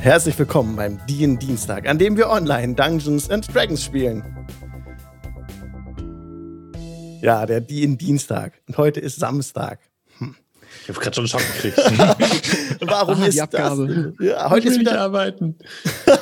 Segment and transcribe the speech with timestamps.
[0.00, 4.22] Herzlich willkommen beim DIN Dienstag, an dem wir online Dungeons and Dragons spielen.
[7.20, 8.52] Ja, der DIN Dienstag.
[8.68, 9.80] Und heute ist Samstag.
[10.18, 10.36] Hm.
[10.82, 11.76] Ich habe gerade schon einen Schock gekriegt.
[12.80, 13.78] Warum ah, ist das?
[14.20, 15.58] Ja, heute ist wieder arbeiten.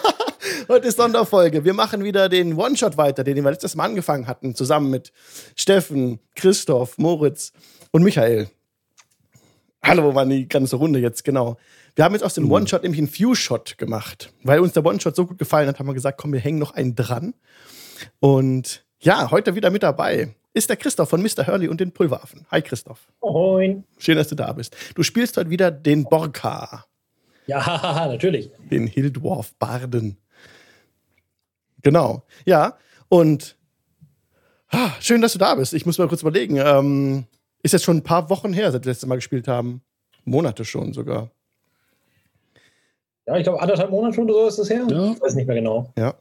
[0.68, 1.64] heute ist Sonderfolge.
[1.66, 5.12] Wir machen wieder den One-Shot weiter, den wir letztes Mal angefangen hatten, zusammen mit
[5.54, 7.52] Steffen, Christoph, Moritz
[7.90, 8.48] und Michael.
[9.82, 11.56] Hallo, waren die ganze Runde jetzt, genau.
[11.95, 12.52] Wir haben jetzt aus dem mhm.
[12.52, 14.32] One-Shot nämlich einen Few-Shot gemacht.
[14.43, 16.72] Weil uns der One-Shot so gut gefallen hat, haben wir gesagt, komm, wir hängen noch
[16.75, 17.34] einen dran.
[18.20, 21.46] Und ja, heute wieder mit dabei ist der Christoph von Mr.
[21.46, 22.46] Hurley und den Pulveraffen.
[22.50, 23.08] Hi Christoph.
[23.20, 23.84] Moin.
[23.98, 24.75] Schön, dass du da bist.
[24.94, 26.86] Du spielst heute wieder den Borka.
[27.46, 28.50] Ja, natürlich.
[28.70, 30.17] Den Hildworf Barden.
[31.82, 32.25] Genau.
[32.45, 33.56] Ja, und
[34.70, 35.75] ah, schön, dass du da bist.
[35.75, 36.56] Ich muss mal kurz überlegen.
[36.56, 37.27] Ähm,
[37.66, 39.83] ist jetzt schon ein paar Wochen her, seit wir das letzte Mal gespielt haben.
[40.25, 41.30] Monate schon sogar.
[43.27, 44.86] Ja, ich glaube, anderthalb Monate oder so ist es her.
[44.89, 45.12] Ja.
[45.12, 45.92] Ich weiß nicht mehr genau.
[45.98, 46.14] Ja.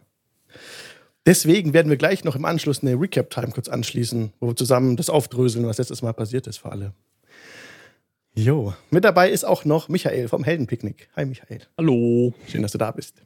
[1.26, 5.10] Deswegen werden wir gleich noch im Anschluss eine Recap-Time kurz anschließen, wo wir zusammen das
[5.10, 6.94] aufdröseln, was letztes Mal passiert ist für alle.
[8.36, 11.10] Jo, mit dabei ist auch noch Michael vom Heldenpicknick.
[11.16, 11.62] Hi Michael.
[11.78, 12.34] Hallo.
[12.48, 13.22] Schön, dass du da bist.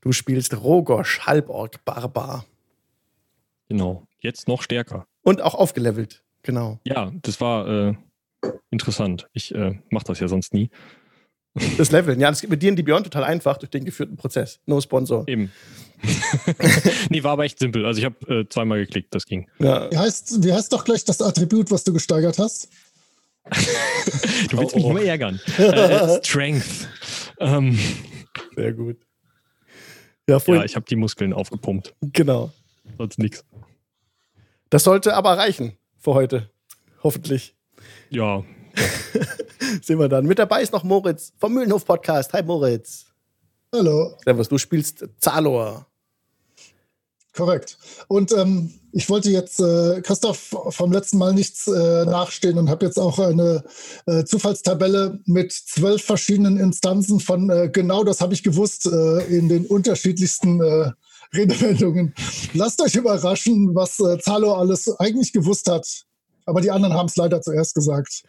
[0.00, 2.44] Du spielst Rogosch, Halborg, Barbar.
[3.68, 5.06] Genau, jetzt noch stärker.
[5.22, 6.78] Und auch aufgelevelt, genau.
[6.84, 7.94] Ja, das war äh,
[8.70, 9.26] interessant.
[9.32, 10.70] Ich äh, mache das ja sonst nie.
[11.78, 14.16] Das Leveln, ja, das geht mit dir in die Beyond total einfach durch den geführten
[14.16, 14.58] Prozess.
[14.66, 15.24] No Sponsor.
[15.28, 15.52] Eben.
[17.10, 17.86] nee, war aber echt simpel.
[17.86, 19.48] Also ich habe äh, zweimal geklickt, das ging.
[19.60, 19.90] Ja.
[19.90, 22.68] Wie, heißt, wie heißt doch gleich das Attribut, was du gesteigert hast?
[24.50, 24.90] du willst oh, mich oh.
[24.90, 25.40] immer ärgern.
[25.58, 26.88] Äh, Strength.
[27.38, 27.78] Ähm,
[28.56, 28.96] Sehr gut.
[30.28, 31.94] Ja, ja ich habe die Muskeln aufgepumpt.
[32.00, 32.50] Genau.
[32.98, 33.44] Sonst nichts.
[34.70, 36.50] Das sollte aber reichen für heute.
[37.02, 37.56] Hoffentlich.
[38.10, 38.44] Ja,
[39.82, 40.26] Sehen wir dann.
[40.26, 42.32] Mit dabei ist noch Moritz vom Mühlenhof Podcast.
[42.34, 43.06] Hi Moritz.
[43.72, 44.14] Hallo.
[44.22, 45.86] Servus, du spielst Zalor.
[47.34, 47.78] Korrekt.
[48.06, 52.84] Und ähm, ich wollte jetzt äh, Christoph vom letzten Mal nichts äh, nachstehen und habe
[52.84, 53.64] jetzt auch eine
[54.06, 59.48] äh, Zufallstabelle mit zwölf verschiedenen Instanzen von äh, genau das habe ich gewusst äh, in
[59.48, 60.92] den unterschiedlichsten äh,
[61.32, 62.14] Redewendungen.
[62.52, 66.06] Lasst euch überraschen, was äh, Zalo alles eigentlich gewusst hat
[66.46, 68.22] aber die anderen haben es leider zuerst gesagt.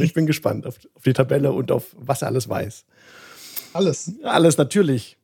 [0.00, 2.84] ich bin gespannt auf, auf, die Tabelle und auf was er alles weiß.
[3.72, 4.12] Alles.
[4.22, 5.18] Alles, natürlich.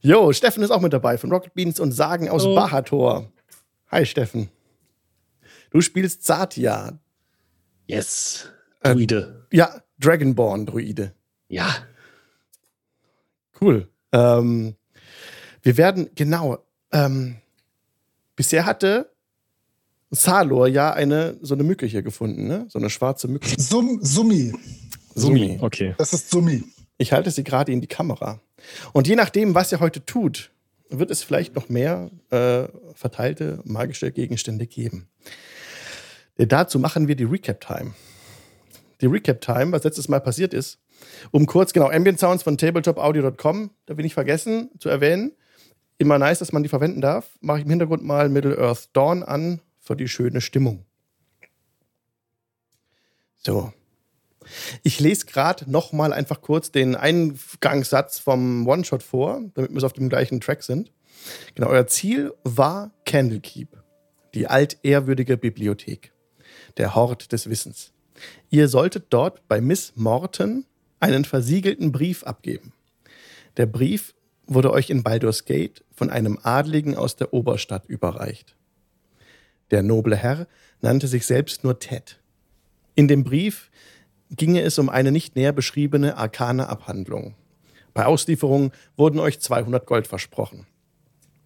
[0.00, 2.54] Jo, Steffen ist auch mit dabei von Rocket Beans und Sagen aus oh.
[2.54, 3.30] Bahator.
[3.90, 4.48] Hi, Steffen.
[5.70, 6.98] Du spielst Satya.
[7.86, 8.48] Yes.
[8.80, 9.46] Äh, Druide.
[9.50, 11.12] Äh, ja, Dragonborn-Druide.
[11.48, 11.74] Ja.
[13.60, 13.88] Cool.
[14.12, 14.74] Ähm,
[15.66, 16.58] wir werden, genau,
[16.92, 17.38] ähm,
[18.36, 19.10] bisher hatte
[20.12, 22.66] Salor ja eine so eine Mücke hier gefunden, ne?
[22.68, 23.48] So eine schwarze Mücke.
[23.60, 24.52] Sum, Summi.
[25.16, 25.96] Summi, okay.
[25.98, 26.62] Das ist Summi.
[26.98, 28.40] Ich halte sie gerade in die Kamera.
[28.92, 30.52] Und je nachdem, was ihr heute tut,
[30.88, 35.08] wird es vielleicht noch mehr äh, verteilte magische Gegenstände geben.
[36.38, 37.92] Äh, dazu machen wir die Recap-Time.
[39.00, 40.78] Die Recap-Time, was letztes Mal passiert ist,
[41.32, 45.32] um kurz, genau, Ambient Sounds von tabletopaudio.com, da bin ich vergessen zu erwähnen.
[45.98, 47.30] Immer nice, dass man die verwenden darf.
[47.40, 50.84] Mache ich im Hintergrund mal Middle Earth Dawn an für die schöne Stimmung.
[53.38, 53.72] So.
[54.82, 59.92] Ich lese gerade noch mal einfach kurz den Eingangssatz vom One-Shot vor, damit wir auf
[59.92, 60.92] dem gleichen Track sind.
[61.54, 63.68] Genau, euer Ziel war Candlekeep,
[64.34, 66.12] die altehrwürdige Bibliothek,
[66.76, 67.92] der Hort des Wissens.
[68.50, 70.66] Ihr solltet dort bei Miss Morton
[71.00, 72.72] einen versiegelten Brief abgeben.
[73.56, 74.14] Der Brief
[74.46, 78.56] wurde euch in Baldur's Gate von einem Adligen aus der Oberstadt überreicht.
[79.70, 80.46] Der noble Herr
[80.80, 82.20] nannte sich selbst nur Ted.
[82.94, 83.70] In dem Brief
[84.30, 87.34] ginge es um eine nicht näher beschriebene arkane Abhandlung.
[87.94, 90.66] Bei Auslieferung wurden euch 200 Gold versprochen.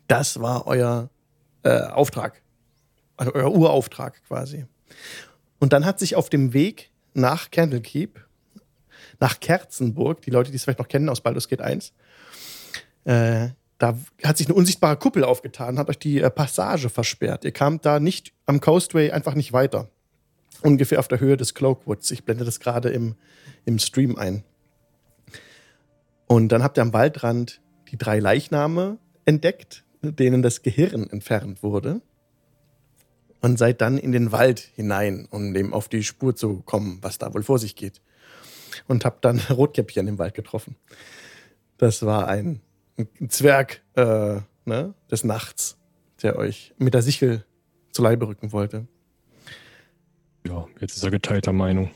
[0.08, 1.08] Das war euer
[1.62, 2.42] äh, Auftrag,
[3.16, 4.66] also euer Urauftrag quasi.
[5.58, 8.24] Und dann hat sich auf dem Weg nach Candlekeep,
[9.20, 11.92] nach Kerzenburg, die Leute, die es vielleicht noch kennen aus Baldur's Gate 1,
[13.04, 13.48] äh,
[13.80, 17.44] da hat sich eine unsichtbare Kuppel aufgetan, hat euch die äh, Passage versperrt.
[17.44, 19.88] Ihr kamt da nicht am Coastway einfach nicht weiter.
[20.62, 22.10] Ungefähr auf der Höhe des Cloakwoods.
[22.10, 23.14] Ich blende das gerade im,
[23.64, 24.44] im Stream ein.
[26.26, 32.02] Und dann habt ihr am Waldrand die drei Leichname entdeckt, denen das Gehirn entfernt wurde.
[33.40, 37.16] Und seid dann in den Wald hinein, um dem auf die Spur zu kommen, was
[37.16, 38.02] da wohl vor sich geht.
[38.86, 40.76] Und habt dann Rotkäppchen im Wald getroffen.
[41.78, 42.60] Das war ein
[42.98, 45.76] ein Zwerg äh, ne, des Nachts,
[46.22, 47.44] der euch mit der Sichel
[47.92, 48.86] zu Leibe rücken wollte.
[50.46, 51.90] Ja, jetzt ist er geteilter Meinung.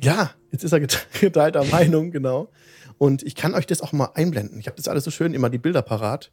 [0.00, 0.80] Ja, jetzt ist er
[1.20, 2.50] geteilter Meinung, genau.
[2.98, 4.58] Und ich kann euch das auch mal einblenden.
[4.58, 6.30] Ich habe das alles so schön, immer die Bilder parat,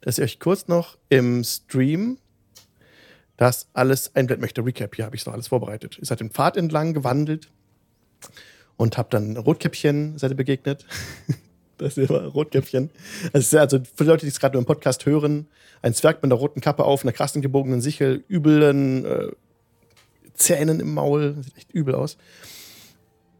[0.00, 2.18] dass ich euch kurz noch im Stream
[3.36, 4.64] das alles einblenden möchte.
[4.64, 5.98] Recap, hier habe ich es noch alles vorbereitet.
[5.98, 7.50] Ihr seid den Pfad entlang gewandelt
[8.76, 10.86] und habt dann Rotkäppchen, seid ihr begegnet.
[11.78, 12.90] das ist Rotkäppchen.
[13.32, 15.46] Also, also für Leute, die es gerade nur im Podcast hören,
[15.82, 19.28] ein Zwerg mit einer roten Kappe auf, einer krassen gebogenen Sichel, üblen äh,
[20.34, 22.16] Zähnen im Maul, sieht echt übel aus.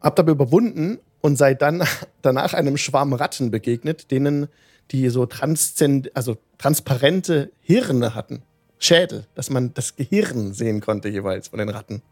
[0.00, 1.82] Habt aber überwunden und seid dann
[2.22, 4.48] danach einem Schwarm Ratten begegnet, denen
[4.90, 8.42] die so transzend, also transparente Hirne hatten.
[8.78, 12.02] Schädel, dass man das Gehirn sehen konnte jeweils von den Ratten.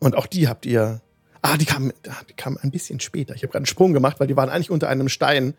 [0.00, 1.00] Und auch die habt ihr.
[1.46, 1.92] Ah, die kamen,
[2.30, 3.34] die kamen ein bisschen später.
[3.34, 5.52] Ich habe gerade einen Sprung gemacht, weil die waren eigentlich unter einem Stein,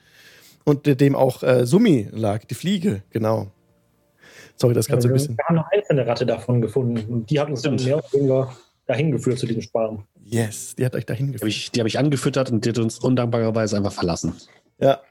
[0.63, 3.51] unter dem auch äh, Summi lag, die Fliege, genau.
[4.55, 5.37] Sorry, das gerade ja, so ein bisschen.
[5.37, 7.05] Wir haben noch einzelne Ratte davon gefunden.
[7.13, 10.05] Und die hat uns dann mehr oder weniger dahin geführt zu diesem Sparren.
[10.23, 11.75] Yes, die hat euch dahin geführt.
[11.75, 14.33] Die habe ich, hab ich angefüttert und die hat uns undankbarerweise einfach verlassen.
[14.79, 15.01] Ja.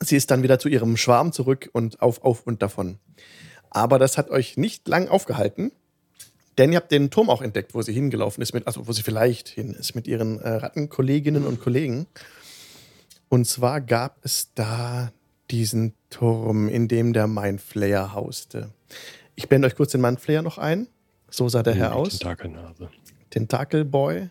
[0.00, 2.98] Sie ist dann wieder zu ihrem Schwarm zurück und auf, auf und davon.
[3.70, 5.70] Aber das hat euch nicht lang aufgehalten,
[6.58, 9.02] denn ihr habt den Turm auch entdeckt, wo sie hingelaufen ist, mit, also wo sie
[9.02, 12.06] vielleicht hin ist mit ihren äh, Rattenkolleginnen und Kollegen.
[13.28, 15.12] Und zwar gab es da
[15.50, 18.70] diesen Turm, in dem der Mindflayer hauste.
[19.34, 20.88] Ich blende euch kurz den Mindflayer noch ein.
[21.28, 22.18] So sah der Herr aus.
[22.18, 22.88] Tentakelnase.
[23.30, 24.30] Tentakelboy.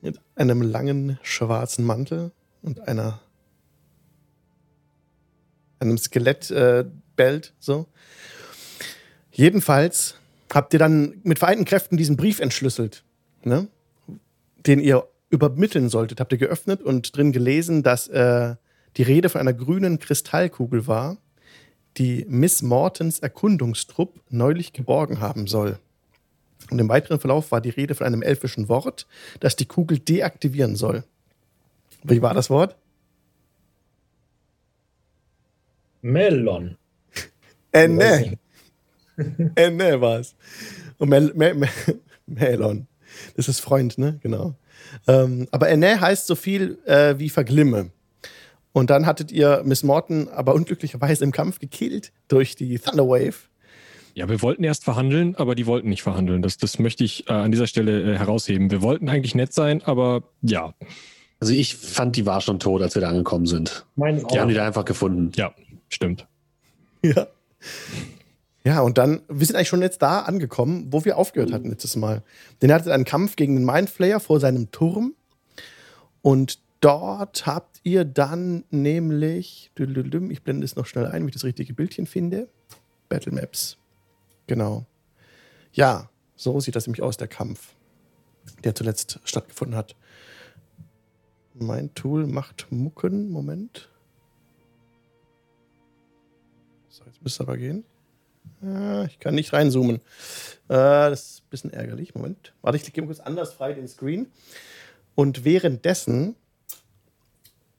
[0.00, 2.30] Mit einem langen schwarzen Mantel
[2.62, 3.20] und einer
[5.78, 7.86] einem Skelettbelt, äh, so.
[9.30, 10.14] Jedenfalls
[10.52, 13.04] habt ihr dann mit vereinten Kräften diesen Brief entschlüsselt,
[13.44, 13.68] ne?
[14.66, 16.20] den ihr übermitteln solltet.
[16.20, 18.56] Habt ihr geöffnet und drin gelesen, dass äh,
[18.96, 21.18] die Rede von einer grünen Kristallkugel war,
[21.98, 25.78] die Miss Mortons Erkundungstrupp neulich geborgen haben soll.
[26.70, 29.06] Und im weiteren Verlauf war die Rede von einem elfischen Wort,
[29.40, 31.04] das die Kugel deaktivieren soll.
[32.02, 32.76] Wie war das Wort?
[36.02, 36.76] Melon.
[37.72, 38.04] Enne.
[38.04, 38.38] Enne
[40.00, 40.34] war es.
[40.98, 41.68] Und Mel Mel Mel
[42.26, 42.86] Melon.
[43.36, 44.18] Das ist Freund, ne?
[44.22, 44.54] Genau.
[45.06, 47.90] Ähm, aber Enne heißt so viel äh, wie Verglimme.
[48.72, 53.34] Und dann hattet ihr Miss Morton aber unglücklicherweise im Kampf gekillt durch die Thunderwave.
[54.14, 56.42] Ja, wir wollten erst verhandeln, aber die wollten nicht verhandeln.
[56.42, 58.70] Das, das möchte ich äh, an dieser Stelle äh, herausheben.
[58.70, 60.74] Wir wollten eigentlich nett sein, aber ja.
[61.38, 63.84] Also ich fand, die war schon tot, als wir da angekommen sind.
[63.94, 65.32] Meine die haben die da einfach gefunden.
[65.36, 65.54] Ja,
[65.88, 66.26] stimmt.
[67.02, 67.28] Ja.
[68.66, 71.94] Ja, und dann, wir sind eigentlich schon jetzt da angekommen, wo wir aufgehört hatten letztes
[71.94, 72.24] Mal.
[72.60, 75.14] Denn er hatte einen Kampf gegen den Mindflayer vor seinem Turm.
[76.20, 81.44] Und dort habt ihr dann nämlich, ich blende es noch schnell ein, wie ich das
[81.44, 82.48] richtige Bildchen finde.
[83.08, 83.78] Battle Maps.
[84.48, 84.84] Genau.
[85.70, 87.76] Ja, so sieht das nämlich aus, der Kampf,
[88.64, 89.94] der zuletzt stattgefunden hat.
[91.54, 93.30] Mein Tool macht Mucken.
[93.30, 93.88] Moment.
[96.88, 97.84] So, jetzt müsste es aber gehen.
[98.66, 99.96] Ja, ich kann nicht reinzoomen.
[99.96, 100.00] Äh,
[100.68, 102.14] das ist ein bisschen ärgerlich.
[102.14, 102.52] Moment.
[102.62, 104.26] Warte, ich klicke mal kurz anders frei den Screen.
[105.14, 106.34] Und währenddessen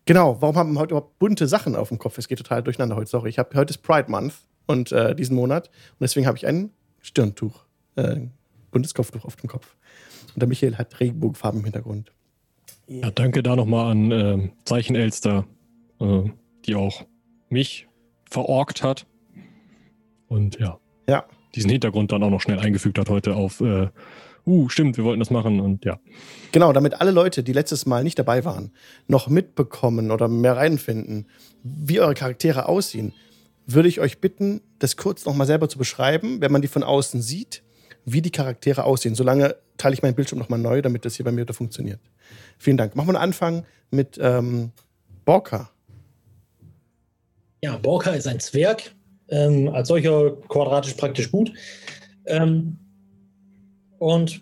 [0.08, 2.18] Genau, warum haben wir heute überhaupt bunte Sachen auf dem Kopf?
[2.18, 3.30] Es geht total durcheinander heute, sorry.
[3.30, 4.36] Ich habe heute ist Pride Month
[4.66, 7.66] und äh, diesen Monat und deswegen habe ich ein Stirntuch,
[7.98, 8.22] äh,
[8.72, 9.76] buntes Kopftuch auf dem Kopf.
[10.34, 12.14] Und der Michael hat Regenbogenfarben im Hintergrund.
[12.88, 15.46] Ja, danke da nochmal an äh, Zeichen Elster,
[16.00, 16.24] äh,
[16.66, 17.06] die auch
[17.50, 17.90] mich
[18.30, 19.06] verorgt hat.
[20.28, 21.26] Und ja, ja.
[21.56, 23.90] diesen Hintergrund dann auch noch schnell eingefügt hat heute auf äh,
[24.48, 26.00] uh, stimmt, wir wollten das machen und ja.
[26.52, 28.72] Genau, damit alle Leute, die letztes Mal nicht dabei waren,
[29.08, 31.28] noch mitbekommen oder mehr reinfinden,
[31.64, 33.14] wie eure Charaktere aussehen,
[33.68, 37.22] würde ich euch bitten, das kurz nochmal selber zu beschreiben, wenn man die von außen
[37.22, 37.64] sieht,
[38.06, 39.16] wie die Charaktere aussehen.
[39.16, 42.00] Solange teile ich meinen Bildschirm nochmal neu, damit das hier bei mir wieder funktioniert.
[42.58, 42.96] Vielen Dank.
[42.96, 44.72] Machen wir einen Anfang mit ähm,
[45.26, 45.70] Borka.
[47.62, 48.94] Ja, Borka ist ein Zwerg,
[49.30, 51.52] ähm, als solcher quadratisch praktisch gut.
[52.26, 52.78] Ähm,
[54.00, 54.42] und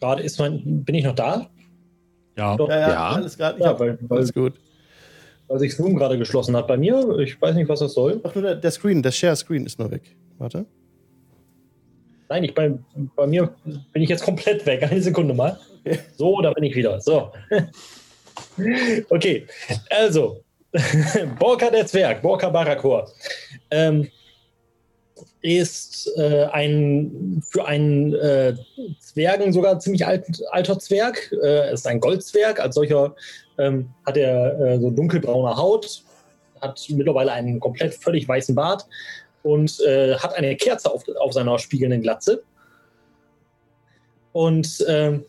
[0.00, 1.48] gerade ist mein, bin ich noch da?
[2.36, 3.08] Ja, ja, ja, ja.
[3.10, 4.54] alles, grad, ja, weil, weil, alles gut.
[5.46, 7.18] Weil sich Zoom gerade geschlossen hat bei mir.
[7.18, 8.20] Ich weiß nicht, was das soll.
[8.24, 10.16] Ach, nur der, der Screen, der Share-Screen ist nur weg.
[10.38, 10.66] Warte.
[12.28, 12.72] Nein, ich bei,
[13.14, 13.54] bei mir
[13.92, 14.82] bin ich jetzt komplett weg.
[14.82, 15.58] Eine Sekunde mal.
[16.16, 17.00] So, da bin ich wieder.
[17.00, 17.30] So.
[19.10, 19.46] okay,
[19.90, 20.40] also.
[21.38, 23.08] Borka der Zwerg, Borka Barakor.
[23.70, 24.08] Ähm,
[25.44, 28.56] ist äh, ein für einen äh,
[28.98, 31.30] Zwergen sogar ziemlich alt, alter Zwerg.
[31.42, 32.60] Äh, ist ein Goldzwerg.
[32.60, 33.14] Als solcher
[33.58, 36.02] ähm, hat er äh, so dunkelbraune Haut,
[36.62, 38.86] hat mittlerweile einen komplett völlig weißen Bart
[39.42, 42.42] und äh, hat eine Kerze auf, auf seiner spiegelnden Glatze.
[44.32, 45.26] Und ähm,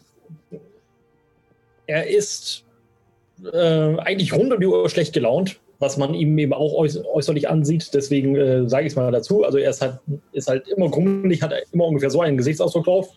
[1.88, 2.64] er ist
[3.52, 7.94] äh, eigentlich rund um die Uhr schlecht gelaunt, was man ihm eben auch äußerlich ansieht.
[7.94, 9.44] Deswegen äh, sage ich es mal dazu.
[9.44, 10.00] Also er ist halt,
[10.32, 13.10] ist halt immer grummelig, hat immer ungefähr so einen Gesichtsausdruck drauf.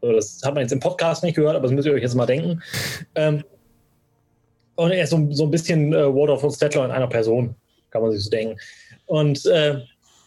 [0.00, 2.26] Das hat man jetzt im Podcast nicht gehört, aber das müsst ihr euch jetzt mal
[2.26, 2.62] denken.
[3.14, 3.44] Ähm,
[4.76, 7.54] und er ist so, so ein bisschen äh, Walter von Stettler in einer Person,
[7.90, 8.56] kann man sich so denken.
[9.06, 9.78] Und, äh,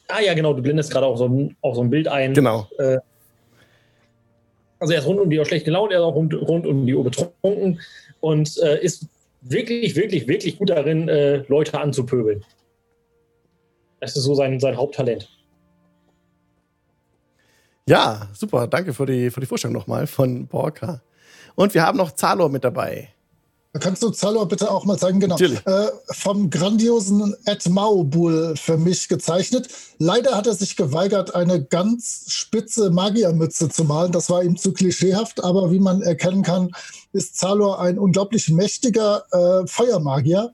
[0.09, 2.35] ah ja, genau, du blendest gerade auch so, auch so ein Bild ein.
[2.35, 2.67] Genau.
[2.77, 2.99] Äh,
[4.77, 6.85] also er ist rund um die Uhr schlecht gelaunt, er ist auch rund, rund um
[6.85, 7.79] die Uhr betrunken
[8.19, 9.07] und äh, ist
[9.43, 12.43] wirklich, wirklich, wirklich gut darin, äh, Leute anzupöbeln.
[13.99, 15.29] Das ist so sein, sein Haupttalent.
[17.87, 18.67] Ja, super.
[18.67, 21.01] Danke für die, für die Vorstellung nochmal von Borka.
[21.55, 23.12] Und wir haben noch Zalor mit dabei.
[23.79, 25.19] Kannst du Zalor bitte auch mal zeigen?
[25.19, 25.35] Genau.
[25.35, 29.67] Äh, vom grandiosen Ed Maubul für mich gezeichnet.
[29.97, 34.11] Leider hat er sich geweigert, eine ganz spitze Magiermütze zu malen.
[34.11, 35.43] Das war ihm zu klischeehaft.
[35.43, 36.69] Aber wie man erkennen kann,
[37.13, 40.53] ist Zalor ein unglaublich mächtiger äh, Feuermagier.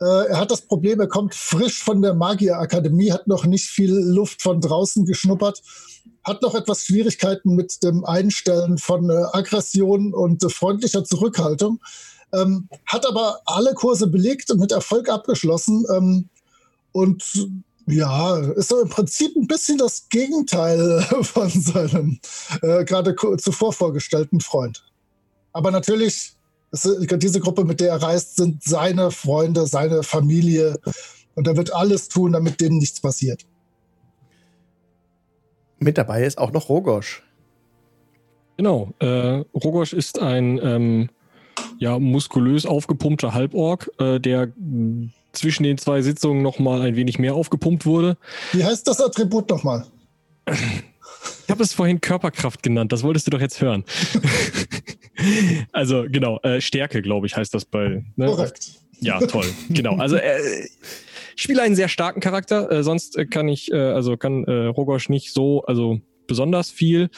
[0.00, 3.94] Äh, er hat das Problem, er kommt frisch von der Magierakademie, hat noch nicht viel
[3.94, 5.62] Luft von draußen geschnuppert
[6.24, 11.80] hat noch etwas Schwierigkeiten mit dem Einstellen von äh, Aggression und äh, freundlicher Zurückhaltung,
[12.32, 15.84] ähm, hat aber alle Kurse belegt und mit Erfolg abgeschlossen.
[15.94, 16.28] Ähm,
[16.92, 17.48] und
[17.86, 22.20] ja, ist so im Prinzip ein bisschen das Gegenteil von seinem
[22.62, 24.84] äh, gerade zuvor vorgestellten Freund.
[25.52, 26.32] Aber natürlich,
[26.70, 26.88] ist,
[27.22, 30.78] diese Gruppe, mit der er reist, sind seine Freunde, seine Familie.
[31.34, 33.44] Und er wird alles tun, damit denen nichts passiert.
[35.78, 37.22] Mit dabei ist auch noch Rogosch.
[38.56, 38.92] Genau.
[39.00, 41.08] Äh, Rogosch ist ein ähm,
[41.82, 44.52] ja, muskulös aufgepumpter Halborg, äh, der
[45.32, 48.16] zwischen den zwei Sitzungen nochmal ein wenig mehr aufgepumpt wurde.
[48.52, 49.84] Wie heißt das Attribut nochmal?
[50.46, 53.82] Ich habe es vorhin Körperkraft genannt, das wolltest du doch jetzt hören.
[55.72, 58.04] also genau, äh, Stärke, glaube ich, heißt das bei.
[58.14, 58.26] Ne?
[58.26, 58.74] Korrekt.
[59.00, 59.46] Ja, toll.
[59.68, 59.96] genau.
[59.96, 60.38] Also äh,
[61.34, 62.70] ich spiele einen sehr starken Charakter.
[62.70, 66.00] Äh, sonst äh, kann ich, äh, also kann äh, Rogosch nicht so, also
[66.32, 67.10] besonders viel.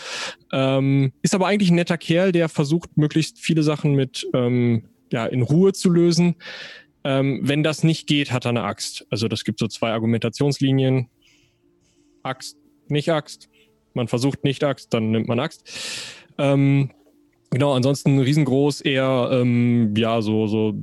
[0.53, 5.25] Ähm, ist aber eigentlich ein netter Kerl, der versucht, möglichst viele Sachen mit ähm, ja,
[5.27, 6.35] in Ruhe zu lösen.
[7.05, 9.07] Ähm, wenn das nicht geht, hat er eine Axt.
[9.09, 11.09] Also das gibt so zwei Argumentationslinien.
[12.25, 12.57] Axt,
[12.89, 13.49] nicht Axt.
[13.93, 15.63] Man versucht nicht Axt, dann nimmt man Axt.
[16.37, 16.91] Ähm,
[17.51, 20.75] genau, ansonsten riesengroß, eher ähm, ja so so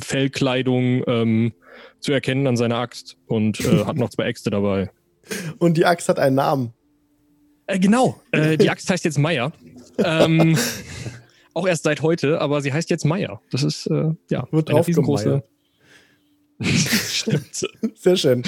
[0.00, 1.52] Fellkleidung ähm,
[1.98, 4.90] zu erkennen an seiner Axt und äh, hat noch zwei Äxte dabei.
[5.58, 6.72] Und die Axt hat einen Namen.
[7.70, 9.52] Äh, genau, äh, die Axt heißt jetzt Meier.
[9.98, 10.58] Ähm,
[11.54, 13.40] auch erst seit heute, aber sie heißt jetzt Meier.
[13.50, 15.42] Das ist, äh, ja, Wird eine riesengroße.
[16.62, 17.66] Stimmt.
[17.94, 18.42] Sehr schön.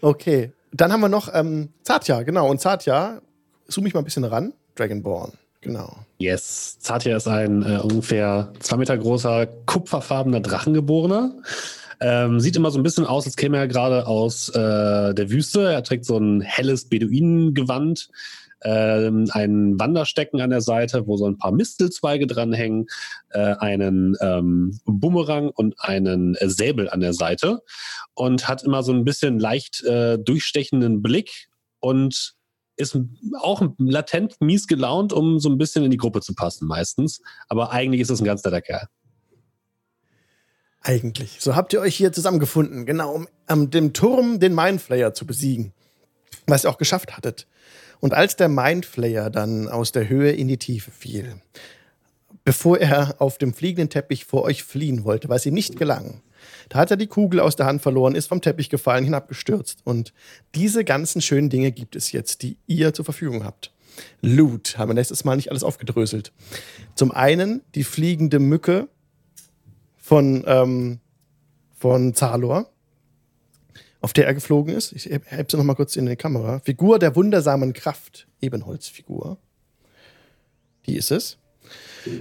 [0.00, 2.48] Okay, dann haben wir noch ähm, Zatya, genau.
[2.50, 3.20] Und Zatya,
[3.68, 4.54] zoome ich mal ein bisschen ran.
[4.76, 5.98] Dragonborn, genau.
[6.18, 11.32] Yes, Zatya ist ein äh, ungefähr zwei Meter großer, kupferfarbener Drachengeborener.
[12.00, 15.72] Ähm, sieht immer so ein bisschen aus, als käme er gerade aus äh, der Wüste.
[15.72, 18.08] Er trägt so ein helles Beduinengewand,
[18.62, 22.86] ähm, ein Wanderstecken an der Seite, wo so ein paar Mistelzweige dranhängen,
[23.30, 27.62] äh, einen ähm, Bumerang und einen äh, Säbel an der Seite
[28.14, 31.48] und hat immer so ein bisschen leicht äh, durchstechenden Blick
[31.80, 32.34] und
[32.76, 32.96] ist
[33.40, 37.20] auch latent mies gelaunt, um so ein bisschen in die Gruppe zu passen meistens.
[37.48, 38.86] Aber eigentlich ist es ein ganz netter Kerl.
[40.80, 41.38] Eigentlich.
[41.40, 45.72] So habt ihr euch hier zusammengefunden, genau, um um dem Turm den Mindflayer zu besiegen.
[46.46, 47.46] Was ihr auch geschafft hattet.
[48.00, 51.40] Und als der Mindflayer dann aus der Höhe in die Tiefe fiel,
[52.44, 56.22] bevor er auf dem fliegenden Teppich vor euch fliehen wollte, es ihm nicht gelang,
[56.68, 59.80] da hat er die Kugel aus der Hand verloren, ist vom Teppich gefallen, hinabgestürzt.
[59.84, 60.12] Und
[60.54, 63.72] diese ganzen schönen Dinge gibt es jetzt, die ihr zur Verfügung habt.
[64.20, 66.32] Loot haben wir letztes Mal nicht alles aufgedröselt.
[66.94, 68.88] Zum einen die fliegende Mücke,
[70.08, 71.00] von, ähm,
[71.76, 72.70] von Zalor,
[74.00, 74.92] auf der er geflogen ist.
[74.92, 76.60] Ich habe sie noch mal kurz in die Kamera.
[76.60, 79.36] Figur der wundersamen Kraft, Ebenholzfigur.
[80.86, 81.36] Die ist es.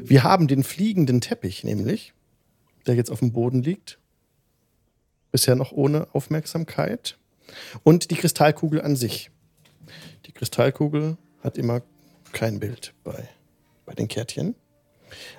[0.04, 2.12] Wir haben den fliegenden Teppich nämlich,
[2.88, 4.00] der jetzt auf dem Boden liegt.
[5.32, 7.18] Bisher noch ohne Aufmerksamkeit.
[7.84, 9.32] Und die Kristallkugel an sich.
[10.26, 11.84] Die Kristallkugel hat immer
[12.34, 13.30] kein Bild bei,
[13.86, 14.56] bei den Kärtchen.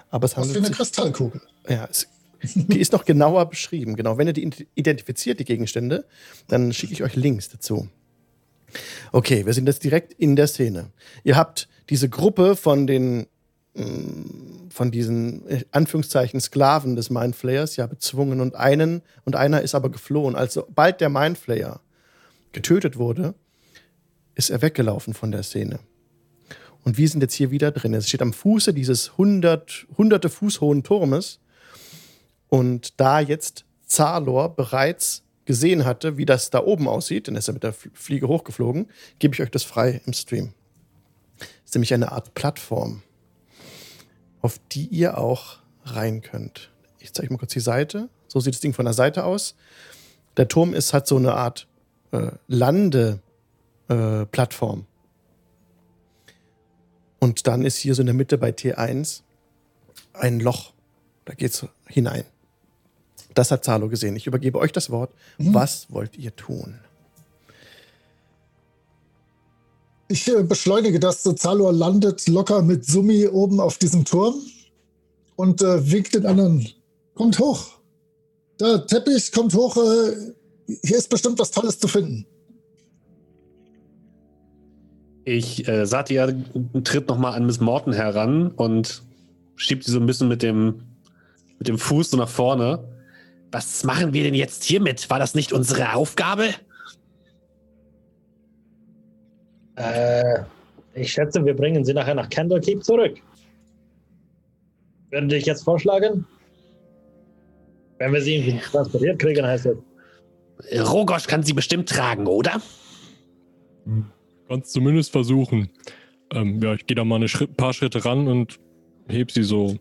[0.09, 1.43] Aber es handelt Was für eine Kristallkugel?
[1.69, 2.09] Ja, es
[2.43, 3.97] die ist noch genauer beschrieben.
[3.97, 6.07] Genau, wenn ihr die identifiziert, die Gegenstände,
[6.47, 7.89] dann schicke ich euch Links dazu.
[9.13, 10.91] Okay, wir sind jetzt direkt in der Szene.
[11.25, 13.27] Ihr habt diese Gruppe von den
[13.75, 19.75] mm, von diesen äh, Anführungszeichen Sklaven des Mindflayers ja bezwungen und einen und einer ist
[19.75, 20.37] aber geflohen.
[20.37, 21.81] Also bald der Mindflayer
[22.53, 23.35] getötet wurde,
[24.35, 25.81] ist er weggelaufen von der Szene.
[26.85, 27.93] Und wir sind jetzt hier wieder drin.
[27.95, 31.41] Es steht am Fuße dieses 100, hunderte Fuß hohen Turmes.
[32.49, 37.47] Und da jetzt Zalor bereits gesehen hatte, wie das da oben aussieht, denn er ist
[37.47, 40.53] ja mit der Fliege hochgeflogen, gebe ich euch das frei im Stream.
[41.39, 43.03] Das ist nämlich eine Art Plattform,
[44.43, 46.71] auf die ihr auch rein könnt.
[46.99, 48.11] Ich zeige mal kurz die Seite.
[48.27, 49.55] So sieht das Ding von der Seite aus.
[50.37, 51.67] Der Turm ist hat so eine Art
[52.13, 54.81] äh, Landeplattform.
[54.81, 54.85] Äh,
[57.21, 59.23] Und dann ist hier so in der Mitte bei T1
[60.13, 60.75] ein Loch.
[61.25, 62.25] Da geht es hinein.
[63.35, 64.17] Das hat Zalo gesehen.
[64.17, 65.11] Ich übergebe euch das Wort.
[65.39, 65.55] Mhm.
[65.55, 66.79] Was wollt ihr tun?
[70.09, 71.23] Ich äh, beschleunige das.
[71.23, 74.35] Zalo landet locker mit Summi oben auf diesem Turm
[75.37, 76.67] und äh, winkt den anderen.
[77.15, 77.79] Kommt hoch.
[78.61, 79.77] Der Teppich kommt hoch.
[79.77, 80.33] Äh,
[80.83, 82.27] hier ist bestimmt was Tolles zu finden.
[85.25, 86.29] Ich, äh, Satya
[86.85, 89.03] tritt nochmal an Miss Morton heran und
[89.57, 90.83] schiebt sie so ein bisschen mit dem,
[91.59, 92.83] mit dem Fuß so nach vorne.
[93.51, 95.09] Was machen wir denn jetzt hiermit?
[95.09, 96.55] War das nicht unsere Aufgabe?
[99.77, 100.43] Äh,
[100.95, 103.19] ich schätze, wir bringen sie nachher nach Candlekeep zurück.
[105.11, 106.27] Würde ich jetzt vorschlagen?
[107.99, 110.89] Wenn wir sie irgendwie transportiert kriegen, heißt das.
[110.91, 112.61] Rogosch kann sie bestimmt tragen, oder?
[114.49, 115.71] Kannst zumindest versuchen.
[116.33, 118.59] Ähm, ja, ich gehe da mal ein Schritt, paar Schritte ran und
[119.09, 119.77] heb sie so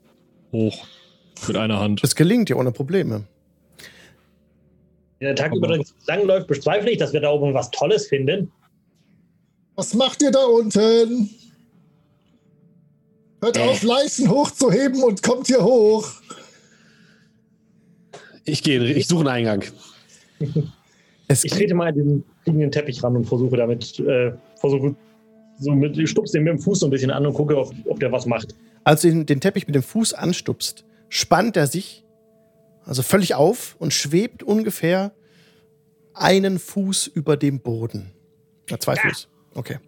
[0.51, 0.85] hoch
[1.47, 2.03] mit einer Hand.
[2.03, 3.25] Es gelingt ja ohne Probleme.
[5.19, 8.51] Der Tag übrigens lang läuft, bezweifle ich, dass wir da oben was Tolles finden.
[9.75, 11.29] Was macht ihr da unten?
[13.41, 13.61] Hört äh.
[13.61, 16.09] auf, Leichen hochzuheben und kommt hier hoch.
[18.45, 19.63] Ich gehe, ich suche einen Eingang.
[21.27, 24.95] ich trete mal den fliegenden Teppich ran und versuche damit, äh, versuche
[25.59, 27.73] so mit, ich stupse den mit dem Fuß so ein bisschen an und gucke, ob,
[27.85, 28.55] ob der was macht.
[28.83, 32.03] Als du den Teppich mit dem Fuß anstupst, spannt er sich
[32.87, 35.11] also völlig auf und schwebt ungefähr
[36.13, 38.11] einen Fuß über dem Boden.
[38.69, 39.01] Ja, zwei ja.
[39.01, 39.27] Fuß.
[39.53, 39.79] Okay.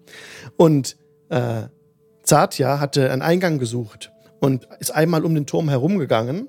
[0.58, 0.98] Und
[1.30, 1.64] äh,
[2.24, 6.48] Zartja hatte einen Eingang gesucht und ist einmal um den Turm herumgegangen.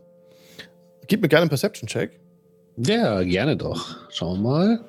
[1.07, 2.19] Gib mir gerne einen Perception-Check.
[2.77, 3.97] Ja, gerne doch.
[4.11, 4.85] Schauen wir mal.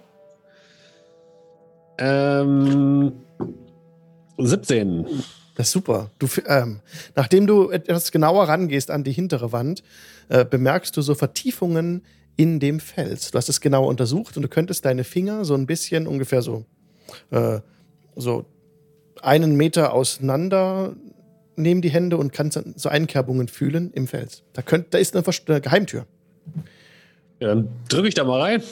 [1.99, 3.13] Ähm,
[4.37, 5.05] 17.
[5.55, 6.09] Das ist super.
[6.17, 6.79] Du, ähm,
[7.15, 9.83] nachdem du etwas genauer rangehst an die hintere Wand,
[10.31, 12.03] äh, bemerkst du so Vertiefungen
[12.37, 13.31] in dem Fels.
[13.31, 16.63] Du hast es genau untersucht und du könntest deine Finger so ein bisschen ungefähr so,
[17.31, 17.59] äh,
[18.15, 18.45] so
[19.21, 20.95] einen Meter auseinander
[21.57, 24.43] nehmen die Hände und kannst so Einkerbungen fühlen im Fels.
[24.53, 26.07] Da, könnt, da ist eine, eine Geheimtür.
[27.41, 28.63] Ja, dann drücke ich da mal rein.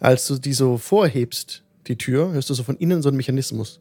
[0.00, 3.80] Als du die so vorhebst, die Tür, hörst du so von innen so einen Mechanismus.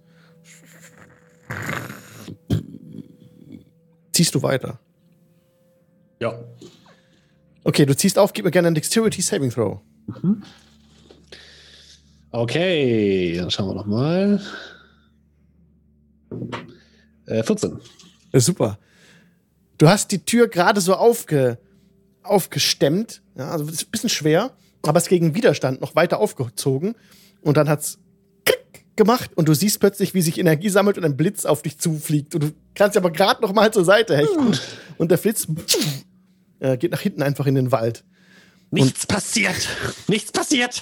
[4.13, 4.79] Ziehst du weiter?
[6.21, 6.39] Ja.
[7.63, 9.79] Okay, du ziehst auf, gib mir gerne einen Dexterity Saving Throw.
[10.05, 10.43] Mhm.
[12.29, 14.41] Okay, dann schauen wir nochmal.
[17.25, 17.79] Äh, 14.
[18.31, 18.77] Ja, super.
[19.79, 21.57] Du hast die Tür gerade so aufge,
[22.21, 23.23] aufgestemmt.
[23.35, 24.51] Ja, also ist ein bisschen schwer,
[24.83, 26.95] aber es gegen Widerstand noch weiter aufgezogen.
[27.41, 27.99] Und dann hat es
[28.95, 32.35] gemacht und du siehst plötzlich, wie sich Energie sammelt und ein Blitz auf dich zufliegt.
[32.35, 34.57] Und du kannst aber gerade noch mal zur Seite hechten.
[34.97, 35.47] Und der Blitz
[36.61, 38.03] äh, geht nach hinten einfach in den Wald.
[38.71, 39.67] Nichts und passiert.
[40.07, 40.81] Nichts passiert.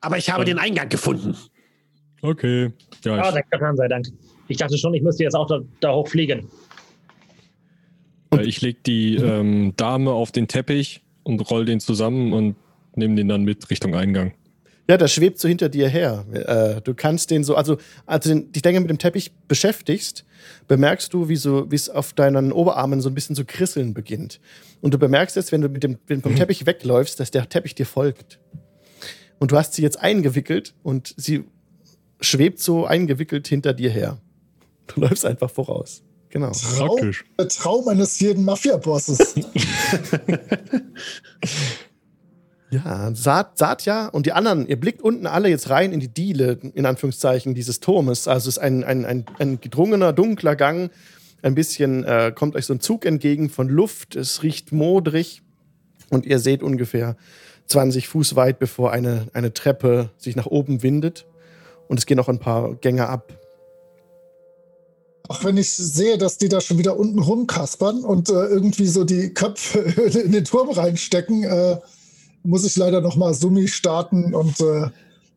[0.00, 0.46] Aber ich habe ja.
[0.46, 1.36] den Eingang gefunden.
[2.22, 2.72] Okay.
[3.04, 4.06] Ja, ah, danke, Herrn sei Dank.
[4.48, 6.48] Ich dachte schon, ich müsste jetzt auch da, da hochfliegen.
[8.32, 12.56] Äh, ich lege die ähm, Dame auf den Teppich und roll den zusammen und
[12.94, 14.32] nehme den dann mit Richtung Eingang.
[14.88, 16.24] Ja, der schwebt so hinter dir her.
[16.32, 20.24] Äh, du kannst den so, also als du dich länger mit dem Teppich beschäftigst,
[20.66, 24.40] bemerkst du, wie so, wie es auf deinen Oberarmen so ein bisschen zu krisseln beginnt.
[24.80, 27.76] Und du bemerkst jetzt, wenn du mit dem, wenn vom Teppich wegläufst, dass der Teppich
[27.76, 28.40] dir folgt.
[29.38, 31.44] Und du hast sie jetzt eingewickelt und sie
[32.20, 34.18] schwebt so eingewickelt hinter dir her.
[34.88, 36.02] Du läufst einfach voraus.
[36.28, 36.50] Genau.
[36.50, 39.34] Traum, der Traum eines jeden Mafia-Bosses.
[42.72, 46.58] Ja, Saat, Satya und die anderen, ihr blickt unten alle jetzt rein in die Diele,
[46.74, 48.26] in Anführungszeichen, dieses Turmes.
[48.26, 50.90] Also es ist ein, ein, ein, ein gedrungener, dunkler Gang.
[51.42, 54.16] Ein bisschen äh, kommt euch so ein Zug entgegen von Luft.
[54.16, 55.42] Es riecht modrig.
[56.08, 57.16] Und ihr seht ungefähr
[57.66, 61.26] 20 Fuß weit, bevor eine, eine Treppe sich nach oben windet.
[61.88, 63.34] Und es gehen noch ein paar Gänge ab.
[65.28, 69.04] Auch wenn ich sehe, dass die da schon wieder unten rumkaspern und äh, irgendwie so
[69.04, 69.78] die Köpfe
[70.24, 71.76] in den Turm reinstecken, äh,
[72.44, 74.88] muss ich leider noch mal Summi starten und äh,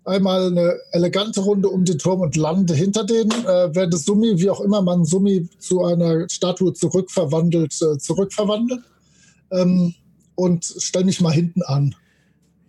[0.05, 4.49] einmal eine elegante Runde um den Turm und lande hinter denen, äh, werde Summi, wie
[4.49, 8.81] auch immer man Summi zu einer Statue zurückverwandelt, äh, zurückverwandelt
[9.51, 9.93] ähm,
[10.35, 11.95] und stelle mich mal hinten an.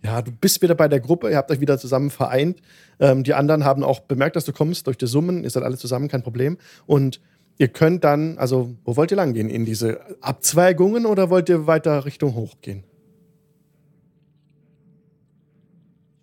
[0.03, 2.61] Ja, du bist wieder bei der Gruppe, ihr habt euch wieder zusammen vereint.
[2.99, 5.77] Ähm, die anderen haben auch bemerkt, dass du kommst durch die Summen, ihr seid alle
[5.77, 6.57] zusammen, kein Problem.
[6.85, 7.19] Und
[7.57, 9.49] ihr könnt dann, also, wo wollt ihr lang gehen?
[9.49, 12.55] In diese Abzweigungen oder wollt ihr weiter Richtung hoch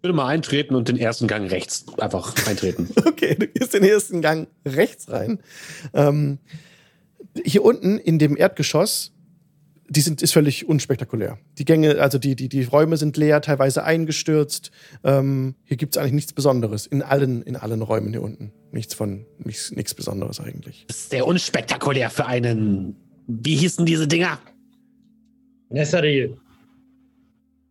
[0.05, 2.91] würde mal eintreten und den ersten Gang rechts einfach eintreten.
[3.07, 5.39] Okay, du gehst den ersten Gang rechts rein.
[5.95, 6.39] Ähm,
[7.43, 9.13] hier unten in dem Erdgeschoss,
[9.89, 11.39] die sind, ist völlig unspektakulär.
[11.57, 14.73] Die Gänge, also die, die, die Räume sind leer, teilweise eingestürzt.
[15.05, 16.87] Ähm, hier gibt es eigentlich nichts Besonderes.
[16.87, 18.53] In allen, in allen Räumen hier unten.
[18.73, 20.85] Nichts von, nichts, nichts Besonderes eigentlich.
[20.89, 22.97] Das ist sehr unspektakulär für einen.
[23.27, 24.39] Wie hießen diese Dinger?
[25.71, 26.37] Nesseril.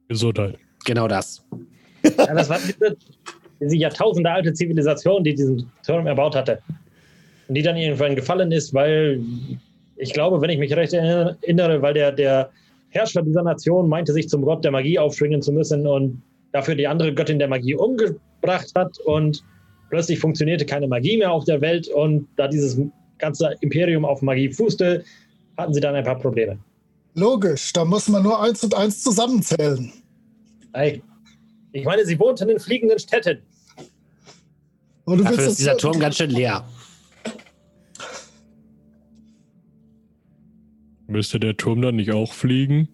[0.08, 0.58] Gesundheit.
[0.86, 1.43] Genau das.
[2.04, 2.98] Ja, das war diese,
[3.60, 6.60] diese Jahrtausende alte Zivilisation, die diesen Turm erbaut hatte.
[7.48, 9.22] Und die dann irgendwann gefallen ist, weil
[9.98, 12.50] ich glaube, wenn ich mich recht erinnere, weil der, der
[12.89, 16.88] Herrscher dieser Nation meinte, sich zum Gott der Magie aufschwingen zu müssen und dafür die
[16.88, 19.44] andere Göttin der Magie umgebracht hat und
[19.89, 22.80] plötzlich funktionierte keine Magie mehr auf der Welt und da dieses
[23.18, 25.04] ganze Imperium auf Magie fußte,
[25.58, 26.58] hatten sie dann ein paar Probleme.
[27.16, 29.92] Logisch, da muss man nur eins und eins zusammenzählen.
[30.74, 31.02] Hey,
[31.73, 33.41] ich meine, sie wohnten in fliegenden Städten.
[35.05, 36.65] Und du Dafür willst ist dieser Turm ganz schön leer.
[41.07, 42.88] Müsste der Turm dann nicht auch fliegen?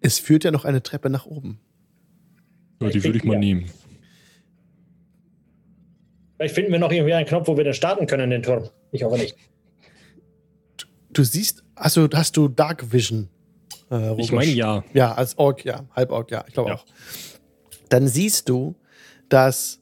[0.00, 1.60] Es führt ja noch eine Treppe nach oben.
[2.80, 3.70] Ja, die würde ich mal nehmen.
[6.36, 8.70] Vielleicht finden wir noch irgendwie einen Knopf, wo wir dann starten können, den Turm.
[8.92, 9.36] Ich hoffe nicht.
[11.10, 13.28] Du siehst, also hast du Dark Vision?
[13.90, 14.84] Äh, Ich meine ja.
[14.92, 15.84] Ja, als Ork, ja.
[15.94, 16.76] Halborg, ja, ich glaube Ja.
[16.76, 16.84] auch.
[17.88, 18.74] Dann siehst du,
[19.28, 19.80] dass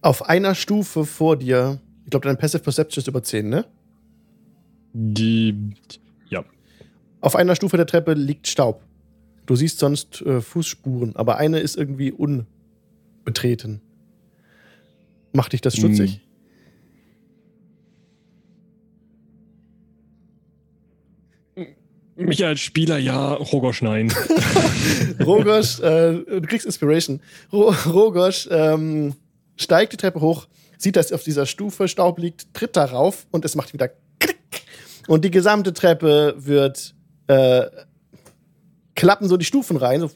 [0.00, 3.64] auf einer Stufe vor dir, ich glaube, dein Passive Perception ist über 10, ne?
[4.94, 5.74] Die.
[6.28, 6.44] Ja.
[7.20, 8.82] Auf einer Stufe der Treppe liegt Staub.
[9.46, 13.80] Du siehst sonst äh, Fußspuren, aber eine ist irgendwie unbetreten.
[15.32, 16.20] Macht dich das stutzig?
[22.16, 24.12] Mich als Spieler ja, Rogosch nein.
[25.24, 27.20] Rogosch, äh, du kriegst Inspiration.
[27.52, 29.14] Ro Rogosch ähm,
[29.56, 30.46] steigt die Treppe hoch,
[30.76, 34.38] sieht, dass auf dieser Stufe Staub liegt, tritt darauf und es macht wieder Klick.
[35.08, 36.94] Und die gesamte Treppe wird
[37.28, 37.66] äh,
[38.94, 40.00] klappen so die Stufen rein.
[40.00, 40.10] So,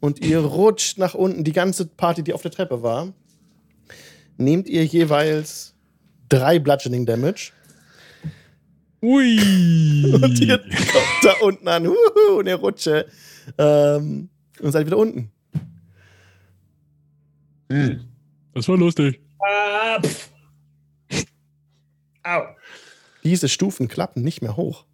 [0.00, 1.44] und ihr rutscht nach unten.
[1.44, 3.12] Die ganze Party, die auf der Treppe war,
[4.36, 5.74] nehmt ihr jeweils
[6.28, 7.52] drei Bludgeoning Damage.
[9.02, 9.38] Ui.
[10.22, 13.06] Und ihr kommt da unten an, huhu, in der Rutsche.
[13.56, 14.28] Ähm,
[14.60, 15.30] und seid wieder unten.
[17.70, 18.04] Hm.
[18.54, 19.20] Das war lustig.
[19.40, 20.00] Ah.
[22.24, 22.42] Au.
[23.22, 24.84] Diese Stufen klappen nicht mehr hoch.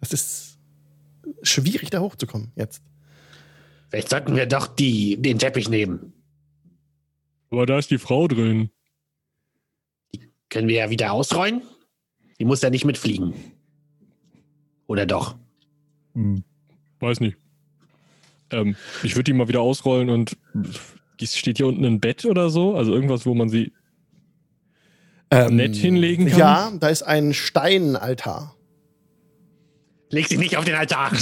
[0.00, 0.58] Es ist
[1.42, 2.82] schwierig, da hochzukommen jetzt.
[3.90, 6.12] Vielleicht sollten wir doch die, den Teppich nehmen.
[7.50, 8.70] Aber da ist die Frau drin.
[10.48, 11.62] Können wir ja wieder ausrollen?
[12.42, 13.34] Die muss ja nicht mitfliegen.
[14.88, 15.36] Oder doch?
[16.16, 16.42] Hm,
[16.98, 17.36] weiß nicht.
[18.50, 18.74] Ähm,
[19.04, 20.36] ich würde die mal wieder ausrollen und
[21.22, 22.74] steht hier unten ein Bett oder so?
[22.74, 23.70] Also irgendwas, wo man sie.
[25.30, 26.38] Nett hinlegen kann?
[26.40, 28.56] Ja, da ist ein Steinaltar.
[30.10, 31.12] Leg sie nicht auf den Altar.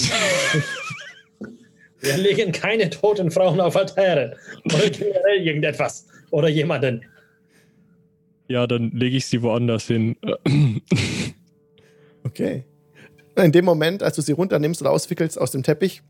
[2.01, 4.39] Wir legen keine toten Frauen auf Altäre.
[4.65, 6.07] Oder generell irgendetwas.
[6.31, 7.05] Oder jemanden.
[8.51, 10.17] Ja, dann lege ich sie woanders hin.
[12.23, 12.65] Okay.
[13.35, 16.03] In dem Moment, als du sie runternimmst oder auswickelst aus dem Teppich,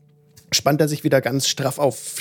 [0.51, 2.17] spannt er sich wieder ganz straff auf.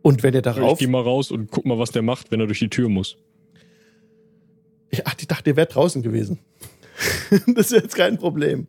[0.00, 0.78] Und wenn Ich darauf.
[0.78, 3.18] gehe mal raus und guck mal, was der macht, wenn er durch die Tür muss.
[4.88, 6.38] Ich, ach, ich dachte, ihr wärt draußen gewesen.
[7.54, 8.68] das ist jetzt kein Problem.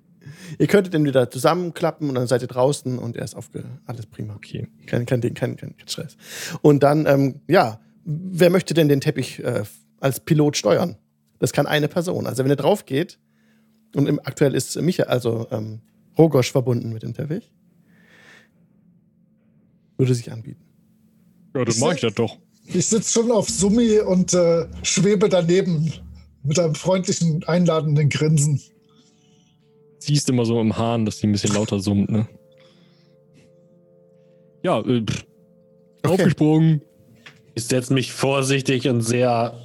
[0.59, 3.63] Ihr könntet den wieder zusammenklappen und dann seid ihr draußen und er ist aufge.
[3.85, 4.35] Alles prima.
[4.35, 4.67] Okay.
[4.85, 6.17] Kein, kein, Ding, kein, kein, Stress.
[6.61, 9.63] Und dann, ähm, ja, wer möchte denn den Teppich äh,
[9.99, 10.97] als Pilot steuern?
[11.39, 12.27] Das kann eine Person.
[12.27, 13.19] Also wenn ihr drauf geht,
[13.95, 15.81] und im, aktuell ist Michael, also ähm,
[16.17, 17.51] Rogosch verbunden mit dem Teppich,
[19.97, 20.63] würde sich anbieten.
[21.55, 22.37] Ja, dann mache ich das doch.
[22.65, 25.91] Ich sitze schon auf Summi und äh, schwebe daneben
[26.43, 28.61] mit einem freundlichen, einladenden Grinsen.
[30.05, 32.27] Siehst immer so im Hahn, dass die ein bisschen lauter summt, ne?
[34.61, 35.25] Ja, äh, pff.
[36.03, 36.13] Okay.
[36.13, 36.81] aufgesprungen.
[37.55, 39.57] Ich setze mich vorsichtig und sehr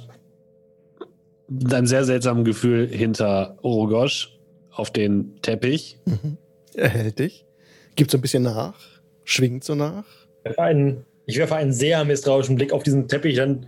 [1.49, 4.39] mit einem sehr seltsamen Gefühl hinter Orogosch
[4.71, 5.99] auf den Teppich.
[6.05, 6.37] Mhm.
[6.73, 7.45] Er hält dich.
[7.97, 8.79] gibt so ein bisschen nach,
[9.25, 10.05] schwingt so nach.
[10.55, 13.67] Einen, ich werfe einen sehr misstrauischen Blick auf diesen Teppich, dann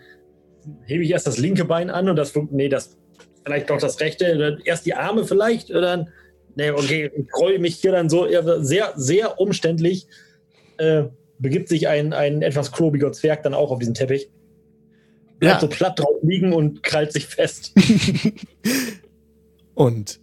[0.86, 2.97] hebe ich erst das linke Bein an und das, nee, das,
[3.43, 6.10] vielleicht doch das rechte, oder erst die Arme vielleicht, oder dann,
[6.55, 8.27] nee, okay, ich roll mich hier dann so
[8.59, 10.07] sehr, sehr umständlich,
[10.77, 11.05] äh,
[11.39, 14.29] begibt sich ein, ein etwas klobiger Zwerg dann auch auf diesen Teppich.
[15.39, 15.59] Bleibt ja.
[15.61, 17.73] so platt drauf liegen und krallt sich fest.
[19.73, 20.19] und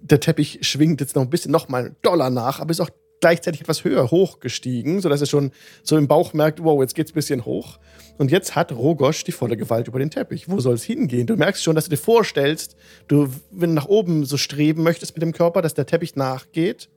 [0.00, 2.90] der Teppich schwingt jetzt noch ein bisschen noch mal doller nach, aber ist auch
[3.22, 7.14] gleichzeitig etwas höher hochgestiegen, sodass er schon so im Bauch merkt, wow, jetzt geht's ein
[7.14, 7.78] bisschen hoch.
[8.18, 10.50] Und jetzt hat Rogosch die volle Gewalt über den Teppich.
[10.50, 11.26] Wo soll es hingehen?
[11.26, 12.76] Du merkst schon, dass du dir vorstellst,
[13.08, 16.90] du, wenn du nach oben so streben möchtest mit dem Körper, dass der Teppich nachgeht.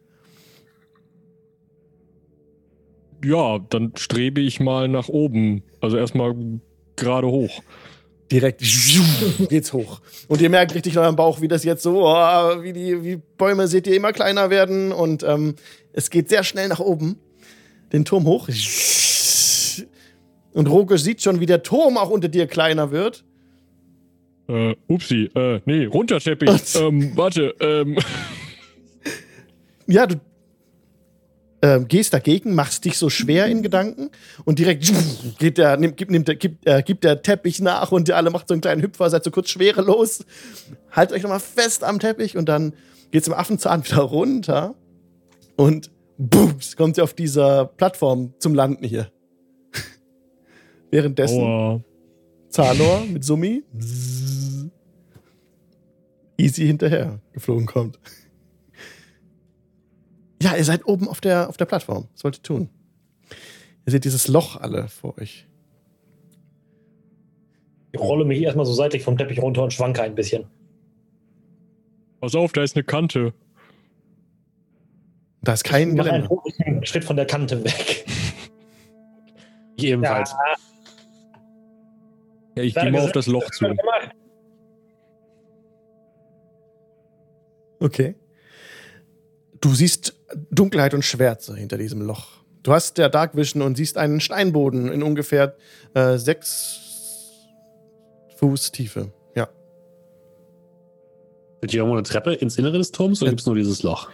[3.23, 5.63] Ja, dann strebe ich mal nach oben.
[5.79, 6.35] Also erstmal
[6.95, 7.61] gerade hoch
[8.31, 8.61] direkt
[9.49, 10.01] geht's hoch.
[10.27, 13.21] Und ihr merkt richtig in eurem Bauch, wie das jetzt so, oh, wie die wie
[13.37, 15.55] Bäume seht ihr immer kleiner werden und ähm,
[15.95, 17.17] es geht sehr schnell nach oben,
[17.93, 18.49] den Turm hoch.
[20.51, 23.23] Und Roke sieht schon, wie der Turm auch unter dir kleiner wird.
[24.47, 26.75] Äh, upsi, äh, nee, runter, Teppich.
[26.75, 27.97] ähm, warte, ähm.
[29.87, 30.15] Ja, du
[31.61, 34.09] äh, gehst dagegen, machst dich so schwer in Gedanken
[34.43, 34.91] und direkt
[35.39, 38.49] geht der, nimmt, gibt, nimmt, gibt, äh, gibt der Teppich nach und ihr alle macht
[38.49, 40.25] so einen kleinen Hüpfer, seid so kurz schwerelos.
[40.91, 42.73] Haltet euch nochmal fest am Teppich und dann
[43.11, 44.75] geht's im Affenzahn wieder runter
[45.57, 49.11] und booms, kommt ihr auf dieser Plattform zum Landen hier.
[50.91, 51.81] Währenddessen oh.
[52.49, 53.63] Zalor mit Summi
[56.37, 57.99] easy hinterher geflogen kommt.
[60.41, 62.07] Ja, ihr seid oben auf der, auf der Plattform.
[62.13, 62.69] Das wollt ihr tun.
[63.85, 65.47] Ihr seht dieses Loch alle vor euch.
[67.91, 70.45] Ich rolle mich erstmal so seitlich vom Teppich runter und schwanke ein bisschen.
[72.19, 73.33] Pass auf, da ist eine Kante.
[75.45, 76.27] Da ist kein Geländer.
[76.65, 78.05] Einen Schritt von der Kante weg.
[79.77, 80.31] Ebenfalls.
[80.31, 80.37] Ja,
[82.55, 83.67] ja ich gehe mal auf das Loch zu.
[87.79, 88.15] Okay.
[89.61, 92.27] Du siehst Dunkelheit und Schwärze hinter diesem Loch.
[92.63, 95.55] Du hast der Dark Vision und siehst einen Steinboden in ungefähr
[95.93, 96.81] äh, sechs
[98.37, 99.11] Fuß Tiefe.
[99.35, 99.47] Ja.
[101.61, 104.09] Sind hier irgendwo eine Treppe ins Innere des Turms oder gibt es nur dieses Loch?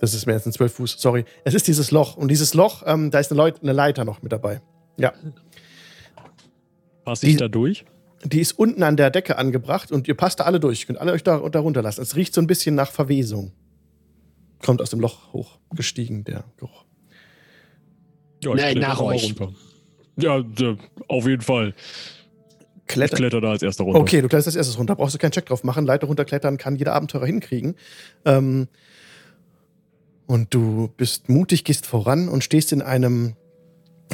[0.00, 1.24] Das ist mehr als ein zwölf Fuß, sorry.
[1.44, 2.16] Es ist dieses Loch.
[2.16, 4.60] Und dieses Loch, ähm, da ist eine, Leut eine Leiter noch mit dabei.
[4.96, 5.12] Ja.
[7.04, 7.84] Passe ich da durch?
[8.24, 10.80] Die ist unten an der Decke angebracht und ihr passt da alle durch.
[10.80, 12.02] Ihr könnt alle euch da, da runterlassen.
[12.02, 13.52] Es riecht so ein bisschen nach Verwesung
[14.64, 16.84] kommt aus dem Loch hochgestiegen, der Geruch.
[18.42, 19.34] Ja, ich Nein, nach euch.
[19.40, 19.52] Runter.
[20.16, 20.44] Ja,
[21.08, 21.74] auf jeden Fall.
[22.86, 23.14] Kletter.
[23.14, 24.00] Ich kletter da als erster runter.
[24.00, 24.96] Okay, du kletterst als erstes runter.
[24.96, 25.84] Brauchst du keinen Check drauf machen.
[25.86, 27.74] Leiter runterklettern kann jeder Abenteurer hinkriegen.
[28.24, 28.68] Ähm,
[30.28, 33.34] und du bist mutig, gehst voran und stehst in einem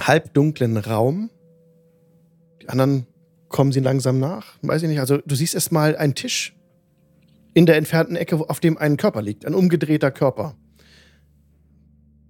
[0.00, 1.28] halbdunklen Raum.
[2.62, 3.06] Die anderen
[3.48, 4.56] kommen sie langsam nach.
[4.62, 5.00] Weiß ich nicht.
[5.00, 6.54] Also du siehst erstmal einen Tisch
[7.52, 10.56] in der entfernten Ecke, auf dem ein Körper liegt, ein umgedrehter Körper.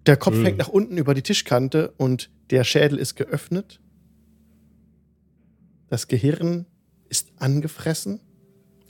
[0.07, 0.44] Der Kopf mhm.
[0.47, 3.81] hängt nach unten über die Tischkante und der Schädel ist geöffnet.
[5.88, 6.64] Das Gehirn
[7.11, 8.20] ist angefressen,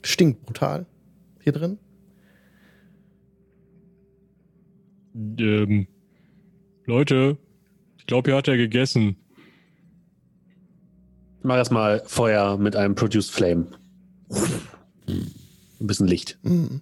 [0.03, 0.85] stinkt brutal
[1.41, 1.79] hier drin.
[5.15, 5.87] Ähm,
[6.85, 7.37] Leute,
[7.97, 9.17] ich glaube, hier hat er gegessen.
[11.39, 13.67] Ich mach erstmal Feuer mit einem Produced Flame.
[15.07, 16.37] Ein bisschen Licht.
[16.43, 16.81] Mhm.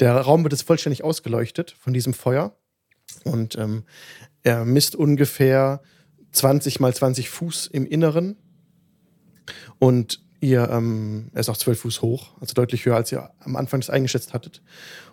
[0.00, 2.56] Der Raum wird jetzt vollständig ausgeleuchtet von diesem Feuer.
[3.24, 3.84] Und ähm,
[4.42, 5.82] er misst ungefähr
[6.32, 8.36] 20 mal 20 Fuß im Inneren.
[9.78, 13.56] Und ihr, ähm, er ist auch 12 Fuß hoch, also deutlich höher, als ihr am
[13.56, 14.62] Anfang das eingeschätzt hattet.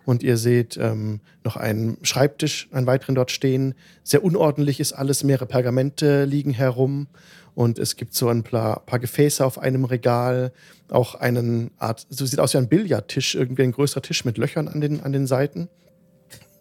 [0.10, 3.76] Und ihr seht ähm, noch einen Schreibtisch, einen weiteren dort stehen.
[4.04, 7.06] Sehr unordentlich ist alles, mehrere Pergamente liegen herum.
[7.54, 10.52] Und es gibt so ein paar, paar Gefäße auf einem Regal,
[10.89, 14.67] auch einen Art, so sieht aus wie ein Billardtisch, irgendwie ein größerer Tisch mit Löchern
[14.67, 15.69] an den, an den Seiten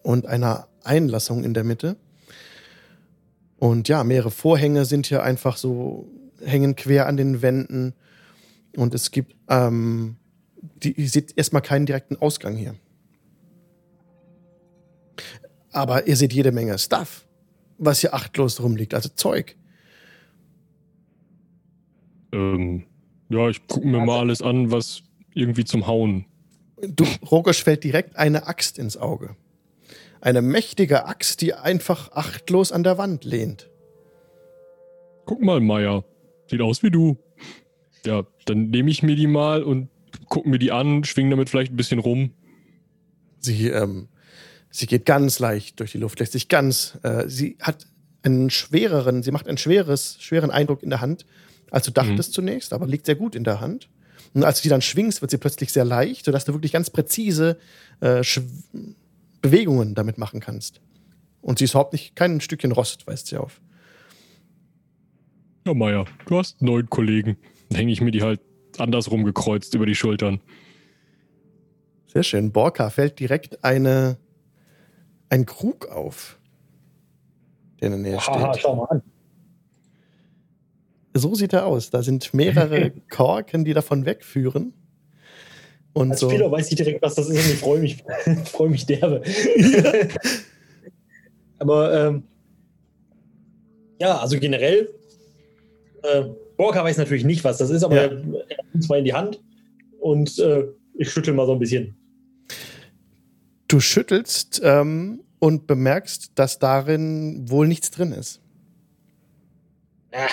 [0.03, 1.97] und einer Einlassung in der Mitte.
[3.59, 6.07] Und ja, mehrere Vorhänge sind hier einfach so,
[6.45, 7.95] hängen quer an den Wänden.
[8.77, 10.17] Und es gibt, ähm,
[10.83, 12.75] die, ihr seht erstmal keinen direkten Ausgang hier.
[15.73, 17.27] Aber ihr seht jede Menge Stuff,
[17.79, 19.57] was hier achtlos rumliegt, also Zeug.
[22.33, 22.85] Ähm,
[23.29, 25.03] ja, ich gucke mir mal alles an, was
[25.35, 26.25] irgendwie zum Hauen.
[26.81, 29.37] Du, Rogosch fällt direkt eine Axt ins Auge.
[30.21, 33.71] Eine mächtige Axt, die einfach achtlos an der Wand lehnt.
[35.27, 36.05] Guck mal, Meier.
[36.51, 37.19] Sieht aus wie du.
[38.07, 39.91] Ja, dann nehme ich mir die mal und
[40.29, 42.33] gucke mir die an, schwinge damit vielleicht ein bisschen rum.
[43.39, 44.09] Sie ähm,
[44.71, 46.99] Sie geht ganz leicht durch die Luft, lässt sich ganz.
[47.03, 47.87] Äh, sie hat
[48.23, 51.25] einen schwereren, sie macht einen schweres, schweren Eindruck in der Hand,
[51.71, 52.35] als du dachtest mhm.
[52.35, 53.89] zunächst, aber liegt sehr gut in der Hand.
[54.35, 56.91] Und als du sie dann schwingst, wird sie plötzlich sehr leicht, sodass du wirklich ganz
[56.91, 57.59] präzise
[58.01, 58.23] äh,
[59.41, 60.81] Bewegungen damit machen kannst.
[61.41, 63.61] Und sie ist überhaupt nicht kein Stückchen Rost, weist sie auf.
[65.67, 67.37] Ja, Meier, du hast neun Kollegen.
[67.69, 68.41] Dann hänge ich mir die halt
[68.79, 70.41] andersrum gekreuzt über die Schultern.
[72.07, 72.53] Sehr schön.
[72.53, 74.17] Borka fällt direkt eine,
[75.31, 76.39] ein Krug auf,
[77.81, 78.61] der in der Nähe steht.
[78.61, 79.03] schau mal an.
[81.15, 81.91] So sieht er aus.
[81.91, 84.73] Da sind mehrere Korken, die davon wegführen.
[85.93, 86.31] Und Als so.
[86.31, 88.05] Spieler weiß ich direkt, was das ist und ich freue mich,
[88.45, 89.23] freue mich derbe.
[91.59, 92.23] Aber ähm,
[94.01, 94.89] ja, also generell,
[96.05, 96.25] äh,
[96.57, 98.03] Borka weiß natürlich nicht, was das ist, aber ja.
[98.03, 99.43] er, er nimmt es mal in die Hand
[99.99, 101.98] und äh, ich schüttel mal so ein bisschen.
[103.69, 108.41] Du schüttelst ähm, und bemerkst, dass darin wohl nichts drin ist.
[110.13, 110.27] Ja.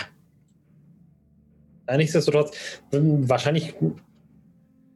[1.89, 2.55] ja nichtsdestotrotz,
[2.91, 3.75] wahrscheinlich,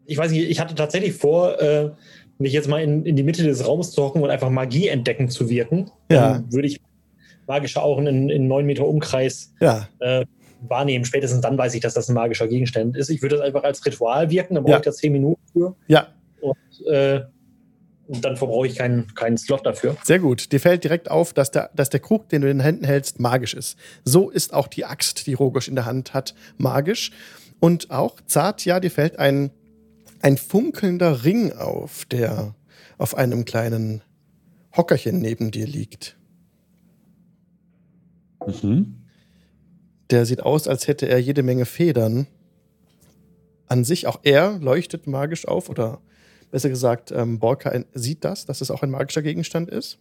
[0.06, 1.92] ich weiß nicht, ich hatte tatsächlich vor, äh,
[2.38, 5.30] mich jetzt mal in, in die Mitte des Raums zu hocken und einfach Magie entdecken
[5.30, 5.92] zu wirken.
[6.10, 6.34] Ja.
[6.34, 6.80] Dann würde ich
[7.46, 9.90] magische Augen in, in neun Meter Umkreis ja.
[10.00, 10.26] äh,
[10.62, 11.04] wahrnehmen.
[11.04, 13.10] Spätestens dann weiß ich, dass das ein magischer Gegenstand ist.
[13.10, 14.78] Ich würde das einfach als Ritual wirken, dann brauche ja.
[14.78, 15.76] ich da zehn Minuten für.
[15.88, 16.08] Ja.
[16.40, 17.22] Und äh,
[18.10, 19.96] dann verbrauche ich keinen, keinen Slot dafür.
[20.04, 20.52] Sehr gut.
[20.52, 23.20] Dir fällt direkt auf, dass der, dass der Krug, den du in den Händen hältst,
[23.20, 23.78] magisch ist.
[24.04, 27.12] So ist auch die Axt, die Rogosch in der Hand hat, magisch.
[27.60, 29.52] Und auch zart, ja, dir fällt ein,
[30.22, 32.56] ein funkelnder Ring auf, der
[32.98, 34.02] auf einem kleinen
[34.76, 36.18] Hockerchen neben dir liegt.
[38.46, 38.96] Mhm.
[40.10, 42.26] Der sieht aus, als hätte er jede Menge Federn.
[43.68, 46.02] An sich, auch er leuchtet magisch auf oder
[46.52, 50.00] besser gesagt, ähm, Borka sieht das, dass es auch ein magischer Gegenstand ist.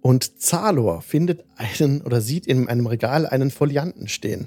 [0.00, 4.46] Und Zalor findet einen oder sieht in einem Regal einen Folianten stehen.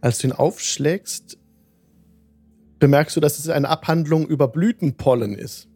[0.00, 1.38] Als du ihn aufschlägst,
[2.78, 5.68] bemerkst du, dass es eine Abhandlung über Blütenpollen ist.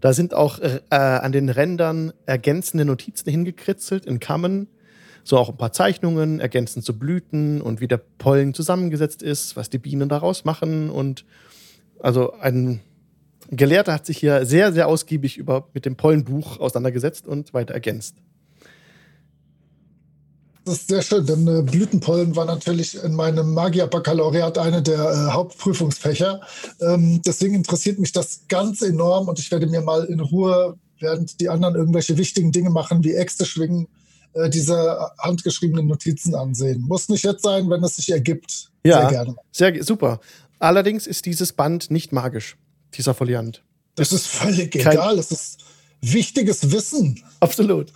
[0.00, 4.68] Da sind auch äh, an den Rändern ergänzende Notizen hingekritzelt in Kammen,
[5.24, 9.70] so auch ein paar Zeichnungen ergänzend zu Blüten und wie der Pollen zusammengesetzt ist, was
[9.70, 10.90] die Bienen daraus machen.
[10.90, 11.24] Und
[11.98, 12.80] also ein
[13.50, 18.16] Gelehrter hat sich hier sehr, sehr ausgiebig über, mit dem Pollenbuch auseinandergesetzt und weiter ergänzt.
[20.66, 25.32] Das ist sehr schön, denn äh, Blütenpollen war natürlich in meinem Magier-Baccalaureat eine der äh,
[25.32, 26.40] Hauptprüfungsfächer.
[26.80, 31.38] Ähm, deswegen interessiert mich das ganz enorm und ich werde mir mal in Ruhe, während
[31.40, 33.88] die anderen irgendwelche wichtigen Dinge machen, wie Äxte schwingen,
[34.34, 36.82] äh, diese handgeschriebenen Notizen ansehen.
[36.82, 38.70] Muss nicht jetzt sein, wenn es sich ergibt.
[38.84, 39.36] Ja, sehr gerne.
[39.52, 40.20] Sehr super.
[40.58, 42.56] Allerdings ist dieses Band nicht magisch,
[42.94, 43.62] dieser Foliant.
[43.94, 45.16] Das, ist völlig kein egal.
[45.16, 45.64] Das ist
[46.00, 47.22] wichtiges Wissen.
[47.40, 47.92] Absolut.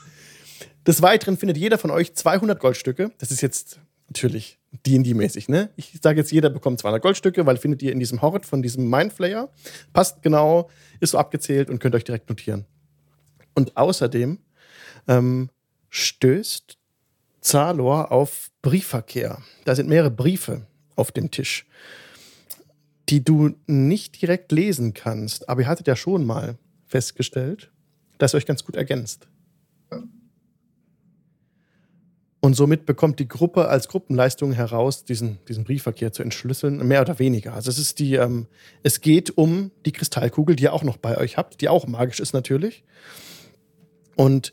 [0.86, 3.10] Des Weiteren findet jeder von euch 200 Goldstücke.
[3.18, 5.70] Das ist jetzt natürlich D&D-mäßig, ne?
[5.76, 8.88] Ich sage jetzt, jeder bekommt 200 Goldstücke, weil findet ihr in diesem Hort von diesem
[8.88, 9.50] Mindflayer.
[9.92, 10.70] Passt genau,
[11.00, 12.64] ist so abgezählt und könnt euch direkt notieren.
[13.54, 14.38] Und außerdem
[15.08, 15.50] ähm,
[15.90, 16.78] stößt
[17.40, 19.42] Zalor auf Briefverkehr.
[19.64, 21.66] Da sind mehrere Briefe auf dem Tisch,
[23.08, 25.48] die du nicht direkt lesen kannst.
[25.48, 27.70] Aber ihr hattet ja schon mal festgestellt,
[28.18, 29.28] dass ihr euch ganz gut ergänzt.
[32.40, 37.18] Und somit bekommt die Gruppe als Gruppenleistung heraus, diesen, diesen Briefverkehr zu entschlüsseln, mehr oder
[37.18, 37.54] weniger.
[37.54, 38.46] Also es ist die, ähm,
[38.84, 42.20] es geht um die Kristallkugel, die ihr auch noch bei euch habt, die auch magisch
[42.20, 42.84] ist natürlich.
[44.14, 44.52] Und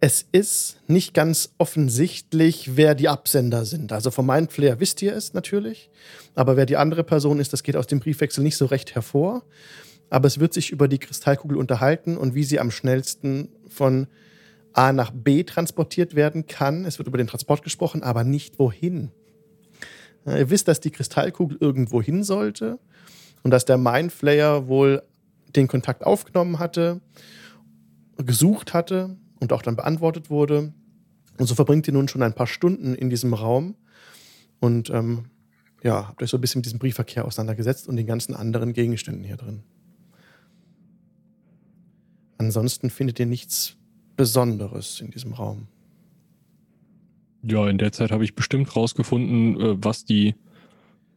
[0.00, 3.92] es ist nicht ganz offensichtlich, wer die Absender sind.
[3.92, 5.90] Also vom Mindflayer wisst ihr es natürlich,
[6.34, 9.44] aber wer die andere Person ist, das geht aus dem Briefwechsel nicht so recht hervor.
[10.08, 14.06] Aber es wird sich über die Kristallkugel unterhalten und wie sie am schnellsten von
[14.72, 16.86] A nach B transportiert werden kann.
[16.86, 19.10] Es wird über den Transport gesprochen, aber nicht wohin.
[20.26, 22.78] Ihr wisst, dass die Kristallkugel irgendwo hin sollte
[23.42, 25.02] und dass der Mindflayer wohl
[25.54, 27.00] den Kontakt aufgenommen hatte,
[28.16, 30.72] gesucht hatte und auch dann beantwortet wurde.
[31.38, 33.74] Und so verbringt ihr nun schon ein paar Stunden in diesem Raum
[34.60, 35.24] und ähm,
[35.82, 39.24] ja, habt euch so ein bisschen mit diesem Briefverkehr auseinandergesetzt und den ganzen anderen Gegenständen
[39.24, 39.62] hier drin.
[42.36, 43.76] Ansonsten findet ihr nichts
[44.16, 45.68] Besonderes in diesem Raum.
[47.42, 50.34] Ja, in der Zeit habe ich bestimmt rausgefunden, äh, was die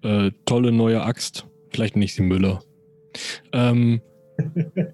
[0.04, 2.64] äh, tolle neue Axt, vielleicht nicht die Müller,
[3.52, 4.02] ähm,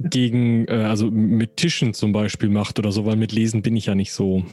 [0.09, 3.85] gegen, äh, also mit Tischen zum Beispiel macht oder so, weil mit Lesen bin ich
[3.87, 4.43] ja nicht so.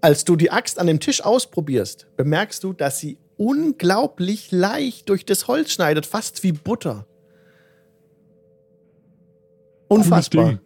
[0.00, 5.24] Als du die Axt an dem Tisch ausprobierst, bemerkst du, dass sie unglaublich leicht durch
[5.24, 7.06] das Holz schneidet, fast wie Butter.
[9.88, 10.60] Unfassbar.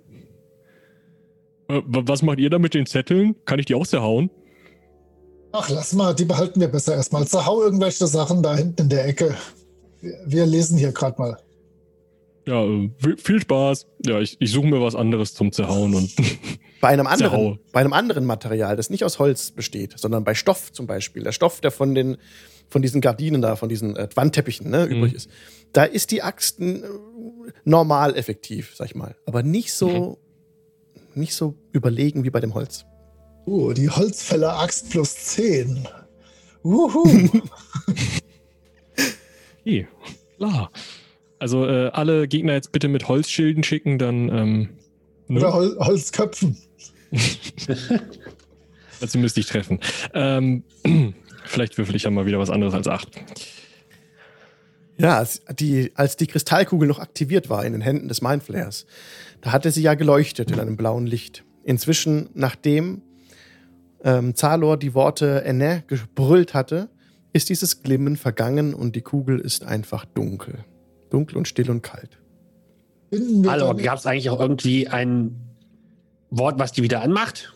[1.69, 3.37] Äh, was macht ihr da mit den Zetteln?
[3.45, 4.31] Kann ich die auch zerhauen?
[5.53, 7.27] Ach, lass mal, die behalten wir besser erstmal.
[7.27, 9.37] Zerhau irgendwelche Sachen da hinten in der Ecke.
[10.01, 11.39] Wir, wir lesen hier gerade mal.
[12.51, 13.87] Ja, äh, viel Spaß.
[14.05, 16.11] Ja, ich, ich suche mir was anderes zum Zerhauen und.
[16.81, 20.73] Bei einem, anderen, bei einem anderen Material, das nicht aus Holz besteht, sondern bei Stoff
[20.73, 21.23] zum Beispiel.
[21.23, 22.17] Der Stoff, der von, den,
[22.69, 24.93] von diesen Gardinen da, von diesen äh, Wandteppichen ne, mhm.
[24.97, 25.31] übrig ist.
[25.73, 26.83] Da ist die Axt äh,
[27.65, 29.15] normal effektiv, sag ich mal.
[29.27, 30.19] Aber nicht so,
[31.15, 31.21] mhm.
[31.21, 32.85] nicht so überlegen wie bei dem Holz.
[33.47, 35.87] Uh, die Holzfäller-Axt plus 10.
[36.65, 37.05] Uhu.
[39.65, 39.87] hey,
[40.37, 40.73] klar.
[41.41, 44.29] Also äh, alle Gegner jetzt bitte mit Holzschilden schicken, dann.
[44.29, 44.69] Ähm,
[45.27, 45.41] ne?
[45.41, 46.57] Oder Hol Holzköpfen.
[49.01, 49.81] Dazu müsste ich treffen.
[50.13, 50.63] Ähm,
[51.45, 53.09] vielleicht würfel ich ja mal wieder was anderes als 8.
[54.99, 58.85] Ja, als die, als die Kristallkugel noch aktiviert war in den Händen des Mindflayers,
[59.41, 61.43] da hatte sie ja geleuchtet in einem blauen Licht.
[61.65, 63.01] Inzwischen, nachdem
[64.05, 66.91] ähm, Zalor die Worte Enne gebrüllt hatte,
[67.33, 70.65] ist dieses Glimmen vergangen und die Kugel ist einfach dunkel.
[71.11, 72.19] Dunkel und still und kalt.
[73.47, 75.37] Hallo, gab es eigentlich auch irgendwie ein
[76.31, 77.53] Wort, was die wieder anmacht?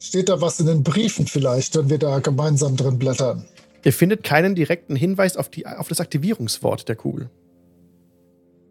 [0.00, 3.44] Steht da was in den Briefen vielleicht, wenn wir da gemeinsam drin blättern?
[3.84, 7.30] Ihr findet keinen direkten Hinweis auf, die, auf das Aktivierungswort der Kugel.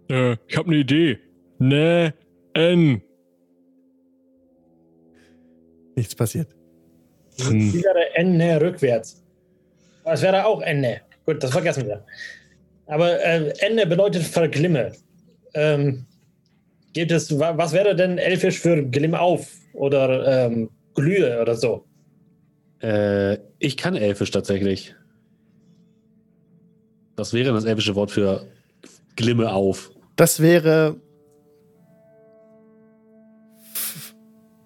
[0.10, 1.20] Äh, ich habe eine Idee.
[1.60, 2.14] Ne,
[2.54, 3.02] N.
[5.95, 6.56] Nichts passiert.
[7.41, 7.74] Hm.
[7.74, 9.24] Wie wäre N ne, rückwärts?
[10.04, 10.82] Das wäre auch N.
[10.82, 11.02] Ne.
[11.26, 12.04] Gut, das vergessen wir.
[12.89, 14.93] Aber äh, Ende bedeutet Verglimme.
[15.53, 16.05] Ähm,
[16.93, 21.85] gibt es, was wäre denn Elfisch für Glimm auf oder ähm, Glühe oder so?
[22.81, 24.95] Äh, ich kann Elfisch tatsächlich.
[27.15, 28.47] Was wäre das elfische Wort für
[29.15, 29.91] Glimme auf?
[30.15, 30.95] Das wäre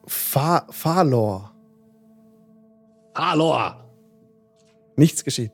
[0.08, 1.52] Fa Falor.
[3.16, 3.90] Falor.
[4.96, 5.52] Nichts geschieht.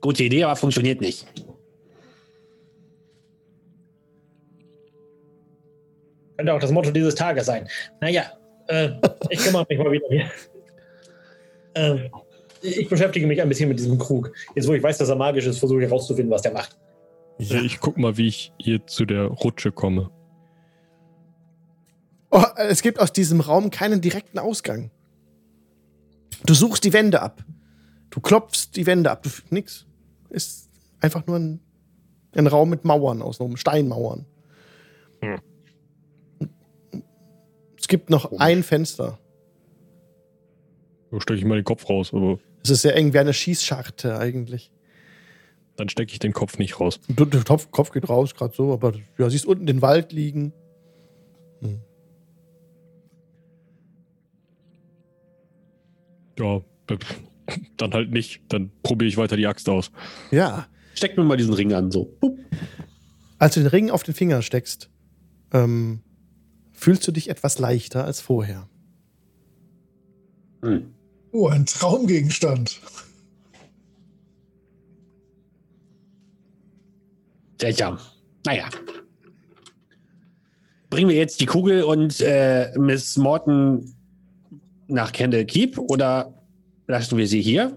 [0.00, 1.26] Gute Idee, aber funktioniert nicht.
[6.36, 7.66] Könnte auch das Motto dieses Tages sein.
[8.00, 8.24] Naja,
[8.68, 8.90] äh,
[9.30, 10.30] ich kümmere mich mal wieder hier.
[11.74, 12.10] Äh,
[12.62, 14.32] ich beschäftige mich ein bisschen mit diesem Krug.
[14.54, 16.76] Jetzt, wo ich weiß, dass er magisch ist, versuche ich herauszufinden, was der macht.
[17.38, 17.60] Ja.
[17.60, 20.10] Ich gucke mal, wie ich hier zu der Rutsche komme.
[22.30, 24.90] Oh, es gibt aus diesem Raum keinen direkten Ausgang.
[26.44, 27.44] Du suchst die Wände ab.
[28.10, 29.22] Du klopfst die Wände ab.
[29.22, 29.86] Du, nix.
[30.30, 30.68] Ist
[31.00, 31.60] einfach nur ein,
[32.34, 34.26] ein Raum mit Mauern aus, Steinmauern.
[35.20, 35.40] Hm.
[37.78, 38.40] Es gibt noch Komisch.
[38.40, 39.18] ein Fenster.
[41.10, 42.38] Da stecke ich mal den Kopf raus, aber.
[42.62, 44.72] Es ist ja irgendwie eine Schießscharte eigentlich.
[45.76, 47.00] Dann stecke ich den Kopf nicht raus.
[47.08, 50.52] Der Kopf geht raus, gerade so, aber ja, siehst unten den Wald liegen.
[51.60, 51.80] Hm.
[56.38, 56.60] Ja,
[57.76, 58.40] dann halt nicht.
[58.48, 59.90] Dann probiere ich weiter die Axt aus.
[60.30, 60.66] Ja.
[60.94, 62.16] Steck mir mal diesen Ring an, so.
[63.38, 64.88] Als du den Ring auf den Finger steckst,
[65.52, 66.00] ähm,
[66.72, 68.68] fühlst du dich etwas leichter als vorher.
[70.62, 70.94] Hm.
[71.32, 72.80] Oh, ein Traumgegenstand.
[77.60, 77.98] Seltsam.
[78.44, 78.68] Naja.
[80.88, 83.94] Bringen wir jetzt die Kugel und äh, Miss Morton
[84.88, 86.32] nach Candle Keep oder
[86.86, 87.76] lassen wir sie hier?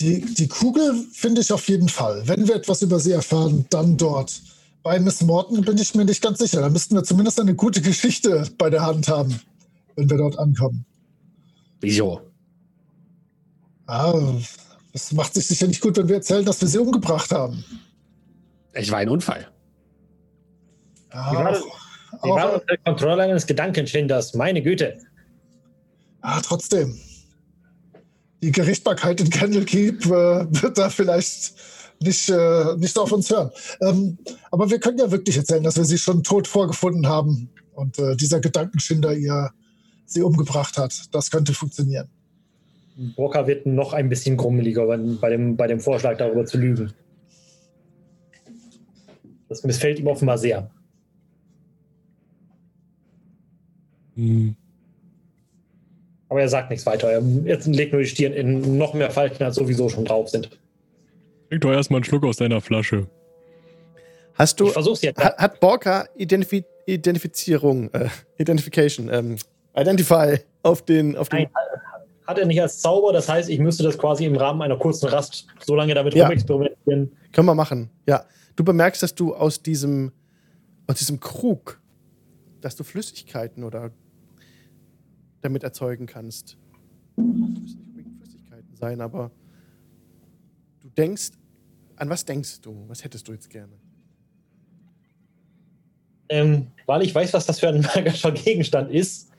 [0.00, 2.26] Die, die Kugel finde ich auf jeden Fall.
[2.26, 4.42] Wenn wir etwas über sie erfahren, dann dort.
[4.82, 6.60] Bei Miss Morton bin ich mir nicht ganz sicher.
[6.60, 9.40] Da müssten wir zumindest eine gute Geschichte bei der Hand haben,
[9.96, 10.84] wenn wir dort ankommen.
[11.80, 12.20] Wieso?
[13.86, 14.34] Ah,
[14.92, 17.64] es macht sich sicher nicht gut, wenn wir erzählen, dass wir sie umgebracht haben.
[18.74, 19.48] Ich war ein Unfall.
[21.12, 21.52] Ja, die war,
[22.24, 24.98] die war unter Kontrolle eines Gedankenschinders, meine Güte.
[26.20, 26.98] Ah, trotzdem
[28.44, 31.54] die Gerichtsbarkeit in Candlekeep äh, wird da vielleicht
[32.00, 33.50] nicht, äh, nicht auf uns hören.
[33.80, 34.18] Ähm,
[34.50, 38.16] aber wir können ja wirklich erzählen, dass wir sie schon tot vorgefunden haben und äh,
[38.16, 39.50] dieser Gedankenschinder ihr
[40.04, 41.14] sie umgebracht hat.
[41.14, 42.08] Das könnte funktionieren.
[43.16, 46.92] Brocker wird noch ein bisschen grummeliger bei dem, bei dem Vorschlag, darüber zu lügen.
[49.48, 50.70] Das missfällt ihm offenbar sehr.
[54.14, 54.54] Hm.
[56.28, 57.08] Aber er sagt nichts weiter.
[57.10, 60.50] Er legt nur die Stirn in noch mehr Falten, als sowieso schon drauf sind.
[61.48, 63.06] Trink doch erstmal einen Schluck aus deiner Flasche.
[64.34, 64.66] Hast du.
[64.66, 65.22] Ich versuch's jetzt.
[65.22, 68.08] Hat, hat Borka Identifi Identifizierung, äh,
[68.38, 69.36] Identification, ähm,
[69.76, 71.16] Identify auf den.
[71.16, 71.50] Auf den Nein,
[72.26, 73.12] hat er nicht als Zauber.
[73.12, 76.24] Das heißt, ich müsste das quasi im Rahmen einer kurzen Rast so lange damit Ja.
[76.24, 77.12] rumexperimentieren.
[77.32, 77.90] Können wir machen.
[78.06, 78.24] Ja.
[78.56, 80.12] Du bemerkst, dass du aus diesem,
[80.86, 81.80] aus diesem Krug,
[82.60, 83.90] dass du Flüssigkeiten oder
[85.44, 86.56] damit erzeugen kannst.
[87.16, 89.30] Das müssen nicht unbedingt Flüssigkeiten sein, aber
[90.80, 91.32] du denkst,
[91.96, 92.84] an was denkst du?
[92.88, 93.72] Was hättest du jetzt gerne?
[96.30, 99.30] Ähm, weil ich weiß, was das für ein magischer Gegenstand ist.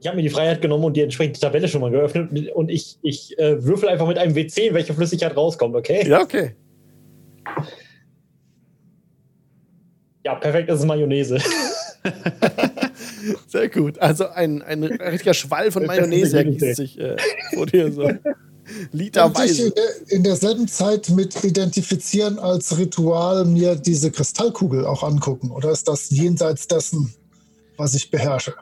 [0.00, 2.98] Ich habe mir die Freiheit genommen und die entsprechende Tabelle schon mal geöffnet und ich,
[3.00, 6.06] ich äh, würfel einfach mit einem W10, welche Flüssigkeit rauskommt, okay?
[6.06, 6.54] Ja, okay.
[10.24, 11.38] Ja, perfekt, das ist Mayonnaise.
[13.46, 13.98] Sehr gut.
[13.98, 17.16] Also ein, ein richtiger Schwall von Mayonnaise ergießt sich äh,
[17.54, 18.02] vor dir so.
[18.02, 18.20] Kann
[18.64, 19.66] ich Literweise.
[19.66, 25.50] in, der, in derselben Zeit mit identifizieren als Ritual mir diese Kristallkugel auch angucken?
[25.50, 27.12] Oder ist das jenseits dessen,
[27.76, 28.54] was ich beherrsche?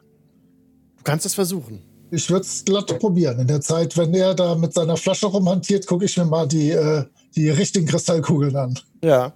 [0.98, 1.82] Du kannst es versuchen.
[2.10, 3.38] Ich würde es glatt probieren.
[3.40, 6.70] In der Zeit, wenn er da mit seiner Flasche rumhantiert, gucke ich mir mal die,
[6.70, 7.04] äh,
[7.34, 8.78] die richtigen Kristallkugeln an.
[9.02, 9.32] Ja.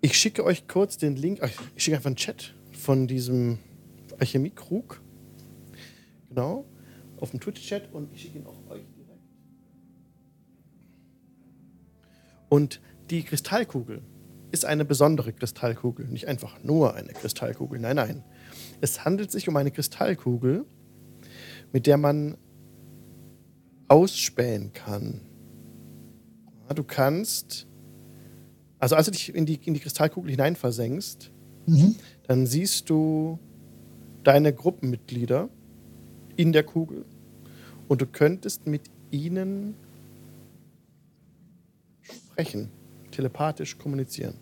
[0.00, 1.40] Ich schicke euch kurz den Link.
[1.76, 3.58] Ich schicke einfach einen Chat von diesem
[4.18, 5.00] Alchemie-Krug.
[6.28, 6.64] Genau.
[7.18, 9.20] Auf dem Twitch-Chat und ich schicke ihn auch euch direkt.
[12.48, 14.02] Und die Kristallkugel
[14.50, 16.08] ist eine besondere Kristallkugel.
[16.08, 17.78] Nicht einfach nur eine Kristallkugel.
[17.78, 18.24] Nein, nein.
[18.80, 20.64] Es handelt sich um eine Kristallkugel,
[21.72, 22.36] mit der man
[23.88, 25.20] ausspähen kann.
[26.74, 27.66] Du kannst,
[28.78, 31.32] also als du dich in die, in die Kristallkugel hineinversenkst,
[31.66, 31.96] Mhm.
[32.30, 33.40] Dann siehst du
[34.22, 35.48] deine Gruppenmitglieder
[36.36, 37.04] in der Kugel
[37.88, 39.74] und du könntest mit ihnen
[42.02, 42.70] sprechen,
[43.10, 44.34] telepathisch kommunizieren.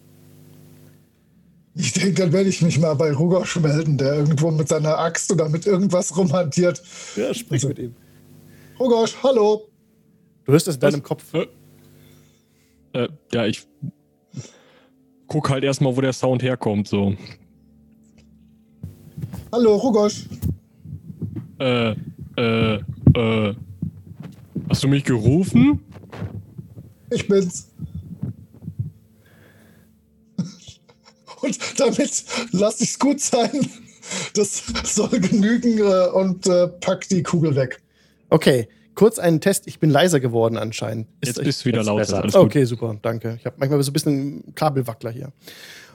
[1.76, 5.32] Ich denke, dann werde ich mich mal bei Rugosch melden, der irgendwo mit seiner Axt
[5.32, 6.82] oder mit irgendwas rumhantiert.
[7.16, 7.95] Ja, sprich Also- mit ihm.
[8.78, 9.66] Rugosch, hallo.
[10.45, 11.32] Du hörst es in deinem Kopf.
[11.32, 11.47] Äh,
[12.93, 13.66] äh, ja, ich
[15.26, 16.86] guck halt erstmal, wo der Sound herkommt.
[16.86, 17.16] So.
[19.53, 20.26] Hallo, Rugosch.
[21.59, 21.95] Äh,
[22.37, 23.55] äh, äh.
[24.68, 25.81] Hast du mich gerufen?
[27.11, 27.68] Ich bin's.
[31.41, 33.51] Und damit lasse ich's gut sein.
[34.35, 37.81] Das soll genügen äh, und äh, pack die Kugel weg.
[38.31, 39.66] Okay, kurz einen Test.
[39.66, 41.09] Ich bin leiser geworden anscheinend.
[41.20, 42.01] Ist Jetzt bist du wieder lauter.
[42.01, 42.22] besser.
[42.22, 42.43] Alles gut.
[42.43, 43.37] Okay, super, danke.
[43.39, 45.33] Ich habe manchmal so ein bisschen Kabelwackler hier.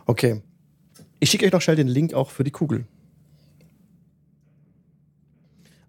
[0.05, 0.41] Okay.
[1.19, 2.85] Ich schicke euch noch schnell den Link auch für die Kugel.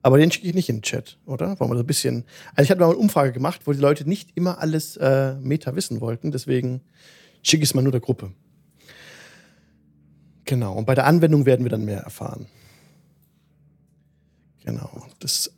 [0.04, 1.58] Aber den schicke ich nicht in den Chat, oder?
[1.58, 2.24] Wollen wir so ein bisschen.
[2.54, 5.74] Also ich habe mal eine Umfrage gemacht, wo die Leute nicht immer alles äh, Meta
[5.76, 6.30] wissen wollten.
[6.30, 6.82] Deswegen
[7.42, 8.30] schicke ich es mal nur der Gruppe.
[10.44, 10.74] Genau.
[10.74, 12.46] Und bei der Anwendung werden wir dann mehr erfahren.
[14.66, 15.06] Genau.
[15.20, 15.50] Das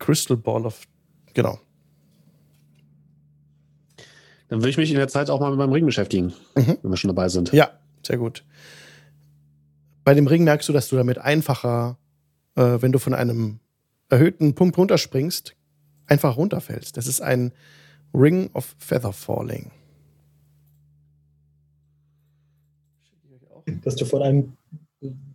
[0.00, 0.82] Crystal Ball of.
[1.32, 1.60] Genau.
[4.48, 6.78] Dann würde ich mich in der Zeit auch mal mit meinem Ring beschäftigen, Mhm.
[6.82, 7.52] wenn wir schon dabei sind.
[7.52, 7.70] Ja,
[8.04, 8.44] sehr gut.
[10.02, 11.96] Bei dem Ring merkst du, dass du damit einfacher,
[12.56, 13.60] äh, wenn du von einem
[14.12, 15.54] erhöhten Punkt runterspringst,
[16.06, 16.96] einfach runterfällst.
[16.96, 17.52] Das ist ein
[18.14, 19.70] Ring of Feather Falling.
[23.84, 24.52] Dass du von einem,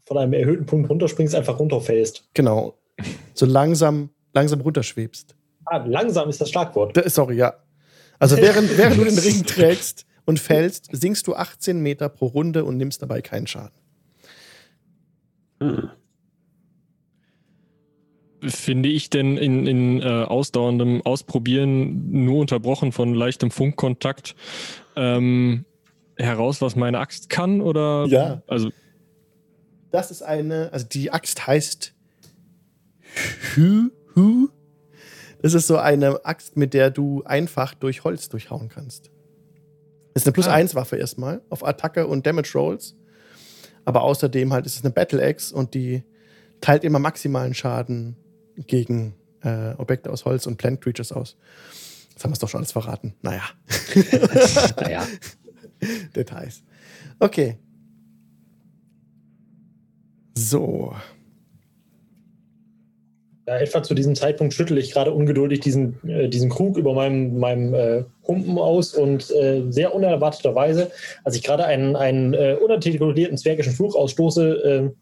[0.06, 2.28] von einem erhöhten Punkt runterspringst, einfach runterfällst.
[2.34, 2.78] Genau.
[3.34, 5.36] So langsam, langsam runterschwebst.
[5.66, 6.96] Ah, langsam ist das Schlagwort.
[6.96, 7.54] Da- Sorry, ja.
[8.20, 12.66] Also während, während du den Ring trägst und fällst, sinkst du 18 Meter pro Runde
[12.66, 13.76] und nimmst dabei keinen Schaden.
[15.62, 15.90] Hm.
[18.50, 24.36] Finde ich denn in, in äh, ausdauerndem Ausprobieren nur unterbrochen von leichtem Funkkontakt
[24.96, 25.66] ähm,
[26.18, 27.62] heraus, was meine Axt kann?
[27.62, 28.06] Oder?
[28.08, 28.42] Ja.
[28.48, 28.70] Also,
[29.92, 31.94] Das ist eine, also die Axt heißt
[33.56, 34.48] Hü, Hü.
[35.42, 39.12] Das ist so eine Axt, mit der du einfach durch Holz durchhauen kannst.
[40.14, 42.96] Das ist eine Plus-1-Waffe erstmal auf Attacke und Damage Rolls.
[43.86, 46.04] Aber außerdem halt ist es eine Battle Axe und die
[46.60, 48.18] teilt immer maximalen Schaden
[48.66, 51.38] gegen äh, Objekte aus Holz und Plant Creatures aus.
[52.12, 53.14] Jetzt haben wir es doch schon alles verraten.
[53.22, 53.44] Naja.
[54.82, 55.06] Naja.
[56.16, 56.64] Details.
[57.20, 57.58] Okay.
[60.36, 60.94] So.
[63.48, 67.40] Ja, etwa zu diesem Zeitpunkt schüttel ich gerade ungeduldig diesen, äh, diesen Krug über meinem,
[67.40, 70.92] meinem äh, Humpen aus und äh, sehr unerwarteterweise,
[71.24, 74.94] als ich gerade einen, einen äh, unartikulierten zwergischen Fluch ausstoße,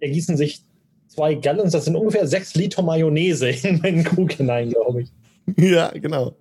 [0.00, 0.62] äh, ergießen sich
[1.10, 5.10] zwei Gallons, das sind ungefähr sechs Liter Mayonnaise in meinen Krug hinein, glaube ich.
[5.56, 6.34] Ja, genau.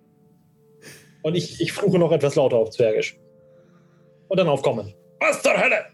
[1.23, 3.19] Und ich, ich fluche noch etwas lauter auf Zwergisch.
[4.27, 4.93] Und dann aufkommen.
[5.19, 5.85] Was zur Hölle?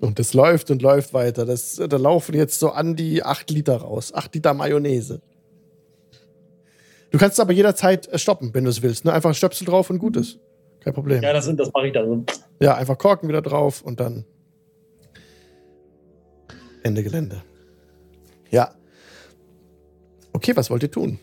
[0.00, 1.44] Und das läuft und läuft weiter.
[1.44, 4.14] Das, da laufen jetzt so an die 8 Liter raus.
[4.14, 5.20] 8 Liter Mayonnaise.
[7.10, 9.04] Du kannst es aber jederzeit äh, stoppen, wenn du es willst.
[9.04, 9.12] Ne?
[9.12, 10.38] Einfach Stöpsel drauf und gut ist.
[10.80, 11.22] Kein Problem.
[11.22, 12.24] Ja, das, das mache ich dann.
[12.60, 14.24] Ja, einfach Korken wieder drauf und dann
[16.82, 17.42] Ende Gelände.
[18.50, 18.74] Ja.
[20.32, 21.18] Okay, was wollt ihr tun?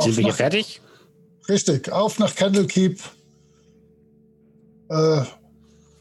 [0.00, 0.80] Sind wir hier fertig?
[1.48, 3.00] Richtig, auf nach Candlekeep.
[4.88, 5.22] Äh,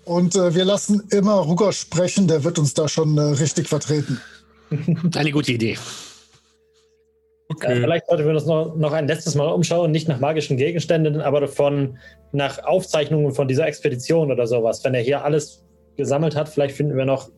[0.05, 4.21] und äh, wir lassen immer Ruger sprechen, der wird uns da schon äh, richtig vertreten.
[5.15, 5.77] Eine gute Idee.
[7.47, 7.73] Okay.
[7.73, 11.21] Äh, vielleicht sollten wir uns noch, noch ein letztes Mal umschauen, nicht nach magischen Gegenständen,
[11.21, 11.97] aber von,
[12.31, 14.83] nach Aufzeichnungen von dieser Expedition oder sowas.
[14.83, 15.63] Wenn er hier alles
[15.95, 17.29] gesammelt hat, vielleicht finden wir noch.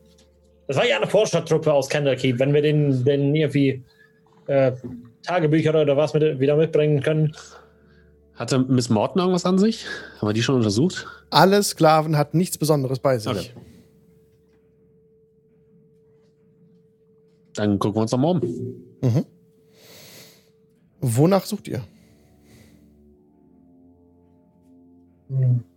[0.68, 2.40] Das war ja eine Forschertruppe aus Candlekeep.
[2.40, 3.84] Wenn wir den, den irgendwie
[4.48, 4.72] äh,
[5.24, 7.36] Tagebücher oder was mit, wieder mitbringen können.
[8.36, 9.86] Hatte Miss Morton irgendwas an sich?
[10.20, 11.06] Haben wir die schon untersucht?
[11.30, 13.32] Alle Sklaven hatten nichts Besonderes bei sich.
[13.32, 13.50] Okay.
[17.56, 18.42] Dann gucken wir uns doch mal um.
[19.02, 19.26] Mhm.
[21.02, 21.84] Wonach sucht ihr?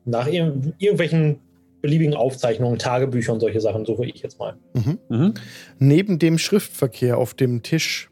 [0.04, 1.40] Nach ir irgendwelchen
[1.82, 4.56] beliebigen Aufzeichnungen, Tagebüchern, solche Sachen suche ich jetzt mal.
[4.74, 4.98] Mhm.
[5.08, 5.34] Mhm.
[5.78, 8.10] Neben dem Schriftverkehr auf dem Tisch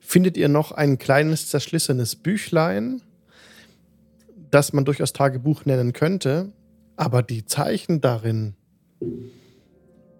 [0.00, 3.02] findet ihr noch ein kleines zerschlissenes Büchlein,
[4.50, 6.52] das man durchaus Tagebuch nennen könnte,
[6.96, 8.54] aber die Zeichen darin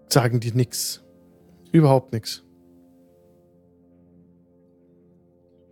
[0.09, 1.03] sagen dir nichts.
[1.73, 2.43] Überhaupt nichts.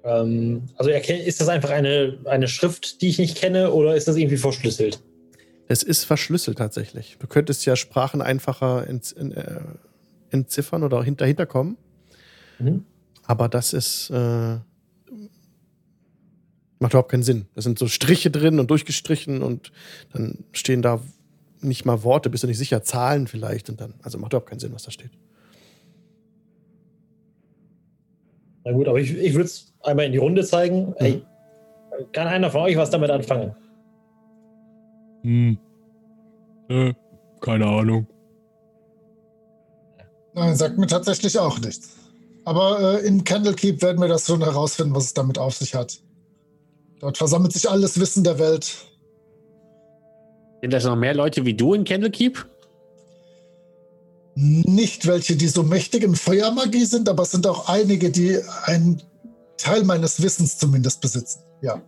[0.05, 4.17] Ähm, also ist das einfach eine, eine Schrift, die ich nicht kenne, oder ist das
[4.17, 5.03] irgendwie verschlüsselt?
[5.69, 7.17] Es ist verschlüsselt tatsächlich.
[7.21, 9.61] Du könntest ja Sprachen einfacher ent, äh,
[10.31, 11.77] entziffern oder dahinter kommen.
[12.59, 12.85] Mhm.
[13.25, 14.11] Aber das ist.
[14.11, 14.59] Äh,
[16.81, 17.47] macht überhaupt keinen Sinn.
[17.55, 19.71] Da sind so Striche drin und durchgestrichen und
[20.13, 21.01] dann stehen da
[21.61, 23.95] nicht mal Worte, bist du nicht sicher, Zahlen vielleicht und dann.
[24.03, 25.11] Also macht überhaupt keinen Sinn, was da steht.
[28.71, 30.91] Na gut, aber ich, ich würde es einmal in die Runde zeigen.
[30.91, 30.95] Mhm.
[30.99, 31.23] Ey,
[32.13, 33.53] kann einer von euch was damit anfangen?
[35.23, 35.59] Hm.
[36.69, 36.95] Äh,
[37.41, 38.07] keine Ahnung.
[40.35, 41.97] Nein, sagt mir tatsächlich auch nichts.
[42.45, 46.01] Aber äh, in Candlekeep werden wir das schon herausfinden, was es damit auf sich hat.
[47.01, 48.87] Dort versammelt sich alles Wissen der Welt.
[50.61, 52.47] Sind das noch mehr Leute wie du in Candlekeep?
[54.35, 59.03] Nicht welche, die so mächtig in Feuermagie sind, aber es sind auch einige, die einen
[59.57, 61.41] Teil meines Wissens zumindest besitzen.
[61.63, 61.83] Ja.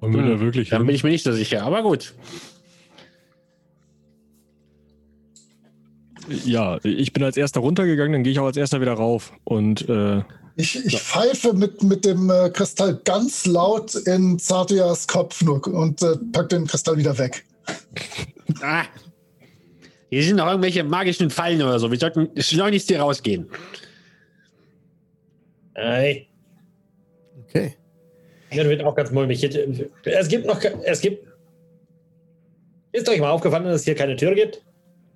[0.00, 0.28] Und hm.
[0.28, 2.14] da wirklich Dann bin ich mir nicht so sicher, aber gut.
[6.44, 9.32] Ja, ich bin als erster runtergegangen, dann gehe ich auch als erster wieder rauf.
[9.44, 10.22] Und äh,
[10.56, 16.02] ich, ich pfeife mit, mit dem äh, Kristall ganz laut in Zatias Kopf nur und
[16.02, 17.44] äh, pack den Kristall wieder weg.
[18.62, 18.84] ah,
[20.10, 21.90] hier sind noch irgendwelche magischen Fallen oder so.
[21.90, 23.48] Wir sollten schleunigst hier rausgehen.
[25.74, 26.26] Hey.
[27.44, 27.74] Okay.
[28.50, 29.42] Hier wird auch ganz mulmig.
[30.04, 30.60] Es gibt noch.
[30.84, 31.26] Es gibt.
[32.92, 34.64] Ist euch mal aufgefallen, dass es hier keine Tür gibt?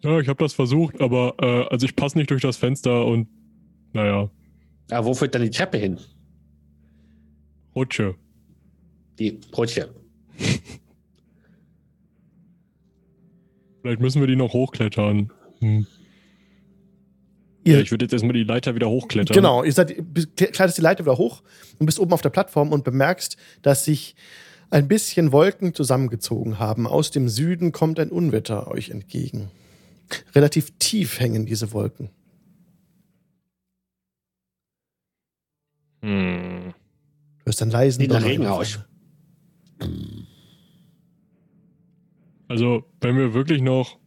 [0.05, 3.26] Ja, ich habe das versucht, aber äh, also ich passe nicht durch das Fenster und
[3.92, 4.30] naja.
[4.90, 5.99] Ja, wo führt dann die Treppe hin?
[7.74, 8.14] Rutsche.
[9.18, 9.88] Die Rutsche.
[13.85, 15.30] Vielleicht müssen wir die noch hochklettern.
[15.61, 15.87] Hm.
[17.66, 19.35] Ja, ich würde jetzt erstmal die Leiter wieder hochklettern.
[19.35, 19.95] Genau, ihr seid,
[20.37, 21.43] kletterst die Leiter wieder hoch
[21.78, 24.16] und bist oben auf der Plattform und bemerkst, dass sich
[24.70, 26.87] ein bisschen Wolken zusammengezogen haben.
[26.87, 29.51] Aus dem Süden kommt ein Unwetter euch entgegen.
[30.35, 32.09] Relativ tief hängen diese Wolken.
[36.01, 36.72] Hm.
[37.41, 38.78] Du hörst einen leisen Sieht nach Regen aus.
[42.55, 43.99] Also, wenn wir wirklich noch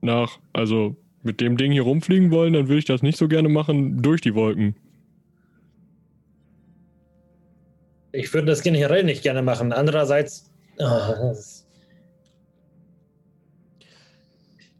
[0.00, 3.48] nach, also mit dem Ding hier rumfliegen wollen, dann würde ich das nicht so gerne
[3.48, 4.74] machen durch die Wolken.
[8.10, 9.72] Ich würde das generell nicht gerne machen.
[9.72, 10.50] Andererseits.
[10.78, 11.32] Oh,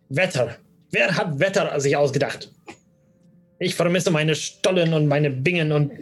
[0.09, 0.57] Wetter.
[0.91, 2.51] Wer hat Wetter sich ausgedacht?
[3.61, 5.93] Ich vermisse meine Stollen und meine Bingen und.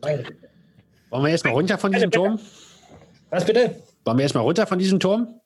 [0.00, 0.24] Wollen
[1.10, 2.40] wir erstmal runter von diesem Turm?
[3.28, 3.76] Was bitte?
[4.06, 5.42] Wollen wir erstmal runter von diesem Turm?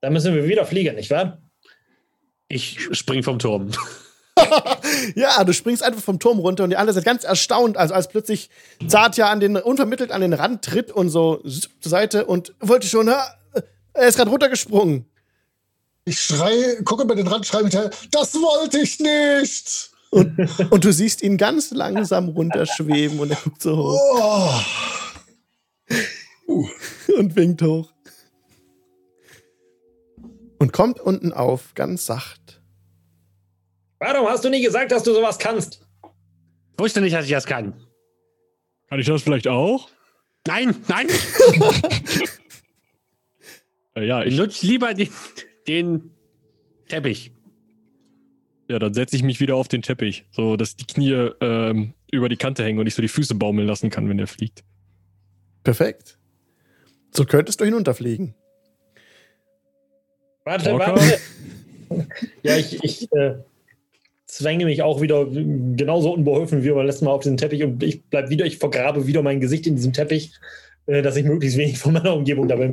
[0.00, 1.38] Dann müssen wir wieder fliegen, nicht wahr?
[2.48, 3.70] Ich spring vom Turm.
[5.14, 8.08] ja, du springst einfach vom Turm runter und die anderen sind ganz erstaunt, also als
[8.08, 8.50] plötzlich
[8.86, 13.08] Zartja an den, unvermittelt an den Rand tritt und so zur Seite und wollte schon,
[13.08, 13.36] er
[14.06, 15.06] ist gerade runtergesprungen.
[16.04, 19.90] Ich schreie, gucke über den Rand, schreie hinterher, das wollte ich nicht!
[20.10, 20.38] Und,
[20.70, 24.62] und, du siehst ihn ganz langsam runterschweben und er guckt so hoch.
[26.46, 26.64] Oh.
[27.18, 27.92] und winkt hoch.
[30.58, 32.62] Und kommt unten auf, ganz sacht.
[33.98, 35.86] Warum hast du nie gesagt, dass du sowas kannst?
[36.72, 37.74] Ich wusste nicht, dass ich das kann.
[38.88, 39.88] Kann ich das vielleicht auch?
[40.46, 41.08] Nein, nein.
[43.94, 45.08] Äh, ja, Ich nutze lieber den,
[45.66, 46.10] den
[46.88, 47.32] Teppich.
[48.68, 52.28] ja, dann setze ich mich wieder auf den Teppich, so dass die Knie ähm, über
[52.28, 54.62] die Kante hängen und ich so die Füße baumeln lassen kann, wenn der fliegt.
[55.64, 56.18] Perfekt.
[57.12, 58.34] So könntest du hinunterfliegen.
[60.46, 60.96] Warte, Walker?
[60.96, 61.18] warte.
[62.42, 63.34] Ja, ich, ich äh,
[64.26, 68.02] zwänge mich auch wieder genauso unbeholfen wie beim letzten Mal auf den Teppich und ich
[68.04, 70.32] bleib wieder, ich vergrabe wieder mein Gesicht in diesem Teppich,
[70.86, 72.72] äh, dass ich möglichst wenig von meiner Umgebung dabei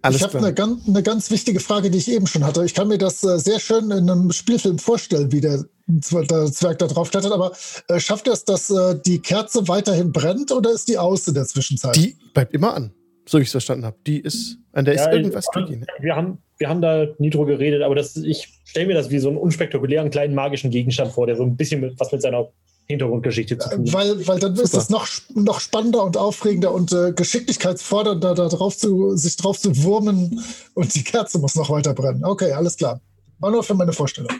[0.00, 2.64] Alles ich habe eine, ganz- eine ganz wichtige Frage, die ich eben schon hatte.
[2.64, 6.78] Ich kann mir das äh, sehr schön in einem Spielfilm vorstellen, wie der, der Zwerg
[6.78, 7.32] da drauf klettert.
[7.32, 7.52] Aber
[7.88, 11.34] äh, schafft er es, dass äh, die Kerze weiterhin brennt oder ist die aus in
[11.34, 11.94] der Zwischenzeit?
[11.96, 12.92] Die bleibt immer an,
[13.28, 13.96] so wie ich es verstanden habe.
[14.06, 15.76] Die ist, an der ist Ja, irgendwas ich- tricky.
[15.78, 15.86] Ne?
[16.00, 19.18] Wir haben, wir haben da nie drüber geredet, aber das, ich stelle mir das wie
[19.18, 22.48] so einen unspektakulären kleinen magischen Gegenstand vor, der so ein bisschen mit, was mit seiner
[22.88, 23.92] Hintergrundgeschichte zu tun hat.
[23.92, 24.78] Weil, weil dann ist Super.
[24.82, 29.82] es noch, noch spannender und aufregender und äh, geschicklichkeitsfordernder, da drauf zu, sich drauf zu
[29.82, 30.40] wurmen
[30.74, 32.24] und die Kerze muss noch weiter brennen.
[32.24, 33.00] Okay, alles klar.
[33.40, 34.30] War nur für meine Vorstellung.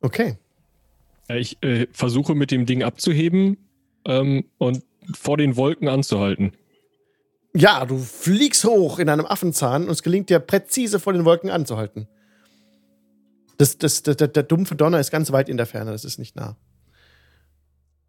[0.00, 0.36] Okay.
[1.28, 3.56] Ja, ich äh, versuche mit dem Ding abzuheben
[4.06, 4.82] ähm, und
[5.14, 6.52] vor den Wolken anzuhalten.
[7.54, 11.50] Ja, du fliegst hoch in einem Affenzahn und es gelingt dir präzise vor den Wolken
[11.50, 12.06] anzuhalten.
[13.58, 16.18] Das, das, das, der, der dumpfe Donner ist ganz weit in der Ferne, das ist
[16.18, 16.56] nicht nah.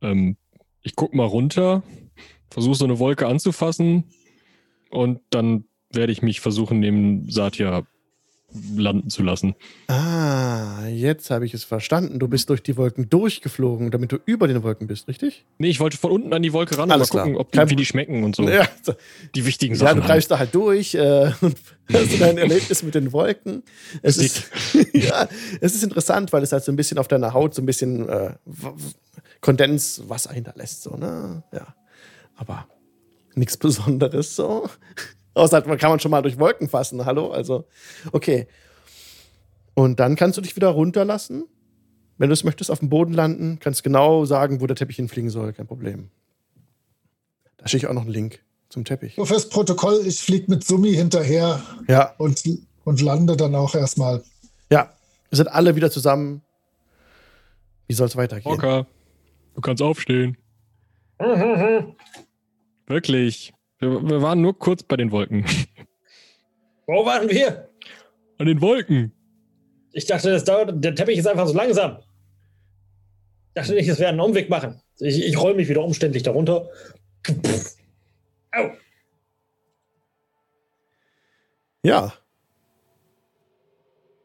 [0.01, 0.37] Ähm,
[0.81, 1.83] ich guck mal runter,
[2.49, 4.05] versuche so eine Wolke anzufassen
[4.89, 7.85] und dann werde ich mich versuchen, neben Satya
[8.75, 9.55] landen zu lassen.
[9.87, 12.19] Ah, jetzt habe ich es verstanden.
[12.19, 15.45] Du bist durch die Wolken durchgeflogen, damit du über den Wolken bist, richtig?
[15.57, 17.69] Nee, ich wollte von unten an die Wolke ran und mal Alles gucken, ob die,
[17.69, 18.47] wie die schmecken und so.
[18.47, 18.67] Ja.
[19.35, 20.01] Die wichtigen ja Sachen.
[20.01, 21.55] du greifst da halt durch äh, und
[21.93, 23.63] hast dein Erlebnis mit den Wolken.
[24.01, 24.49] Es ist,
[24.93, 25.27] ja,
[25.61, 28.09] es ist interessant, weil es halt so ein bisschen auf deiner Haut so ein bisschen
[28.09, 28.33] äh,
[29.41, 30.83] Kondenswasser hinterlässt.
[30.83, 31.43] So, ne?
[31.53, 31.75] Ja.
[32.35, 32.67] Aber
[33.35, 34.69] nichts Besonderes so.
[35.33, 37.31] Außer kann man schon mal durch Wolken fassen, hallo?
[37.31, 37.65] Also,
[38.11, 38.47] okay.
[39.73, 41.45] Und dann kannst du dich wieder runterlassen.
[42.17, 45.29] Wenn du es möchtest, auf dem Boden landen, kannst genau sagen, wo der Teppich hinfliegen
[45.29, 46.11] soll, kein Problem.
[47.57, 49.17] Da schicke ich auch noch einen Link zum Teppich.
[49.17, 52.43] Nur fürs Protokoll, ich fliege mit Summi hinterher Ja, und,
[52.83, 54.23] und lande dann auch erstmal.
[54.69, 54.91] ja.
[55.29, 56.41] Wir sind alle wieder zusammen.
[57.87, 58.51] Wie soll es weitergehen?
[58.51, 58.85] Walker,
[59.55, 60.35] du kannst aufstehen.
[62.85, 63.53] Wirklich.
[63.81, 65.43] Wir, wir waren nur kurz bei den Wolken.
[66.85, 67.67] Wo waren wir?
[68.37, 69.11] An den Wolken.
[69.91, 71.97] Ich dachte, das dauert, der Teppich ist einfach so langsam.
[73.47, 74.81] Ich dachte nicht, es wäre einen Umweg machen.
[74.99, 76.69] Ich, ich roll mich wieder umständlich darunter.
[78.51, 78.69] Au.
[81.83, 82.13] Ja.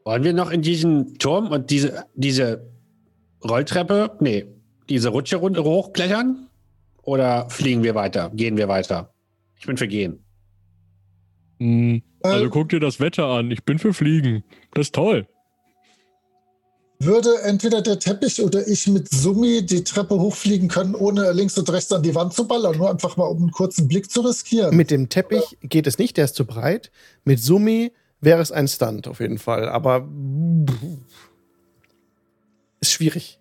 [0.05, 2.69] Wollen wir noch in diesen Turm und diese, diese
[3.43, 4.45] Rolltreppe, nee,
[4.87, 6.47] diese Rutsche runter hochklettern?
[7.01, 8.29] Oder fliegen wir weiter?
[8.33, 9.13] Gehen wir weiter?
[9.59, 10.23] Ich bin für gehen.
[11.59, 13.51] Hm, also Äh, guck dir das Wetter an.
[13.51, 14.43] Ich bin für Fliegen.
[14.73, 15.27] Das ist toll.
[16.99, 21.71] würde entweder der Teppich oder ich mit Summi die Treppe hochfliegen können, ohne links und
[21.71, 24.75] rechts an die Wand zu ballern, nur einfach mal um einen kurzen Blick zu riskieren.
[24.75, 26.91] Mit dem Teppich geht es nicht, der ist zu breit.
[27.23, 29.69] Mit Summi wäre es ein Stunt auf jeden Fall.
[29.69, 30.07] Aber
[32.79, 33.39] ist schwierig.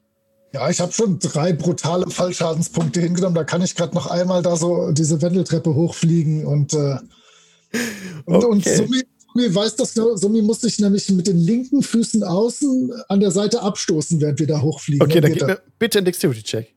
[0.56, 3.34] Ja, ich habe schon drei brutale Fallschadenspunkte hingenommen.
[3.34, 6.96] Da kann ich gerade noch einmal da so diese Wendeltreppe hochfliegen und, äh,
[8.24, 8.76] und, und Okay.
[8.76, 9.02] Summi,
[9.34, 10.16] Summi weiß das genau.
[10.16, 14.46] Summi muss sich nämlich mit den linken Füßen außen an der Seite abstoßen, während wir
[14.46, 15.06] da hochfliegen.
[15.06, 16.74] Okay, dann geht gib mir bitte einen Dexterity-Check.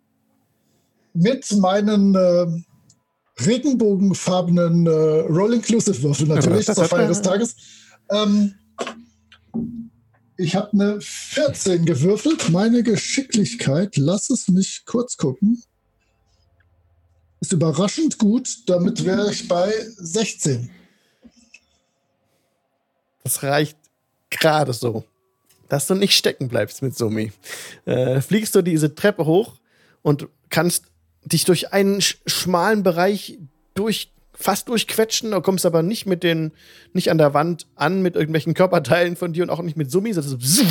[1.13, 2.47] Mit meinen äh,
[3.45, 7.55] regenbogenfarbenen äh, Roll-Inclusive-Würfel natürlich zur Feier des Tages.
[8.11, 8.55] Ähm,
[10.39, 12.49] ich habe eine 14 gewürfelt.
[12.49, 15.61] Meine Geschicklichkeit, lass es mich kurz gucken,
[17.41, 18.49] ist überraschend gut.
[18.67, 20.69] Damit wäre ich bei 16.
[23.23, 23.77] Das reicht
[24.29, 25.03] gerade so,
[25.67, 27.33] dass du nicht stecken bleibst mit Summi.
[27.85, 29.57] Äh, fliegst du diese Treppe hoch
[30.01, 30.85] und kannst
[31.25, 33.37] dich durch einen sch schmalen Bereich
[33.73, 36.53] durch, fast durchquetschen, du kommst aber nicht mit den,
[36.93, 40.13] nicht an der Wand an mit irgendwelchen Körperteilen von dir und auch nicht mit Summi,
[40.13, 40.63] sondern so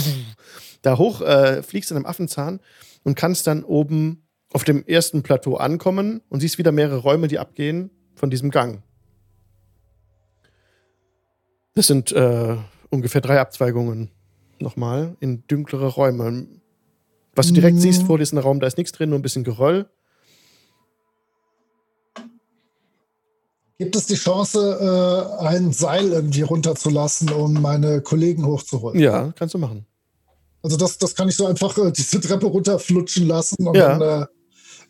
[0.83, 2.61] da hoch äh, fliegst in einem Affenzahn
[3.05, 7.39] und kannst dann oben auf dem ersten Plateau ankommen und siehst wieder mehrere Räume, die
[7.39, 8.83] abgehen von diesem Gang.
[11.75, 12.57] Das sind äh,
[12.89, 14.11] ungefähr drei Abzweigungen
[14.61, 16.47] nochmal in dunklere Räume.
[17.35, 17.81] Was du direkt Mm.
[17.81, 19.89] siehst vor diesem Raum, da ist nichts drin, nur ein bisschen Geröll.
[23.79, 28.99] Gibt es die Chance, äh, ein Seil irgendwie runterzulassen, um meine Kollegen hochzuholen?
[28.99, 29.87] Ja, kannst du machen.
[30.65, 33.97] Also das, das kann ich so einfach äh, diese Treppe runterflutschen lassen und Ja.
[33.97, 34.27] dann äh,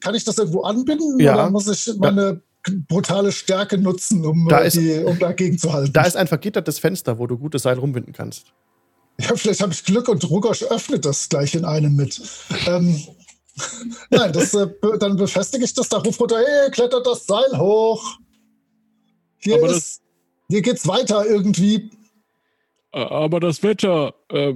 [0.01, 1.34] kann ich das irgendwo anbinden Ja.
[1.34, 2.41] oder muss ich meine
[2.89, 5.93] brutale Stärke nutzen, um, Da äh, ist- die, um dagegen zu halten?
[5.93, 8.47] Da ist ein vergittertes Fenster, wo du gutes Seil rumbinden kannst.
[9.20, 12.22] Ja, vielleicht habe ich Glück und Rugosch öffnet das gleich in einem mit.
[12.66, 12.99] Ähm,
[14.11, 14.68] nein, das, äh,
[14.99, 18.03] dann befestige ich das da, ruf runter, hey, klettert das Seil hoch.
[19.39, 20.03] Hier, Aber ist,
[20.49, 21.91] hier geht's weiter irgendwie.
[22.93, 24.55] Äh, Aber das Wetter, äh,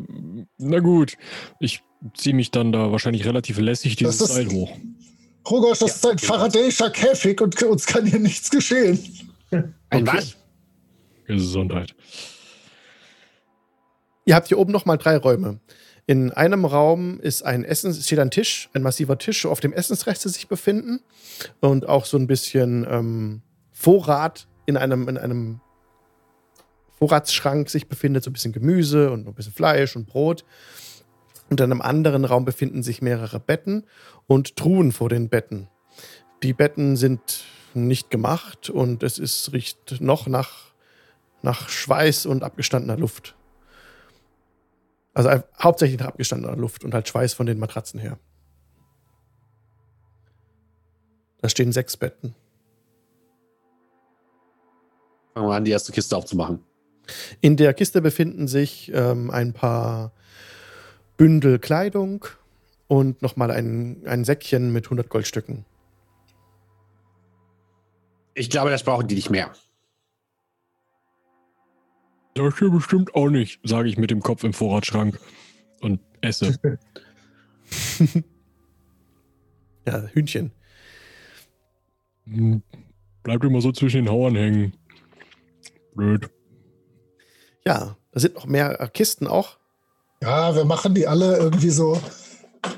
[0.58, 1.16] na gut.
[1.60, 1.82] Ich
[2.14, 4.76] ziehe mich dann da wahrscheinlich relativ lässig dieses Das ist- Seil hoch.
[5.50, 6.32] Rugosch, das ist ein genau.
[6.34, 8.98] Faradayischer Käfig und uns kann hier nichts geschehen.
[9.50, 10.18] Ein Okay.
[10.18, 10.36] was?
[11.26, 11.94] Gesundheit.
[14.24, 15.58] Ihr habt hier oben noch mal drei Räume.
[16.06, 20.28] In einem Raum ist ein Essens, steht ein Tisch, ein massiver Tisch, auf dem Essensreste
[20.28, 21.00] sich befinden
[21.60, 25.60] und auch so ein bisschen ähm, Vorrat in einem, in einem
[26.98, 30.44] Vorratsschrank sich befindet, so ein bisschen Gemüse und ein bisschen Fleisch und Brot.
[31.50, 33.84] Und in einem anderen Raum befinden sich mehrere Betten
[34.26, 35.68] und Truhen vor den Betten.
[36.42, 37.44] Die Betten sind
[37.74, 40.72] nicht gemacht und es ist, riecht noch nach,
[41.42, 43.36] nach Schweiß und abgestandener Luft.
[45.14, 48.18] Also hauptsächlich nach abgestandener Luft und halt Schweiß von den Matratzen her.
[51.40, 52.34] Da stehen sechs Betten.
[55.34, 56.60] Fangen wir an, die erste Kiste aufzumachen.
[57.40, 60.12] In der Kiste befinden sich ähm, ein paar
[61.16, 62.24] Bündel Kleidung
[62.86, 65.64] und nochmal ein, ein Säckchen mit 100 Goldstücken.
[68.34, 69.52] Ich glaube, das brauchen die nicht mehr.
[72.34, 75.18] Das hier bestimmt auch nicht, sage ich mit dem Kopf im Vorratsschrank
[75.80, 76.58] und esse.
[79.84, 80.52] Ja, Hühnchen.
[82.26, 82.62] Hm,
[83.22, 84.74] Bleibt immer so zwischen den Hauern hängen.
[85.94, 86.30] Blöd.
[87.64, 89.56] Ja, da sind noch mehr äh, Kisten auch.
[90.22, 92.00] Ja, wir machen die alle irgendwie so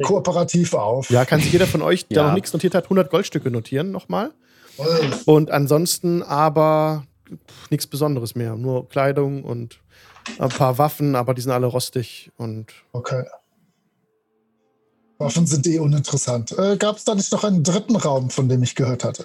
[0.03, 1.11] kooperativ auf.
[1.11, 2.27] Ja, kann sich jeder von euch, der Ja.
[2.29, 4.33] noch nichts notiert hat, 100 Goldstücke notieren nochmal.
[5.27, 8.57] Und ansonsten aber pff, nichts Besonderes mehr.
[8.57, 9.79] Nur Kleidung und
[10.39, 13.25] ein paar Waffen, aber die sind alle rostig und Okay.
[15.19, 16.53] Waffen sind eh uninteressant.
[16.59, 19.25] Äh, Gab es da nicht noch einen dritten Raum, von dem ich gehört hatte?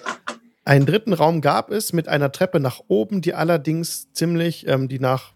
[0.70, 5.00] Einen dritten Raum gab es mit einer Treppe nach oben, die allerdings ziemlich, ähm, die
[5.00, 5.32] nach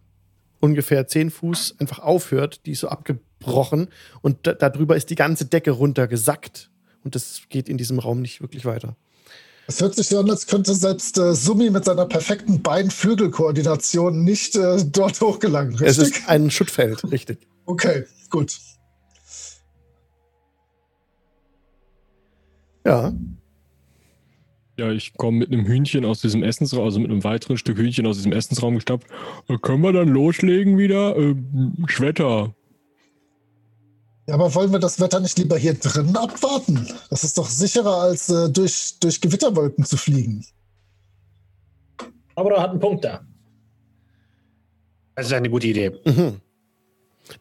[0.61, 2.65] ungefähr 10 Fuß einfach aufhört.
[2.67, 3.89] Die ist so abgebrochen
[4.23, 6.71] und da, darüber ist die ganze Decke runtergesackt.
[7.03, 8.95] Und das geht in diesem Raum nicht wirklich weiter.
[9.67, 14.55] Es hört sich so an, als könnte selbst äh, Sumi mit seiner perfekten Bein-Flügel-Koordination nicht
[14.55, 15.75] äh, dort hochgelangen.
[15.83, 16.21] Es Richtig?
[16.21, 17.39] ist ein Schuttfeld, richtig.
[17.67, 18.57] Okay, gut.
[22.87, 23.13] Ja.
[24.77, 28.07] Ja, ich komme mit einem Hühnchen aus diesem Essensraum, also mit einem weiteren Stück Hühnchen
[28.07, 29.07] aus diesem Essensraum gestapft.
[29.49, 31.17] Äh, können wir dann loslegen wieder?
[31.17, 31.37] Äh,
[31.87, 32.55] Schwetter.
[34.27, 36.89] Ja, aber wollen wir das Wetter nicht lieber hier drin abwarten?
[37.11, 40.45] Das ist doch sicherer, als äh, durch, durch Gewitterwolken zu fliegen.
[42.35, 43.25] Aber er hat einen Punkt da.
[45.15, 45.93] Das ist eine gute Idee.
[46.05, 46.41] Mhm.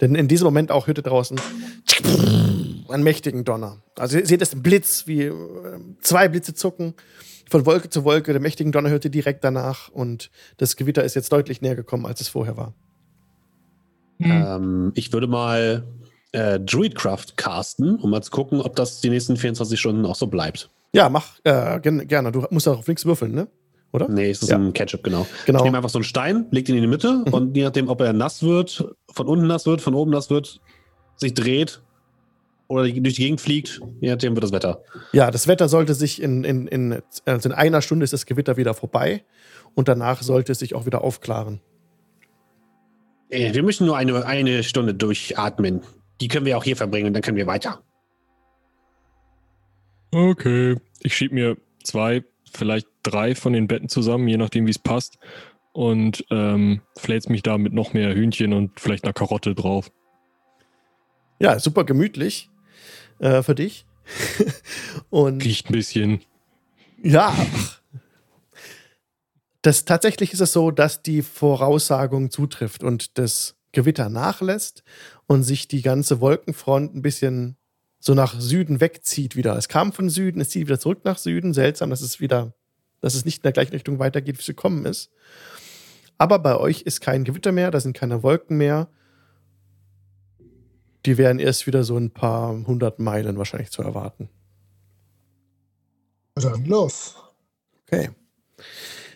[0.02, 1.40] Denn in diesem Moment auch ihr draußen
[2.90, 3.82] einen mächtigen Donner.
[3.98, 5.34] Also ihr seht es im Blitz, wie äh,
[6.02, 6.94] zwei Blitze zucken
[7.50, 8.32] von Wolke zu Wolke.
[8.32, 12.06] Der mächtigen Donner hört ihr direkt danach und das Gewitter ist jetzt deutlich näher gekommen,
[12.06, 12.74] als es vorher war.
[14.20, 14.32] Hm.
[14.32, 15.84] Ähm, ich würde mal
[16.32, 20.28] äh, Druidcraft casten, um mal zu gucken, ob das die nächsten 24 Stunden auch so
[20.28, 20.70] bleibt.
[20.96, 22.32] Ja, mach äh, gerne.
[22.32, 23.48] Du musst auch auf links würfeln, ne?
[23.92, 24.08] Oder?
[24.10, 24.58] Nee, es ist Ja.
[24.58, 25.28] ein Ketchup, genau.
[25.46, 25.60] Genau.
[25.60, 27.34] Ich nehme einfach so einen Stein, leg den in die Mitte Mhm.
[27.34, 30.62] und je nachdem, ob er nass wird, von unten nass wird, von oben nass wird,
[31.16, 31.82] sich dreht
[32.74, 34.84] oder die- durch die Gegend fliegt, je nachdem wird das Wetter.
[35.14, 38.58] Ja, das Wetter sollte sich in, in, in, also in einer Stunde ist das Gewitter
[38.58, 39.24] wieder vorbei
[39.76, 41.62] und danach sollte es sich auch wieder aufklaren.
[43.30, 45.82] Äh, Wir müssen nur eine, eine Stunde durchatmen.
[46.22, 47.82] Die können wir auch hier verbringen und dann können wir weiter.
[50.12, 50.76] Okay.
[51.02, 55.18] Ich schieb mir zwei, vielleicht drei von den Betten zusammen, je nachdem, wie es passt.
[55.72, 59.92] Und ähm, flät's mich da mit noch mehr Hühnchen und vielleicht einer Karotte drauf.
[61.40, 62.50] Ja, super gemütlich
[63.24, 63.86] äh, für dich.
[65.10, 66.22] und Riecht ein bisschen.
[67.02, 67.34] Ja.
[69.62, 74.84] Das, tatsächlich ist es so, dass die Voraussagung zutrifft und das Gewitter nachlässt
[75.26, 77.56] und sich die ganze Wolkenfront ein bisschen
[78.00, 79.56] so nach Süden wegzieht wieder.
[79.56, 81.54] Es kam von Süden, es zieht wieder zurück nach Süden.
[81.54, 82.54] Seltsam, dass es wieder,
[83.00, 85.10] dass es nicht in der gleichen Richtung weitergeht, wie es gekommen ist.
[86.18, 88.90] Aber bei euch ist kein Gewitter mehr, da sind keine Wolken mehr.
[91.06, 94.30] Die wären erst wieder so ein paar hundert Meilen wahrscheinlich zu erwarten.
[96.36, 97.16] Dann los.
[97.86, 98.10] Okay.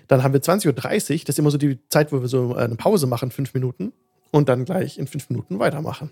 [0.08, 2.76] Dann haben wir 20.30 Uhr, das ist immer so die Zeit, wo wir so eine
[2.76, 3.94] Pause machen, fünf Minuten.
[4.32, 6.12] Und dann gleich in fünf Minuten weitermachen.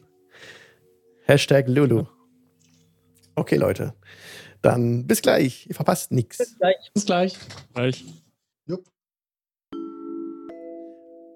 [1.23, 2.05] Hashtag Lulu.
[3.35, 3.93] Okay, Leute.
[4.61, 5.67] Dann bis gleich.
[5.67, 6.37] Ihr verpasst nichts.
[6.37, 6.91] Bis gleich.
[6.93, 7.37] Bis gleich.
[7.73, 8.05] Gleich.
[8.65, 8.85] Jupp.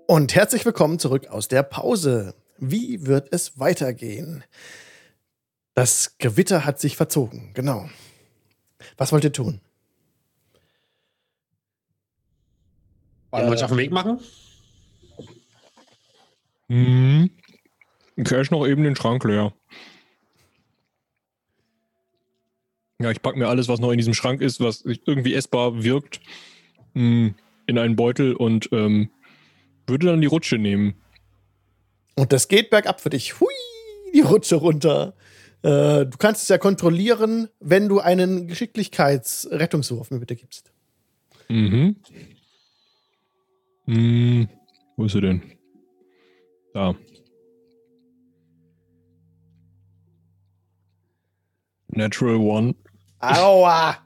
[0.07, 2.33] Und herzlich willkommen zurück aus der Pause.
[2.59, 4.43] Wie wird es weitergehen?
[5.73, 7.89] Das Gewitter hat sich verzogen, genau.
[8.97, 9.61] Was wollt ihr tun?
[13.31, 14.19] Wollen wir uns auf den Weg machen?
[16.67, 17.29] Mhm.
[18.23, 19.53] Cash noch eben den Schrank leer.
[23.01, 26.19] Ja, ich packe mir alles, was noch in diesem Schrank ist, was irgendwie essbar wirkt,
[26.93, 27.33] mh,
[27.65, 29.09] in einen Beutel und ähm,
[29.87, 30.95] würde dann die Rutsche nehmen.
[32.19, 33.39] Und das geht bergab für dich.
[33.39, 33.53] Hui,
[34.13, 35.13] die Rutsche runter.
[35.61, 40.73] Äh, du kannst es ja kontrollieren, wenn du einen Geschicklichkeitsrettungswurf mir bitte gibst.
[41.47, 41.95] Mhm.
[43.85, 44.49] Hm,
[44.97, 45.41] wo ist sie denn?
[46.73, 46.93] Da.
[51.87, 52.75] Natural One.
[53.19, 53.97] Aua!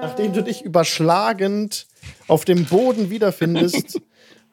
[0.00, 1.86] Nachdem du dich überschlagend
[2.26, 4.00] auf dem Boden wiederfindest,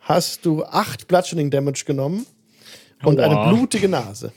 [0.06, 2.26] hast du acht Bludgeoning Damage genommen
[3.04, 3.26] und Aua.
[3.26, 4.32] eine blutige Nase.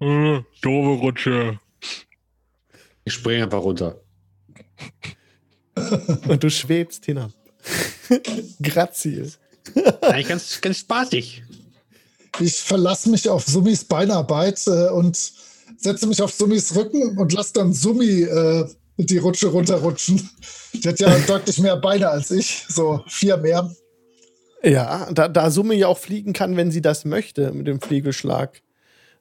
[0.00, 1.58] Äh, doofe Rutsche.
[3.04, 4.00] Ich springe einfach runter.
[6.28, 7.32] Und du schwebst hinab.
[8.62, 9.30] Grazil.
[10.00, 11.42] Eigentlich ganz, ganz spaßig.
[12.38, 15.16] Ich verlasse mich auf Summis Beinarbeit äh, und
[15.76, 18.66] setze mich auf Summis Rücken und lasse dann Summi äh,
[18.96, 20.30] die Rutsche runterrutschen.
[20.72, 23.70] Die hat ja deutlich mehr Beine als ich, so vier mehr.
[24.62, 28.62] Ja, da, da Summe ja auch fliegen kann, wenn sie das möchte, mit dem Fliegelschlag.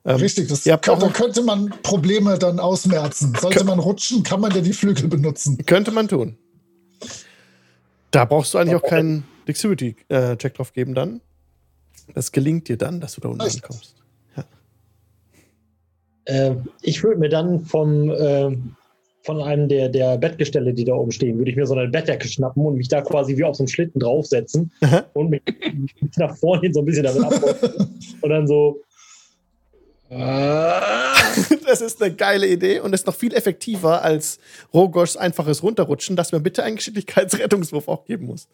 [0.06, 3.36] Ähm, Richtig, das habt kann, da könnte man Probleme dann ausmerzen.
[3.40, 5.58] Sollte man rutschen, kann man ja die Flügel benutzen.
[5.66, 6.38] Könnte man tun.
[8.12, 11.22] Da brauchst du eigentlich auch keinen Dexterity-Check drauf geben dann.
[12.16, 13.64] Das gelingt dir dann, dass du da unten Echt?
[13.64, 13.96] ankommst.
[16.26, 18.56] Äh, ich würde mir dann vom, äh,
[19.24, 22.28] von einem der, der Bettgestelle, die da oben stehen, würde ich mir so eine Bettdecke
[22.28, 25.06] schnappen und mich da quasi wie auf so einen Schlitten draufsetzen Aha.
[25.14, 25.42] und mich
[26.18, 28.00] nach vorne hin so ein bisschen damit abrotzen.
[28.22, 28.82] und dann so.
[31.66, 34.40] Das ist eine geile Idee und ist noch viel effektiver als
[34.74, 38.50] Rogoschs einfaches Runterrutschen, dass mir bitte einen Geschicklichkeitsrettungswurf auch geben muss.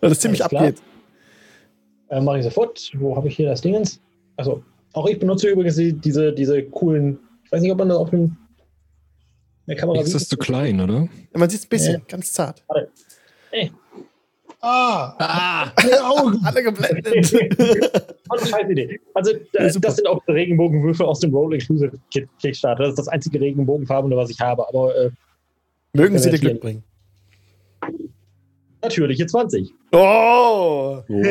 [0.00, 0.76] Weil das ziemlich abgeht.
[2.08, 2.90] Äh, Mache ich sofort.
[2.94, 4.00] Wo habe ich hier das Dingens?
[4.36, 4.62] Also,
[4.94, 7.18] auch ich benutze übrigens die, diese, diese coolen.
[7.44, 8.36] Ich weiß nicht, ob man das auf dem,
[9.70, 11.08] der Kamera Ist das zu klein, oder?
[11.32, 12.00] Man sieht es ein bisschen, Ja.
[12.08, 12.62] ganz zart.
[14.62, 15.72] Ah, Ah!
[16.02, 16.38] Augen.
[16.44, 18.06] Alle geblendet.
[18.32, 18.34] Oh.
[19.14, 19.88] Also, Ja, äh, super.
[19.88, 22.84] das sind auch Regenbogenwürfel aus dem Roll Exclusive Kit Kickstarter.
[22.84, 24.68] Das ist das einzige Regenbogenfarbene, was ich habe.
[24.68, 25.10] Aber äh,
[25.94, 26.38] Mögen sie dir.
[26.38, 26.84] Glück bringen.
[28.82, 29.72] natürliche 20.
[29.90, 31.02] Oh!
[31.08, 31.22] Oh.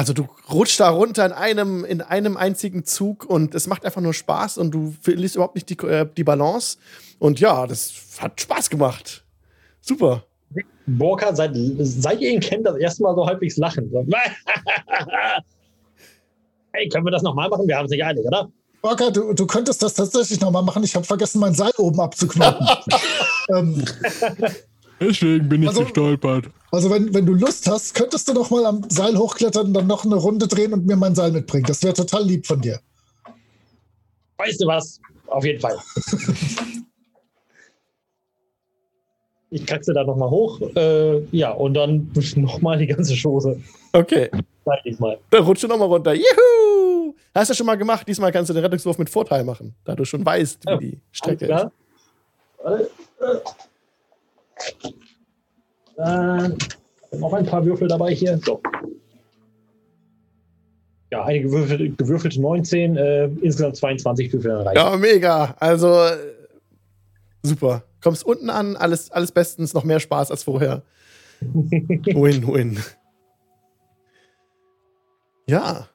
[0.00, 4.00] Also du rutschst da runter in einem, in einem einzigen Zug und es macht einfach
[4.00, 6.78] nur Spaß und du verlierst überhaupt nicht die, äh, die Balance.
[7.18, 9.22] Und ja, das hat Spaß gemacht.
[9.82, 10.24] Super.
[10.86, 13.90] Borka, seit, seit ihr ihn kennt, das erste Mal so halbwegs lachen.
[13.92, 14.02] So.
[16.72, 17.68] hey, können wir das nochmal machen?
[17.68, 18.50] Wir haben es nicht eilig, oder?
[18.80, 20.82] Orca, du, du könntest das tatsächlich nochmal machen.
[20.82, 22.66] Ich habe vergessen, mein Seil oben abzuknoten.
[23.54, 23.84] ähm,
[24.98, 26.46] Deswegen bin ich Also- gestolpert.
[26.72, 29.86] Also wenn, wenn du Lust hast, könntest du noch mal am Seil hochklettern und dann
[29.86, 31.66] noch eine Runde drehen und mir mein Seil mitbringen.
[31.66, 32.80] Das wäre total lieb von dir.
[34.38, 35.00] Weißt du was?
[35.26, 35.78] Auf jeden Fall.
[39.50, 40.60] Ich kraxe da nochmal hoch.
[40.76, 43.60] Äh, ja, und dann nochmal die ganze Chose.
[43.92, 44.30] Okay.
[44.64, 45.18] Sag ich mal.
[45.30, 46.14] Dann rutscht du nochmal runter.
[46.14, 47.14] Juhu!
[47.34, 48.06] Hast du schon mal gemacht.
[48.06, 51.00] Diesmal kannst du den Rettungswurf mit Vorteil machen, da du schon weißt, wie Ja, die
[51.10, 51.66] Strecke ist.
[52.62, 52.90] Warte,
[53.20, 53.38] äh.
[56.00, 56.48] Äh,
[57.16, 58.38] noch ein paar Würfel dabei hier.
[58.44, 58.60] So.
[61.10, 64.76] Ja, einige gewürfelte, gewürfelte 19, äh, insgesamt 22 Würfel erreicht.
[64.76, 65.56] Ja, mega.
[65.58, 66.16] Also äh,
[67.42, 67.84] super.
[68.00, 70.82] Kommst unten an, alles, alles bestens, noch mehr Spaß als vorher.
[71.40, 72.78] Win, win.
[75.46, 75.88] Ja.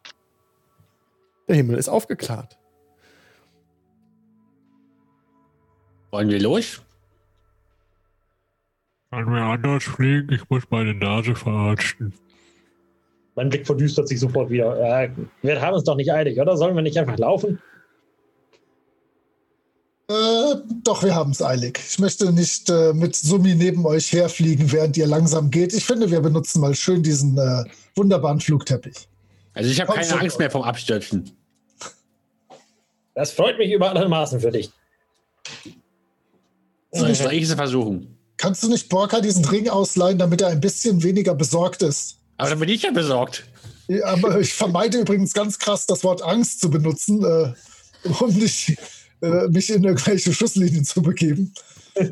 [1.48, 2.58] Der Himmel ist aufgeklärt.
[6.12, 6.82] Wollen wir los?
[9.16, 12.12] Kann mir anders fliegen, ich muss meine Nase verarzten.
[13.36, 14.78] Mein Blick verdüstert sich sofort wieder.
[14.78, 15.10] Äh,
[15.42, 16.58] wir haben uns doch nicht eilig, oder?
[16.58, 17.62] Sollen wir nicht einfach laufen?
[20.10, 21.80] Äh, doch, wir haben es eilig.
[21.88, 25.74] Ich möchte nicht äh, mit Summi neben euch herfliegen, während ihr langsam geht.
[25.74, 27.64] Ich finde, wir benutzen mal schön diesen äh,
[27.96, 29.08] wunderbaren Flugteppich.
[29.54, 30.20] Also ich habe keine schon.
[30.20, 31.32] Angst mehr vom Abstürzen.
[33.14, 34.72] Das freut mich über alle Maßen für dich.
[36.92, 38.15] Was soll ich es versuchen?
[38.46, 42.20] Kannst du nicht Borka diesen Ring ausleihen, damit er ein bisschen weniger besorgt ist?
[42.38, 43.44] Aber dann bin ich ja besorgt.
[43.88, 47.54] Ja, aber ich vermeide übrigens ganz krass das Wort Angst zu benutzen, äh,
[48.20, 48.78] um nicht,
[49.24, 51.56] äh, mich in irgendwelche Schusslinien zu begeben.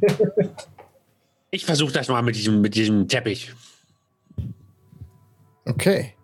[1.52, 3.54] Ich versuche das mal mit diesem, mit diesem Teppich.
[5.66, 6.16] Okay.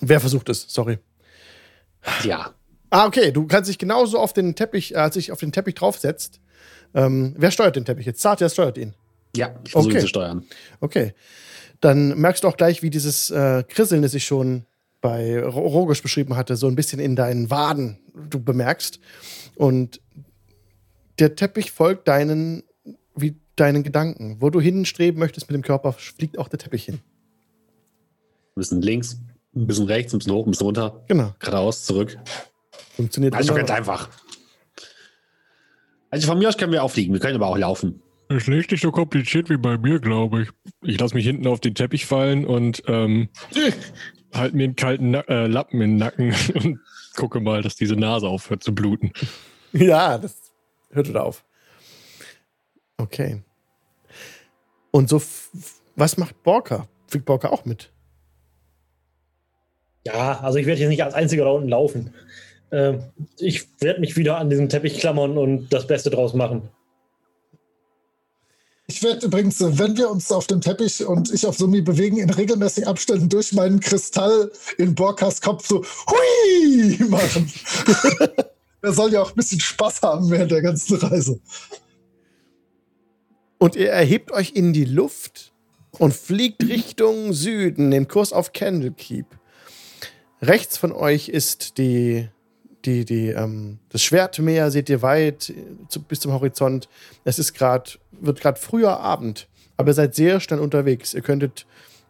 [0.00, 0.66] Wer versucht es?
[0.66, 0.98] Sorry.
[2.24, 2.56] Ja.
[2.90, 3.30] Ah, okay.
[3.30, 6.40] Du kannst dich genauso auf den Teppich, äh, als sich auf den Teppich draufsetzt.
[6.96, 8.20] Ähm, wer steuert den Teppich jetzt?
[8.20, 8.94] Zartia steuert ihn.
[9.36, 9.98] Ja, ich versuche Okay.
[9.98, 10.44] ihn zu steuern.
[10.80, 11.12] Okay.
[11.80, 14.64] Dann merkst du auch gleich, wie dieses äh, Krisseln, das ich schon
[15.02, 17.98] bei Ro- Rogisch beschrieben hatte, so ein bisschen in deinen Waden
[18.30, 18.98] du bemerkst.
[19.56, 20.00] Und
[21.18, 22.62] der Teppich folgt deinen,
[23.14, 24.38] wie deinen Gedanken.
[24.40, 26.94] Wo du hinstreben möchtest mit dem Körper, fliegt auch der Teppich hin.
[28.54, 29.18] Ein bisschen links,
[29.54, 31.34] ein bisschen rechts, ein bisschen hoch, ein bisschen runter, Genau.
[31.38, 32.16] geradeaus, zurück.
[32.94, 34.08] Funktioniert Also ganz einfach.
[36.16, 38.00] Also von mir aus können wir auch fliegen, wir können aber auch laufen.
[38.30, 40.48] Ist nicht so kompliziert wie bei mir, glaube ich.
[40.82, 43.28] Ich lasse mich hinten auf den Teppich fallen und ähm,
[44.34, 46.80] halt mir einen kalten Na äh, Lappen in den Nacken und
[47.16, 49.12] gucke mal, dass diese Nase aufhört zu bluten.
[49.74, 50.54] Ja, das
[50.90, 51.44] hört wieder auf.
[52.96, 53.42] Okay.
[54.90, 55.20] Und so,
[55.96, 56.88] was macht Borka?
[57.08, 57.92] Fliegt Borka auch mit?
[60.06, 62.14] Ja, also ich werde jetzt nicht als einziger da unten laufen.
[62.72, 63.04] Ähm,
[63.38, 66.68] ich werde mich wieder an diesem Teppich klammern und das Beste draus machen.
[68.88, 72.18] Ich werde übrigens, äh, wenn wir uns auf dem Teppich und ich auf Sumi bewegen,
[72.18, 77.50] in regelmäßigen Abständen durch meinen Kristall in Borkas Kopf so Hui machen.
[78.82, 81.40] er soll ja auch ein bisschen Spaß haben während der ganzen Reise.
[83.58, 85.52] Und ihr erhebt euch in die Luft
[85.98, 89.26] und fliegt Richtung Süden, den Kurs auf Candlekeep.
[90.42, 92.28] Rechts von euch ist die,
[92.86, 95.54] die, die, ähm, das Schwertmeer, seht ihr weit äh,
[95.88, 96.88] zu, bis zum Horizont.
[97.24, 101.12] Es ist gerade, wird gerade früher Abend, aber ihr seid sehr schnell unterwegs.
[101.12, 101.66] Ihr könntet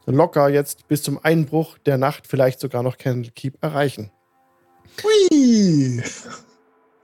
[0.06, 4.10] locker jetzt bis zum Einbruch der Nacht vielleicht sogar noch Candlekeep erreichen.
[5.02, 6.02] Hui.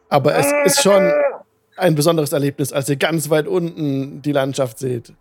[0.09, 1.11] Aber es ist schon
[1.77, 5.15] ein besonderes Erlebnis, als ihr ganz weit unten die Landschaft seht.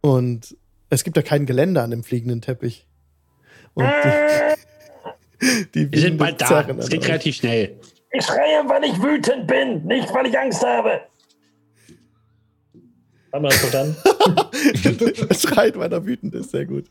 [0.00, 0.56] Und
[0.88, 2.86] es gibt da kein Geländer an dem fliegenden Teppich.
[3.74, 4.58] Und die,
[5.74, 6.66] die Wir sind bald da.
[6.78, 7.78] Es geht relativ schnell.
[8.10, 11.02] Ich schreie, weil ich wütend bin, nicht weil ich Angst habe.
[13.32, 15.28] Haben wir das?
[15.28, 16.50] Es schreit, weil er wütend ist.
[16.50, 16.86] Sehr gut.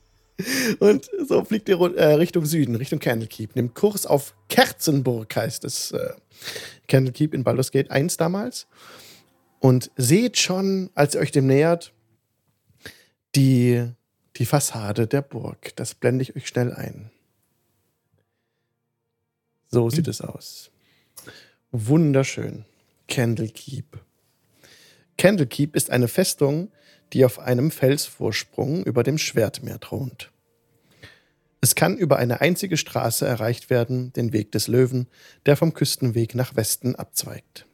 [0.80, 3.56] Und so fliegt ihr äh, Richtung Süden, Richtung Candlekeep.
[3.56, 5.92] Nimmt Kurs auf Kerzenburg, heißt es.
[5.92, 6.12] Äh,
[6.88, 8.68] Candlekeep in Baldur's Gate 1 damals.
[9.60, 11.92] Und seht schon, als ihr euch dem nähert,
[13.36, 13.84] die,
[14.36, 15.76] die Fassade der Burg.
[15.76, 17.10] Das blende ich euch schnell ein.
[19.70, 20.72] So sieht es aus.
[21.72, 22.66] Wunderschön.
[23.08, 24.00] Candlekeep.
[25.18, 26.72] Candlekeep ist eine Festung,
[27.14, 30.32] die auf einem Felsvorsprung über dem Schwertmeer thront.
[31.60, 35.08] Es kann über eine einzige Straße erreicht werden, den Weg des Löwen,
[35.46, 37.66] der vom Küstenweg nach Westen abzweigt.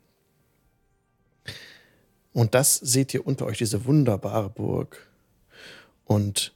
[2.31, 5.11] Und das seht ihr unter euch, diese wunderbare Burg.
[6.05, 6.53] Und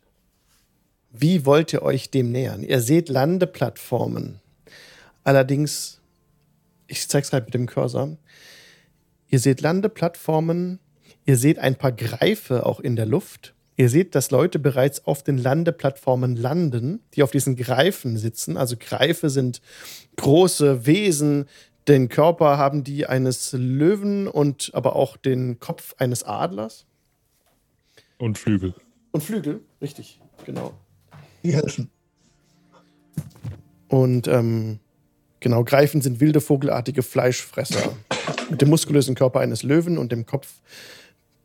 [1.12, 2.64] wie wollt ihr euch dem nähern?
[2.64, 4.40] Ihr seht Landeplattformen.
[5.28, 6.00] Allerdings,
[6.88, 8.16] ich zeige es gerade mit dem Cursor,
[9.28, 10.80] ihr seht Landeplattformen,
[11.26, 13.54] ihr seht ein paar Greife auch in der Luft.
[13.76, 18.56] Ihr seht, dass Leute bereits auf den Landeplattformen landen, die auf diesen Greifen sitzen.
[18.56, 19.62] Also Greife sind
[20.16, 21.50] große Wesen,
[21.90, 26.86] den Körper haben die eines Löwen und aber auch den Kopf eines Adlers.
[28.18, 28.74] Und Flügel.
[29.12, 30.74] Und Flügel, richtig, genau.
[31.44, 31.90] Die helfen.
[33.90, 34.80] Und ähm,
[35.40, 37.94] genau, Greifen sind wilde vogelartige Fleischfresser
[38.50, 40.48] mit dem muskulösen Körper eines Löwen und dem Kopf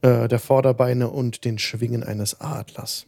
[0.03, 3.07] äh, der Vorderbeine und den Schwingen eines Adlers.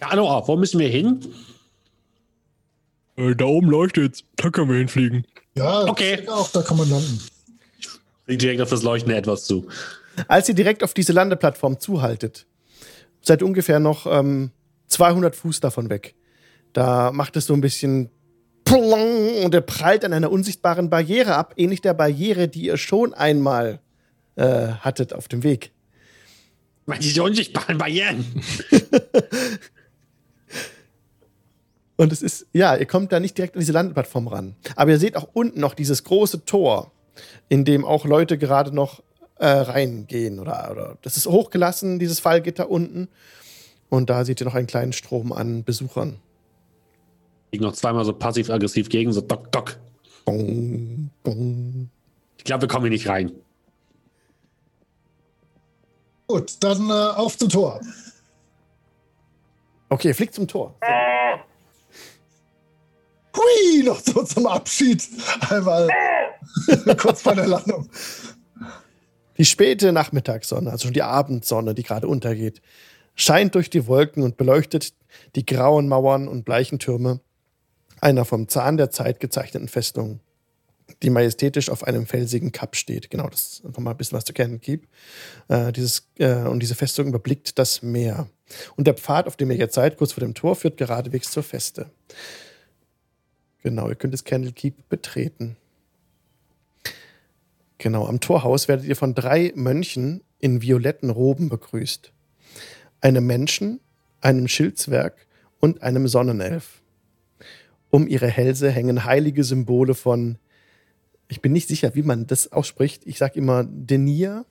[0.00, 1.24] Ja, hallo, wo müssen wir hin?
[3.16, 4.24] Äh, da oben leuchtet's.
[4.36, 5.26] Da können wir hinfliegen.
[5.56, 6.20] Ja, Okay.
[6.22, 7.20] ich auch da kann man landen.
[8.24, 9.66] Fliegt direkt auf das Leuchtende etwas zu.
[10.28, 12.46] Als ihr direkt auf diese Landeplattform zuhaltet,
[13.22, 14.50] seid ungefähr noch ähm,
[14.88, 16.14] 200 Fuß davon weg.
[16.72, 18.10] Da macht es so ein bisschen
[18.68, 23.14] plong und er prallt an einer unsichtbaren Barriere ab, ähnlich der Barriere, die ihr schon
[23.14, 23.80] einmal
[24.36, 25.72] äh, hattet auf dem Weg.
[27.00, 28.24] Diese unsichtbaren Barrieren.
[31.96, 34.54] Und es ist, ja, ihr kommt da nicht direkt an diese Landeplattform ran.
[34.76, 36.92] Aber ihr seht auch unten noch dieses große Tor,
[37.48, 39.02] in dem auch Leute gerade noch
[39.38, 40.38] äh, reingehen.
[40.38, 43.08] Oder, oder das ist hochgelassen, dieses Fallgitter unten.
[43.88, 46.20] Und da seht ihr noch einen kleinen Strom an Besuchern.
[47.50, 49.78] Ich noch zweimal so passiv-aggressiv gegen, so dock, dock.
[50.24, 51.88] Bong, bong.
[52.36, 53.32] Ich glaube, wir kommen hier nicht rein.
[56.26, 57.80] Gut, dann äh, auf zum Tor.
[59.88, 60.76] Okay, fliegt zum Tor.
[63.34, 65.02] Hui, noch so zum Abschied.
[65.48, 65.88] Einmal
[66.98, 67.88] kurz vor der Landung.
[69.38, 72.60] Die späte Nachmittagssonne, also schon die Abendsonne, die gerade untergeht,
[73.14, 74.92] scheint durch die Wolken und beleuchtet
[75.36, 77.20] die grauen Mauern und bleichen Türme
[78.00, 80.20] einer vom Zahn der Zeit gezeichneten Festung,
[81.02, 83.10] die majestätisch auf einem felsigen Kap steht.
[83.10, 84.88] Genau, das ist einfach mal ein bisschen was zu kennen gibt.
[85.48, 88.28] Äh, dieses, äh, und diese Festung überblickt das Meer.
[88.76, 91.42] Und der Pfad, auf dem ihr jetzt seid, kurz vor dem Tor, führt geradewegs zur
[91.42, 91.90] Feste.
[93.62, 95.56] Genau, ihr könnt das Candle Keep betreten.
[97.78, 102.12] Genau, am Torhaus werdet ihr von drei Mönchen in violetten Roben begrüßt.
[103.00, 103.80] Einem Menschen,
[104.20, 105.26] einem Schildswerk
[105.60, 106.82] und einem Sonnenelf.
[107.90, 110.38] Um ihre Hälse hängen heilige Symbole von,
[111.28, 113.06] ich bin nicht sicher, wie man das ausspricht.
[113.06, 114.44] Ich sage immer Denia.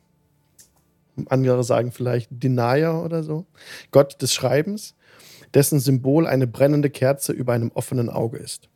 [1.27, 3.45] Andere sagen vielleicht Denier oder so.
[3.91, 4.95] Gott des Schreibens,
[5.53, 8.69] dessen Symbol eine brennende Kerze über einem offenen Auge ist.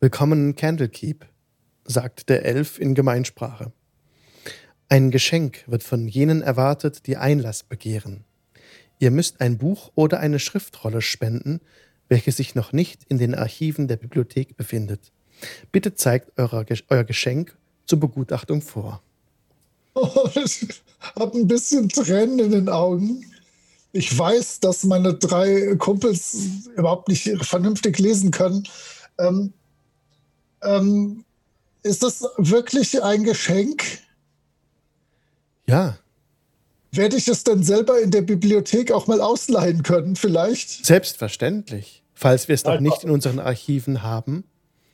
[0.00, 1.26] Willkommen Candlekeep,
[1.84, 3.72] sagt der Elf in Gemeinsprache.
[4.90, 8.24] Ein Geschenk wird von jenen erwartet, die Einlass begehren.
[8.98, 11.60] Ihr müsst ein Buch oder eine Schriftrolle spenden,
[12.08, 15.12] welche sich noch nicht in den Archiven der Bibliothek befindet.
[15.72, 17.56] Bitte zeigt euer, euer Geschenk
[17.86, 19.02] zur Begutachtung vor.
[19.94, 20.66] Oh, ich
[21.16, 23.24] habe ein bisschen Tränen in den Augen.
[23.92, 28.68] Ich weiß, dass meine drei Kumpels überhaupt nicht vernünftig lesen können.
[29.18, 29.52] Ähm,
[30.62, 31.24] ähm,
[31.82, 33.82] ist das wirklich ein Geschenk?
[35.66, 35.98] Ja.
[36.90, 40.86] Werde ich es denn selber in der Bibliothek auch mal ausleihen können, vielleicht?
[40.86, 42.02] Selbstverständlich.
[42.14, 44.44] Falls wir es noch nicht in unseren Archiven haben.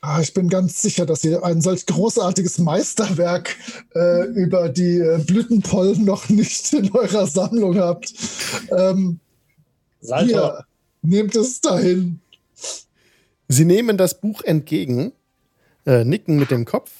[0.02, 3.56] Ah, ich bin ganz sicher, dass ihr ein solch großartiges Meisterwerk
[3.94, 8.12] äh, über die äh, Blütenpollen noch nicht in eurer Sammlung habt.
[8.70, 9.20] Ähm,
[10.02, 10.66] hier,
[11.00, 12.20] nehmt es dahin.
[13.48, 15.12] Sie nehmen das Buch entgegen,
[15.86, 16.90] äh, nicken mit dem Kopf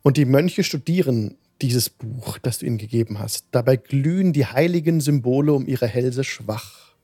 [0.00, 3.46] und die Mönche studieren dieses Buch, das du ihnen gegeben hast.
[3.52, 6.94] Dabei glühen die heiligen Symbole um ihre Hälse schwach.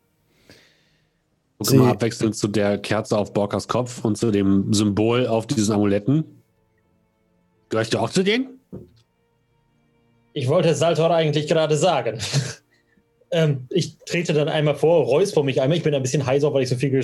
[1.58, 5.74] Guck mal abwechselnd zu der Kerze auf Borkas Kopf und zu dem Symbol auf diesen
[5.74, 6.24] Amuletten.
[7.68, 8.60] Gehörst du auch zu denen?
[10.32, 12.18] Ich wollte Saltor eigentlich gerade sagen.
[13.32, 15.76] ähm, ich trete dann einmal vor, räusper mich einmal.
[15.76, 16.94] Ich bin ein bisschen heiser, weil ich so viel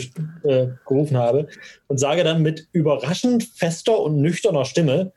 [0.44, 1.48] äh, gerufen habe.
[1.88, 5.12] Und sage dann mit überraschend fester und nüchterner Stimme: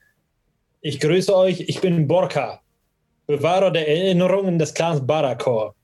[0.81, 2.61] Ich grüße euch, ich bin Borka,
[3.25, 5.75] Bewahrer der Erinnerungen des Clans Barakor.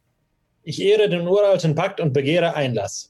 [0.64, 3.10] Ich ehre den uralten Pakt und begehre Einlass.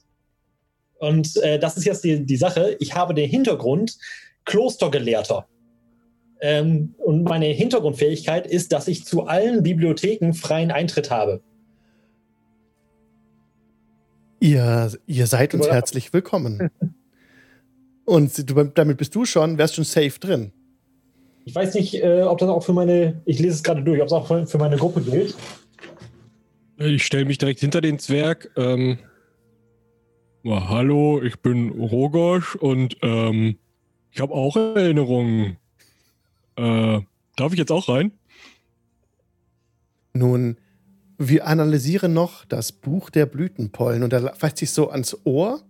[0.99, 2.77] Und äh, das ist jetzt die, die Sache.
[2.79, 3.97] Ich habe den Hintergrund
[4.45, 5.45] Klostergelehrter.
[6.39, 11.41] Ähm, und meine Hintergrundfähigkeit ist, dass ich zu allen Bibliotheken freien Eintritt habe.
[14.39, 16.69] Ihr, ihr seid uns herzlich willkommen.
[18.05, 20.51] und du, damit bist du schon, wärst schon safe drin.
[21.45, 24.07] Ich weiß nicht, äh, ob das auch für meine, ich lese es gerade durch, ob
[24.07, 25.35] es auch für, für meine Gruppe gilt.
[26.77, 28.49] Ich stelle mich direkt hinter den Zwerg.
[28.55, 28.97] Ähm,
[30.43, 33.57] ja, hallo, ich bin Rogosch und ähm,
[34.11, 35.57] ich habe auch Erinnerungen.
[36.55, 37.01] Äh,
[37.35, 38.11] darf ich jetzt auch rein?
[40.13, 40.57] Nun,
[41.17, 45.61] wir analysieren noch das Buch der Blütenpollen und er fasst sich so ans Ohr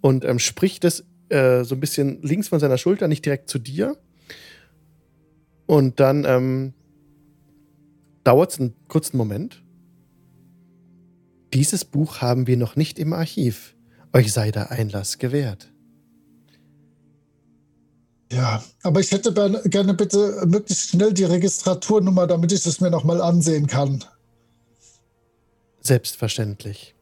[0.00, 3.58] und ähm, spricht es äh, so ein bisschen links von seiner Schulter, nicht direkt zu
[3.58, 3.96] dir.
[5.70, 6.74] Und dann ähm,
[8.24, 9.62] dauert es einen kurzen Moment.
[11.54, 13.76] Dieses Buch haben wir noch nicht im Archiv.
[14.12, 15.72] Euch sei der Einlass gewährt.
[18.32, 19.32] Ja, aber ich hätte
[19.66, 24.04] gerne bitte möglichst schnell die Registraturnummer, damit ich es mir nochmal ansehen kann.
[25.82, 26.96] Selbstverständlich.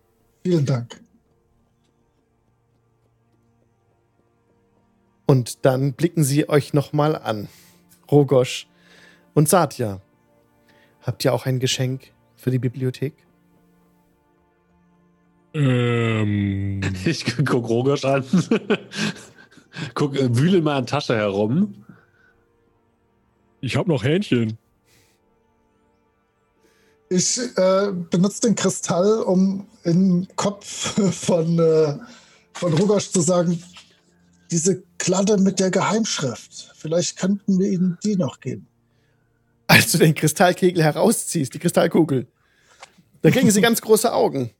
[0.45, 1.03] Vielen Dank.
[5.25, 7.49] Und dann blicken sie euch nochmal an.
[8.11, 8.69] Rogosch
[9.35, 10.01] und Satya.
[11.03, 13.15] Habt ihr auch ein Geschenk für die Bibliothek?
[15.55, 16.81] Ähm.
[17.05, 18.25] Ich guck Rogosch an.
[19.95, 21.85] guck, äh, wühle in meiner Tasche herum.
[23.61, 24.59] Ich hab noch Hähnchen.
[27.11, 31.99] Ich äh, benutze den Kristall, um im Kopf von, äh,
[32.53, 33.63] von Rogosch zu sagen,
[34.51, 36.73] diese Kladde mit der Geheimschrift.
[36.75, 38.67] Vielleicht könnten wir Ihnen die noch geben.
[39.67, 42.27] Als du den Kristallkegel herausziehst, die Kristallkugel,
[43.23, 44.51] dann kriegen sie ganz große Augen.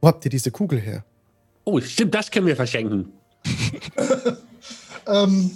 [0.00, 1.04] Wo habt ihr diese Kugel her?
[1.64, 3.12] Oh, stimmt, das können wir verschenken.
[5.06, 5.50] ähm,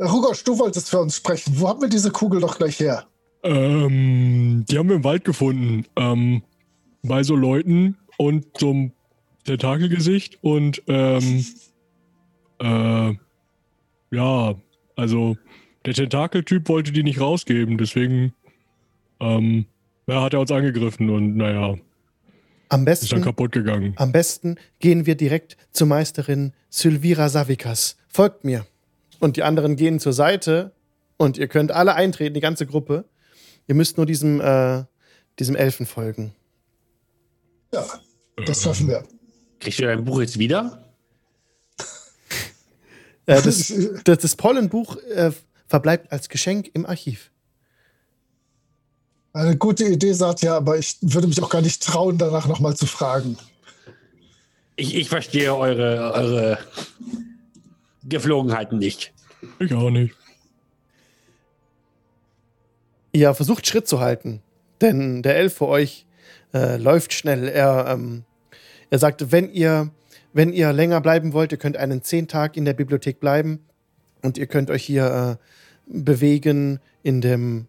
[0.00, 1.58] Rugosch, du wolltest für uns sprechen.
[1.58, 3.06] Wo haben wir diese Kugel doch gleich her?
[3.42, 5.86] Ähm, die haben wir im Wald gefunden.
[5.96, 6.42] Ähm,
[7.02, 8.92] bei so Leuten und so einem
[9.46, 11.44] Tentakelgesicht und ähm,
[12.60, 13.14] äh,
[14.10, 14.54] ja,
[14.96, 15.36] also
[15.84, 18.32] der Tentakeltyp wollte die nicht rausgeben, deswegen
[19.20, 19.66] ähm,
[20.06, 23.94] ja, hat er uns angegriffen und naja, Am ist dann besten, kaputt gegangen.
[23.96, 27.96] am besten gehen wir direkt zur Meisterin Sylvira Savikas.
[28.08, 28.66] Folgt mir.
[29.18, 30.72] Und die anderen gehen zur Seite
[31.16, 33.04] und ihr könnt alle eintreten, die ganze Gruppe.
[33.66, 34.84] Ihr müsst nur diesem, äh,
[35.38, 36.34] diesem Elfen folgen.
[37.72, 37.84] Ja,
[38.44, 39.04] das schaffen wir.
[39.60, 40.82] Kriegst du dein Buch jetzt wieder?
[43.26, 43.72] Äh, das,
[44.04, 45.32] das, das Pollenbuch äh,
[45.66, 47.30] verbleibt als Geschenk im Archiv.
[49.32, 52.86] Eine gute Idee, Satya, aber ich würde mich auch gar nicht trauen, danach nochmal zu
[52.86, 53.36] fragen.
[54.76, 56.58] Ich, ich verstehe eure, eure
[58.04, 59.12] Geflogenheiten nicht.
[59.58, 60.14] Ich auch nicht.
[63.12, 64.42] Ihr versucht Schritt zu halten,
[64.80, 66.06] denn der Elf vor euch
[66.54, 67.48] äh, läuft schnell.
[67.48, 68.24] Er, ähm,
[68.90, 69.90] er sagt, wenn ihr,
[70.32, 73.60] wenn ihr länger bleiben wollt, ihr könnt einen zehn Tag in der Bibliothek bleiben
[74.22, 75.44] und ihr könnt euch hier äh,
[75.86, 77.66] bewegen in dem,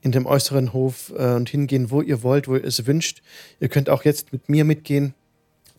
[0.00, 3.22] in dem äußeren Hof äh, und hingehen, wo ihr wollt, wo ihr es wünscht.
[3.60, 5.14] Ihr könnt auch jetzt mit mir mitgehen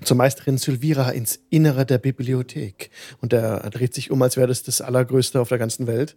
[0.03, 2.89] zur Meisterin Sylvira ins Innere der Bibliothek.
[3.21, 6.15] Und er dreht sich um, als wäre das das Allergrößte auf der ganzen Welt.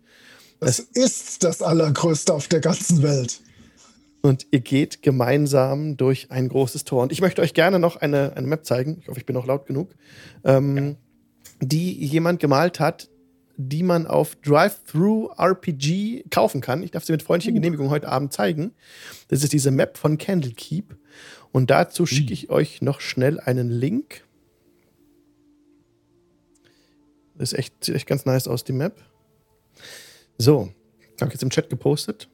[0.61, 3.41] Das ist das Allergrößte auf der ganzen Welt.
[4.25, 7.03] Und ihr geht gemeinsam durch ein großes Tor.
[7.03, 8.97] Und ich möchte euch gerne noch eine, eine Map zeigen.
[9.03, 9.95] Ich hoffe, ich bin noch laut genug.
[10.45, 10.97] Ähm,
[11.61, 13.11] die jemand gemalt hat,
[13.59, 16.83] die man auf Drive-Thru RPG kaufen kann.
[16.83, 18.73] Ich darf sie mit freundlicher Genehmigung heute Abend zeigen.
[19.29, 20.97] Das ist diese Map von Candlekeep.
[21.53, 24.25] Und dazu schicke ich euch noch schnell einen Link.
[27.37, 29.03] Das ist echt, sieht echt ganz nice aus, die Map.
[30.39, 30.71] So,
[31.21, 32.31] habe ich jetzt im Chat gepostet.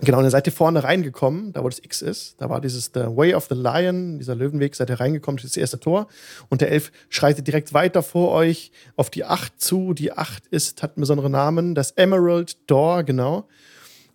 [0.00, 2.40] Genau, ihr seid ihr vorne reingekommen, da wo das X ist.
[2.40, 5.56] Da war dieses The Way of the Lion, dieser Löwenweg, seid ihr reingekommen, das ist
[5.56, 6.06] das erste Tor.
[6.48, 9.94] Und der Elf schreitet direkt weiter vor euch auf die 8 zu.
[9.94, 13.48] Die 8 ist, hat einen besonderen Namen, das Emerald Door, genau.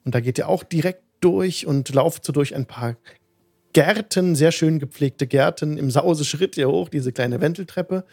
[0.06, 2.96] Und da geht ihr auch direkt durch und lauft so durch ein paar
[3.74, 5.78] Gärten, sehr schön gepflegte Gärten.
[5.78, 8.06] Im Sauseschritt hier hoch, diese kleine Wendeltreppe.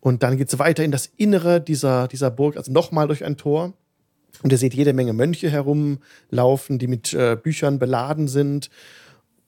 [0.00, 3.36] Und dann geht es weiter in das Innere dieser, dieser Burg, also nochmal durch ein
[3.36, 3.74] Tor.
[4.42, 8.68] Und ihr seht jede Menge Mönche herumlaufen, die mit äh, Büchern beladen sind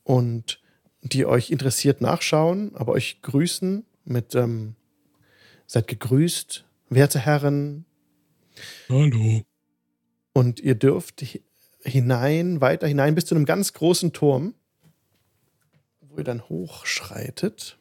[0.04, 0.60] und
[1.02, 4.74] die euch interessiert nachschauen, aber euch grüßen mit ähm,
[5.66, 7.84] seid gegrüßt, werte Herren,
[8.88, 9.42] Hallo.
[10.32, 11.42] und ihr dürft hi-
[11.82, 14.54] hinein, weiter hinein bis zu einem ganz großen Turm,
[16.00, 17.78] wo ihr dann hochschreitet.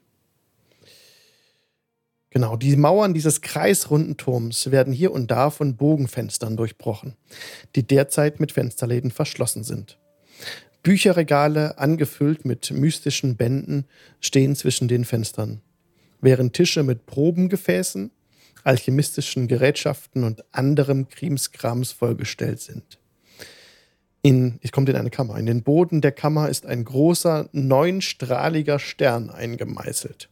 [2.35, 7.15] Genau, die Mauern dieses kreisrunden Turms werden hier und da von Bogenfenstern durchbrochen,
[7.77, 9.97] die derzeit mit Fensterläden verschlossen sind.
[10.83, 13.85] Bücherregale, angefüllt mit mystischen Bänden,
[14.19, 15.61] stehen zwischen den Fenstern,
[16.19, 18.11] während Tische mit Probengefäßen,
[18.65, 22.99] alchemistischen Gerätschaften und anderem Krimskrams vollgestellt sind.
[24.23, 25.37] In, ich komme in eine Kammer.
[25.37, 30.27] In den Boden der Kammer ist ein großer, neunstrahliger Stern eingemeißelt.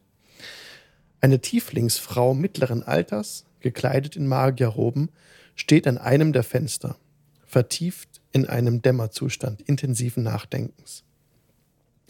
[1.24, 5.08] Eine Tieflingsfrau mittleren Alters, gekleidet in Magierroben,
[5.54, 6.98] steht an einem der Fenster,
[7.46, 11.02] vertieft in einem Dämmerzustand intensiven Nachdenkens.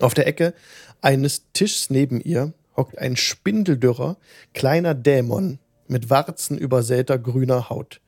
[0.01, 0.53] Auf der Ecke
[1.01, 4.17] eines Tischs neben ihr hockt ein spindeldürrer,
[4.53, 8.01] kleiner Dämon mit Warzen übersäter grüner Haut,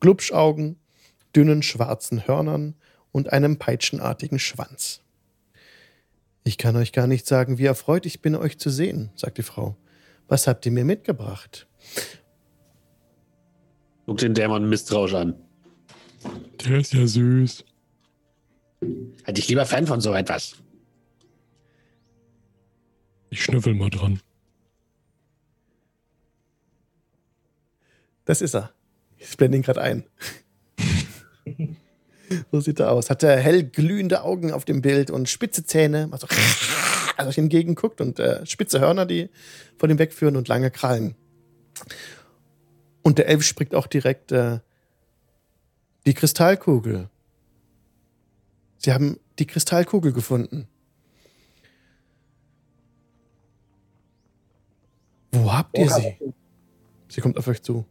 [0.00, 0.76] Glubschaugen,
[1.36, 2.74] dünnen schwarzen Hörnern
[3.12, 5.02] und einem peitschenartigen Schwanz.
[6.42, 9.42] Ich kann euch gar nicht sagen, wie erfreut ich bin, euch zu sehen, sagt die
[9.42, 9.76] Frau.
[10.28, 11.66] Was habt ihr mir mitgebracht?
[14.06, 15.34] Guck den Dämon misstrauisch an.
[16.64, 17.64] Der ist ja süß.
[19.24, 20.56] Hätte ich lieber Fan von so etwas.
[23.30, 24.20] Ich schnüffel mal dran.
[28.24, 28.72] Das ist er.
[29.18, 30.04] Ich blende ihn gerade ein.
[32.52, 33.10] so sieht er aus.
[33.10, 36.26] Hat er hell glühende Augen auf dem Bild und spitze Zähne, also,
[37.16, 39.30] also euch entgegenguckt und äh, spitze Hörner, die
[39.76, 41.14] von ihm wegführen und lange Krallen.
[43.02, 44.60] Und der Elf spricht auch direkt äh,
[46.06, 47.08] die Kristallkugel.
[48.78, 50.68] Sie haben die Kristallkugel gefunden.
[55.32, 56.16] Wo habt ihr sie?
[57.08, 57.84] Sie kommt auf euch zu.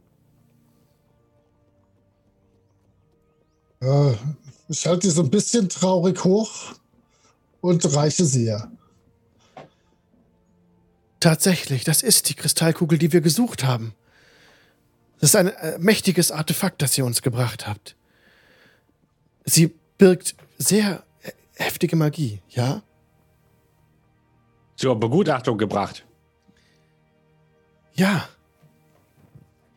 [3.80, 4.14] Äh,
[4.68, 6.74] ich halte die so ein bisschen traurig hoch
[7.60, 8.70] und reiche sie ihr.
[11.24, 13.94] Tatsächlich, das ist die Kristallkugel, die wir gesucht haben.
[15.20, 17.96] Das ist ein äh, mächtiges Artefakt, das ihr uns gebracht habt.
[19.46, 22.82] Sie birgt sehr äh, heftige Magie, ja?
[24.76, 26.04] Zur Begutachtung gebracht.
[27.94, 28.28] Ja.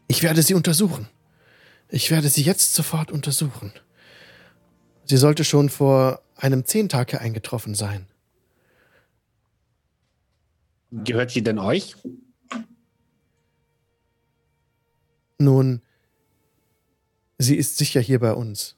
[0.10, 1.07] Ich werde sie untersuchen.
[1.88, 3.72] Ich werde sie jetzt sofort untersuchen.
[5.06, 8.06] Sie sollte schon vor einem Zehntage eingetroffen sein.
[10.92, 11.96] Gehört sie denn euch?
[15.40, 15.82] Nun,
[17.38, 18.76] sie ist sicher hier bei uns.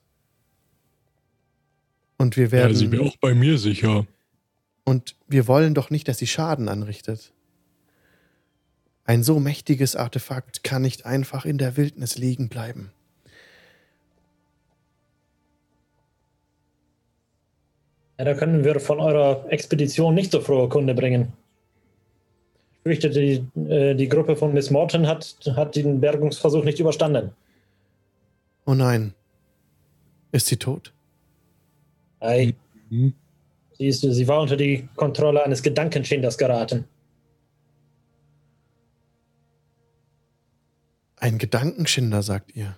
[2.18, 2.74] Und wir werden.
[2.74, 4.06] Ja, sie wäre auch bei mir sicher.
[4.84, 7.32] Und wir wollen doch nicht, dass sie Schaden anrichtet.
[9.06, 12.92] Ein so mächtiges Artefakt kann nicht einfach in der Wildnis liegen bleiben.
[18.18, 21.34] Ja, da können wir von eurer Expedition nicht so frohe Kunde bringen.
[22.80, 27.32] Ich fürchte, die, äh, die Gruppe von Miss Morton hat, hat den Bergungsversuch nicht überstanden.
[28.66, 29.14] Oh nein.
[30.32, 30.94] Ist sie tot?
[32.20, 32.56] Ei.
[32.90, 33.14] Mhm.
[33.78, 36.86] Sie, ist, sie war unter die Kontrolle eines Gedankenschinders geraten.
[41.18, 42.78] Ein Gedankenschinder, sagt ihr.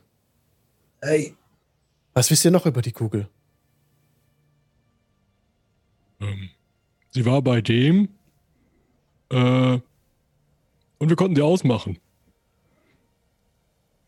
[1.01, 1.33] Ei.
[2.13, 3.27] Was wisst ihr noch über die Kugel?
[6.19, 6.49] Ähm,
[7.11, 8.09] sie war bei dem.
[9.29, 9.79] Äh,
[11.01, 11.97] und wir konnten sie ausmachen.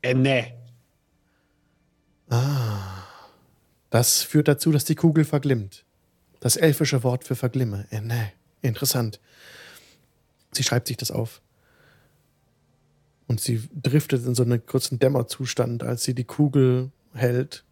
[0.03, 0.53] Äh, nee.
[2.30, 3.03] Ah.
[3.90, 5.86] Das führt dazu, dass die Kugel verglimmt.
[6.40, 7.88] Das elfische Wort für verglimme.
[7.90, 8.34] Äh, nee.
[8.61, 9.20] Interessant.
[10.52, 11.41] Sie schreibt sich das auf.
[13.26, 17.65] Und sie driftet in so einen kurzen Dämmerzustand, als sie die Kugel hält.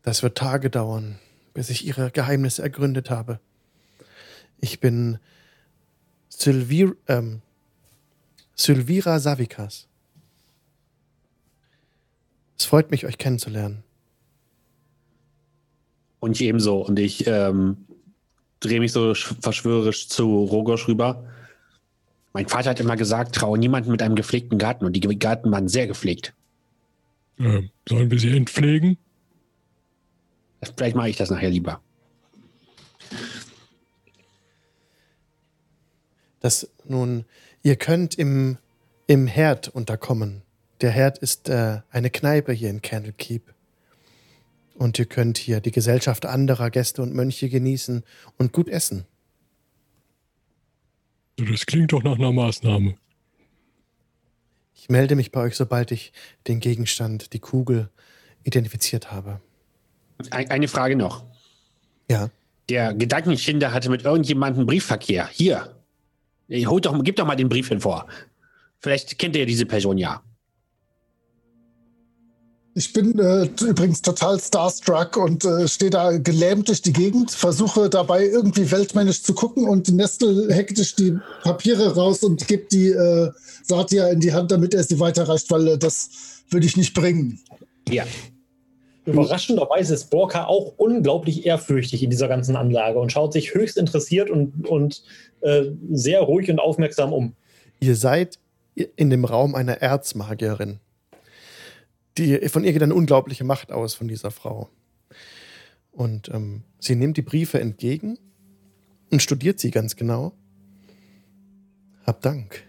[0.00, 1.18] Das wird Tage dauern,
[1.52, 3.40] bis ich ihre Geheimnisse ergründet habe.
[4.58, 5.18] Ich bin
[6.30, 7.42] Sylvir, ähm,
[8.54, 9.88] Sylvira Savikas.
[12.58, 13.82] Es freut mich, euch kennenzulernen.
[16.20, 16.84] Und ich ebenso.
[16.84, 17.76] Und ich ähm,
[18.60, 21.28] drehe mich so sch- verschwörerisch zu Rogosch rüber.
[22.32, 24.84] Mein Vater hat immer gesagt, traue niemanden mit einem gepflegten Garten.
[24.84, 26.34] Und die Garten waren sehr gepflegt.
[27.38, 28.96] Äh, sollen wir sie entpflegen?
[30.76, 31.82] Vielleicht mache ich das nachher lieber.
[36.40, 37.24] Das nun,
[37.64, 38.58] ihr könnt im,
[39.08, 40.42] im Herd unterkommen.
[40.80, 43.52] Der Herd ist äh, eine Kneipe hier in Candlekeep.
[44.76, 48.04] Und ihr könnt hier die Gesellschaft anderer Gäste und Mönche genießen
[48.38, 49.06] und gut essen.
[51.36, 52.94] Das klingt doch nach einer Maßnahme.
[54.74, 56.12] Ich melde mich bei euch, sobald ich
[56.46, 57.88] den Gegenstand, die Kugel,
[58.42, 59.40] identifiziert habe.
[60.30, 61.24] Ein, eine Frage noch.
[62.10, 62.30] Ja.
[62.68, 65.28] Der Gedankenschinder hatte mit irgendjemandem Briefverkehr.
[65.28, 65.73] Hier.
[66.50, 68.06] Holt doch, gib doch mal den Brief hin vor.
[68.80, 70.22] Vielleicht kennt ihr diese Person ja.
[72.76, 77.88] Ich bin äh, übrigens total starstruck und äh, stehe da gelähmt durch die Gegend, versuche
[77.88, 83.30] dabei irgendwie weltmännisch zu gucken und nestel hektisch die Papiere raus und gebe die äh,
[83.62, 86.10] Satya in die Hand, damit er sie weiterreicht, weil äh, das
[86.50, 87.38] würde ich nicht bringen.
[87.88, 88.06] Hier.
[89.06, 94.30] Überraschenderweise ist Borka auch unglaublich ehrfürchtig in dieser ganzen Anlage und schaut sich höchst interessiert
[94.30, 95.02] und, und
[95.42, 97.34] äh, sehr ruhig und aufmerksam um.
[97.80, 98.38] Ihr seid
[98.74, 100.80] in dem Raum einer Erzmagierin.
[102.16, 104.70] Die, von ihr geht eine unglaubliche Macht aus, von dieser Frau.
[105.92, 108.18] Und ähm, sie nimmt die Briefe entgegen
[109.10, 110.32] und studiert sie ganz genau.
[112.06, 112.64] Hab Dank.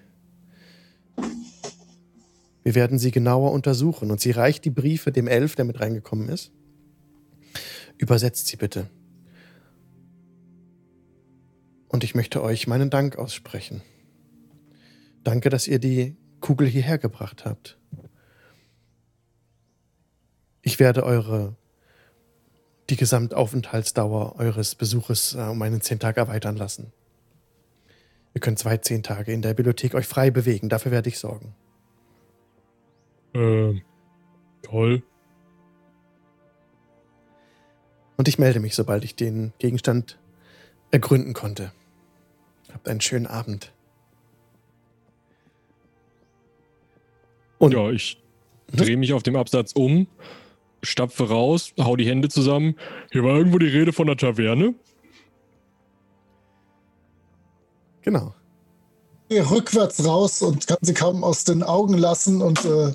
[2.66, 4.10] Wir werden sie genauer untersuchen.
[4.10, 6.52] Und sie reicht die Briefe dem Elf, der mit reingekommen ist.
[7.98, 8.90] Übersetzt sie bitte.
[11.88, 13.84] Und ich möchte euch meinen Dank aussprechen.
[15.24, 17.78] Danke, dass ihr die Kugel hierher gebracht habt.
[20.64, 21.56] Ich werde eure
[22.90, 26.92] die Gesamtaufenthaltsdauer eures Besuches äh, um einen zehn Tage erweitern lassen.
[28.34, 30.70] Ihr könnt zwei zehn Tage in der Bibliothek euch frei bewegen.
[30.70, 31.56] Dafür werde ich sorgen.
[33.36, 33.82] Äh,
[34.62, 35.04] toll.
[38.18, 40.18] Und ich melde mich, sobald ich den Gegenstand
[40.92, 41.74] ergründen konnte.
[42.72, 43.74] Habt einen schönen Abend.
[47.58, 48.22] Und Ja, ich
[48.72, 50.08] drehe mich auf dem Absatz um,
[50.82, 52.76] stapfe raus, hau die Hände zusammen.
[53.12, 54.76] Hier war irgendwo die Rede von der Taverne.
[58.02, 58.34] genau.
[59.28, 62.94] Gehe rückwärts raus und kann sie kaum aus den Augen lassen und äh,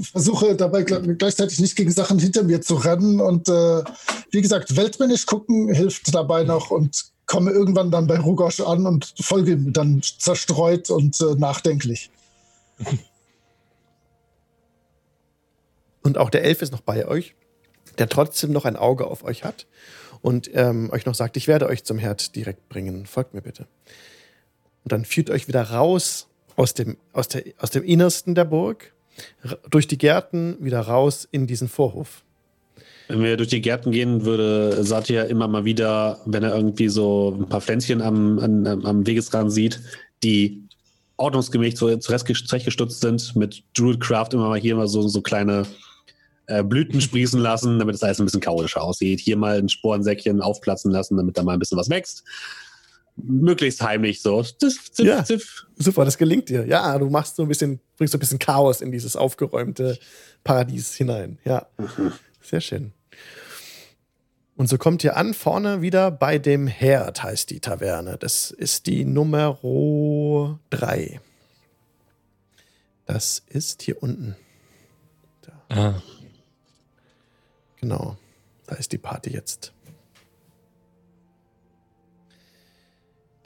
[0.00, 3.20] versuche dabei gl- gleichzeitig nicht gegen Sachen hinter mir zu rennen.
[3.20, 3.82] Und äh,
[4.30, 9.14] wie gesagt, weltmännisch gucken hilft dabei noch und komme irgendwann dann bei Rugosch an und
[9.20, 12.10] folge ihm dann zerstreut und äh, nachdenklich.
[16.02, 17.34] Und auch der Elf ist noch bei euch,
[17.98, 19.66] der trotzdem noch ein Auge auf euch hat
[20.22, 23.06] und ähm, euch noch sagt, ich werde euch zum Herd direkt bringen.
[23.06, 23.66] Folgt mir bitte.
[24.82, 28.94] Und dann führt euch wieder raus aus dem, aus, der, aus dem Innersten der Burg,
[29.70, 32.22] durch die Gärten wieder raus in diesen Vorhof.
[33.08, 37.36] Wenn wir durch die Gärten gehen, würde Satya immer mal wieder, wenn er irgendwie so
[37.40, 39.80] ein paar Pflänzchen am, am, am Wegesrand sieht,
[40.22, 40.62] die
[41.16, 45.66] ordnungsgemäß zurechtgestutzt sind, mit Druidcraft immer mal hier mal so, so kleine
[46.46, 49.20] äh, Blüten sprießen lassen, damit es alles ein bisschen chaotischer aussieht.
[49.20, 52.24] Hier mal ein Sporensäckchen aufplatzen lassen, damit da mal ein bisschen was wächst.
[53.24, 54.42] Möglichst heimlich so.
[54.42, 55.66] Ziff, ziff, ja, ziff.
[55.76, 56.66] Super, das gelingt dir.
[56.66, 59.98] Ja, du machst so ein bisschen, bringst so ein bisschen Chaos in dieses aufgeräumte
[60.44, 61.38] Paradies hinein.
[61.44, 62.12] Ja, mhm.
[62.40, 62.92] sehr schön.
[64.56, 68.18] Und so kommt ihr an, vorne wieder bei dem Herd heißt die Taverne.
[68.18, 71.20] Das ist die Nummer 3.
[73.06, 74.36] Das ist hier unten.
[75.40, 75.52] Da.
[75.70, 76.02] Ah.
[77.80, 78.18] Genau.
[78.66, 79.72] Da ist die Party jetzt.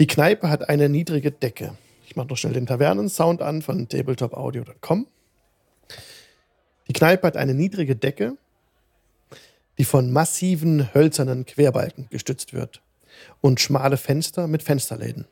[0.01, 1.77] Die Kneipe hat eine niedrige Decke.
[2.07, 5.07] Ich mache noch schnell den Tavernensound an von tabletopaudio.com.
[6.89, 8.37] Die Kneipe hat eine niedrige Decke
[9.79, 12.83] die von massiven hölzernen Querbalken gestützt wird,
[13.41, 15.27] und schmale Fenster mit Fensterläden.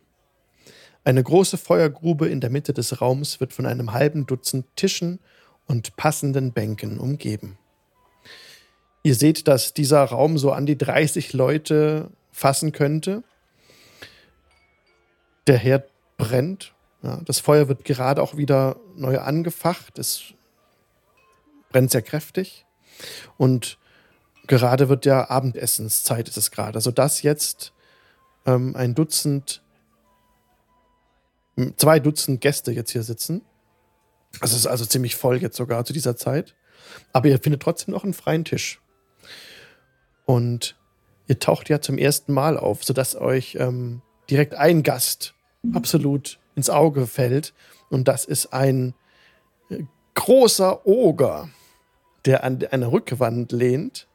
[1.05, 5.19] Eine große Feuergrube in der Mitte des Raums wird von einem halben Dutzend Tischen
[5.67, 7.59] und passenden Bänken umgeben.
[9.03, 13.25] Ihr seht, dass dieser Raum so an die 30 Leute fassen könnte.
[15.47, 16.75] Der Herd brennt.
[17.03, 19.99] Ja, das Feuer wird gerade auch wieder neu angefacht.
[19.99, 20.35] Es
[21.71, 22.65] brennt sehr kräftig.
[23.37, 23.79] Und
[24.47, 26.77] gerade wird ja Abendessenszeit, ist es gerade.
[26.77, 26.91] Also
[27.23, 27.73] jetzt
[28.47, 29.63] ähm, ein Dutzend,
[31.77, 33.43] zwei Dutzend Gäste jetzt hier sitzen.
[34.41, 36.55] Es ist also ziemlich voll jetzt sogar zu dieser Zeit.
[37.13, 38.81] Aber ihr findet trotzdem noch einen freien Tisch.
[40.25, 40.77] Und
[41.27, 44.03] ihr taucht ja zum ersten Mal auf, sodass euch ähm,
[44.33, 45.35] direkt ein Gast
[45.75, 47.53] absolut ins Auge fällt.
[47.91, 48.95] Und das ist ein
[49.69, 49.83] äh,
[50.15, 51.51] großer Oger,
[52.25, 54.09] der an einer Rückwand lehnt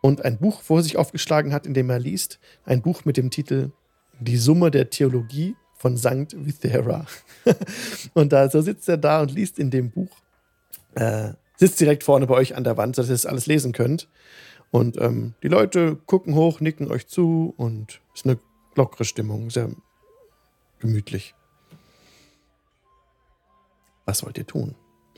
[0.00, 2.38] und ein Buch vor sich aufgeschlagen hat, in dem er liest.
[2.64, 3.72] Ein Buch mit dem Titel
[4.20, 7.04] Die Summe der Theologie von Sankt Vithera.
[8.14, 10.16] und da so sitzt er da und liest in dem Buch.
[10.94, 14.08] Äh, sitzt direkt vorne bei euch an der Wand, sodass ihr das alles lesen könnt.
[14.70, 18.38] Und ähm, die Leute gucken hoch, nicken euch zu und es ist eine
[18.74, 19.70] lockere Stimmung, sehr
[20.78, 21.34] gemütlich.
[24.06, 24.74] Was wollt ihr tun?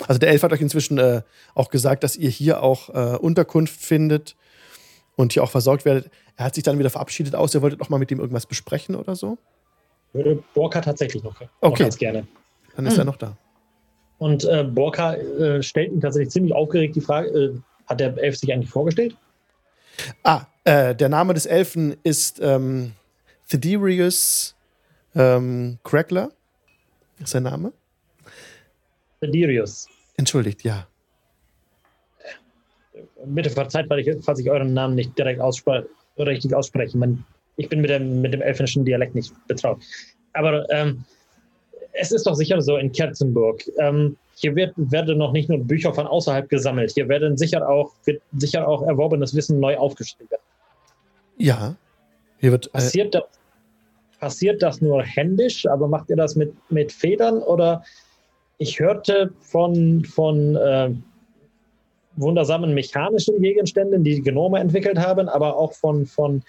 [0.08, 1.22] Also der Elf hat euch inzwischen äh,
[1.54, 4.36] auch gesagt, dass ihr hier auch äh, Unterkunft findet
[5.16, 6.10] und hier auch versorgt werdet.
[6.36, 7.54] Er hat sich dann wieder verabschiedet aus.
[7.54, 9.38] Ihr wolltet noch mal mit ihm irgendwas besprechen oder so?
[10.12, 11.84] Würde Borka tatsächlich noch, okay.
[11.84, 12.26] ganz gerne.
[12.76, 13.00] Dann ist hm.
[13.00, 13.36] er noch da.
[14.18, 17.54] Und äh, Borka äh, stellt ihm tatsächlich ziemlich aufgeregt die Frage: äh,
[17.86, 19.16] Hat der Elf sich eigentlich vorgestellt?
[20.22, 22.92] Ah, äh, der Name des Elfen ist ähm,
[23.60, 24.54] Thederius
[25.14, 26.30] ähm, Crackler.
[27.18, 27.72] Ist sein Name?
[29.20, 29.88] Thederius.
[30.16, 30.86] Entschuldigt, ja
[33.24, 35.86] bitte verzeiht, weil ich, falls ich euren Namen nicht direkt ausspre
[36.18, 36.96] richtig ausspreche.
[36.98, 37.24] Man,
[37.56, 39.80] ich bin mit dem, mit dem elfischen Dialekt nicht betraut.
[40.34, 41.04] Aber ähm,
[41.92, 43.62] es ist doch sicher so in Kerzenburg.
[43.78, 47.92] Ähm, hier wird, werden noch nicht nur Bücher von außerhalb gesammelt, hier werden sicher auch,
[48.04, 50.36] wird sicher auch erworbenes Wissen neu aufgeschrieben.
[51.38, 51.76] Ja.
[52.38, 53.22] Hier wird, äh passiert, das,
[54.22, 57.38] passiert das nur händisch, aber macht ihr das mit, mit Federn?
[57.38, 57.82] Oder
[58.56, 60.94] ich hörte von, von äh,
[62.14, 66.44] wundersamen mechanischen Gegenständen, die Genome entwickelt haben, aber auch von, von,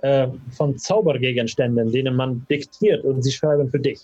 [0.00, 4.00] äh, von Zaubergegenständen, denen man diktiert und sie schreiben für dich.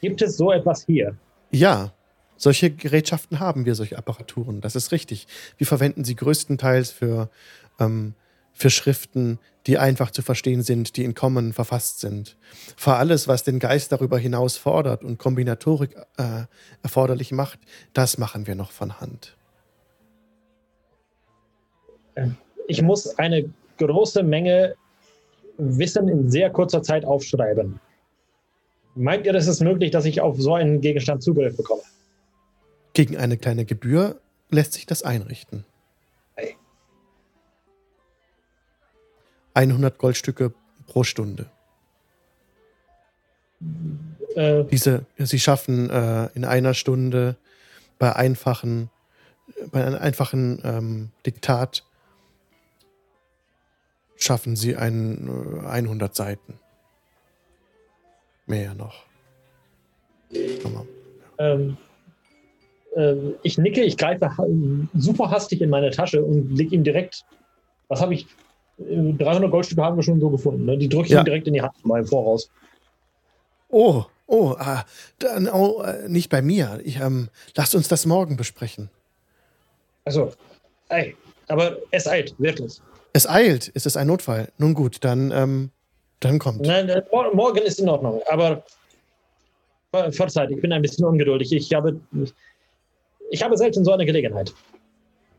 [0.00, 1.16] Gibt es so etwas hier?
[1.50, 1.92] Ja,
[2.36, 4.60] solche Gerätschaften haben wir, solche Apparaturen.
[4.60, 5.26] Das ist richtig.
[5.58, 7.28] Wir verwenden sie größtenteils für,
[7.80, 8.14] ähm,
[8.54, 12.36] für Schriften, die einfach zu verstehen sind, die in Common verfasst sind.
[12.76, 16.44] Für alles, was den Geist darüber hinaus fordert und Kombinatorik äh,
[16.82, 17.58] erforderlich macht,
[17.92, 19.36] das machen wir noch von Hand
[22.66, 23.48] ich muss eine
[23.78, 24.74] große Menge
[25.56, 27.80] Wissen in sehr kurzer Zeit aufschreiben.
[28.96, 31.82] Meint ihr, es ist möglich, dass ich auf so einen Gegenstand Zugriff bekomme?
[32.92, 34.20] Gegen eine kleine Gebühr
[34.50, 35.64] lässt sich das einrichten.
[39.54, 40.52] 100 Goldstücke
[40.86, 41.50] pro Stunde.
[44.34, 47.36] Äh, Diese, sie schaffen äh, in einer Stunde
[47.98, 48.90] bei einfachen,
[49.70, 51.84] bei einem einfachen ähm, Diktat
[54.16, 56.58] schaffen sie ein, 100 äh, Seiten.
[58.46, 59.04] Mehr noch.
[61.38, 61.76] Ähm,
[62.96, 64.30] äh, ich nicke, ich greife
[64.94, 67.24] super hastig in meine Tasche und leg ihm direkt,
[67.88, 68.26] was habe ich,
[68.78, 70.64] 300 Goldstücke haben wir schon so gefunden.
[70.64, 70.76] Ne?
[70.78, 71.22] Die drücke ich ja.
[71.22, 72.50] direkt in die Hand mal im Voraus.
[73.68, 74.84] Oh, oh, ah,
[75.18, 76.80] dann, oh äh, nicht bei mir.
[76.84, 78.90] Ich, ähm, lasst uns das morgen besprechen.
[80.04, 80.32] Also,
[80.88, 81.16] ey,
[81.48, 82.80] aber es eilt, wirklich.
[83.12, 84.48] Es eilt, ist es ein Notfall?
[84.58, 85.70] Nun gut, dann, ähm,
[86.20, 86.62] dann kommt.
[86.62, 87.02] Nein, äh,
[87.32, 88.64] morgen ist in Ordnung, aber
[90.10, 91.52] verzeiht, ich bin ein bisschen ungeduldig.
[91.52, 92.00] Ich habe,
[93.30, 94.52] ich habe selten so eine Gelegenheit.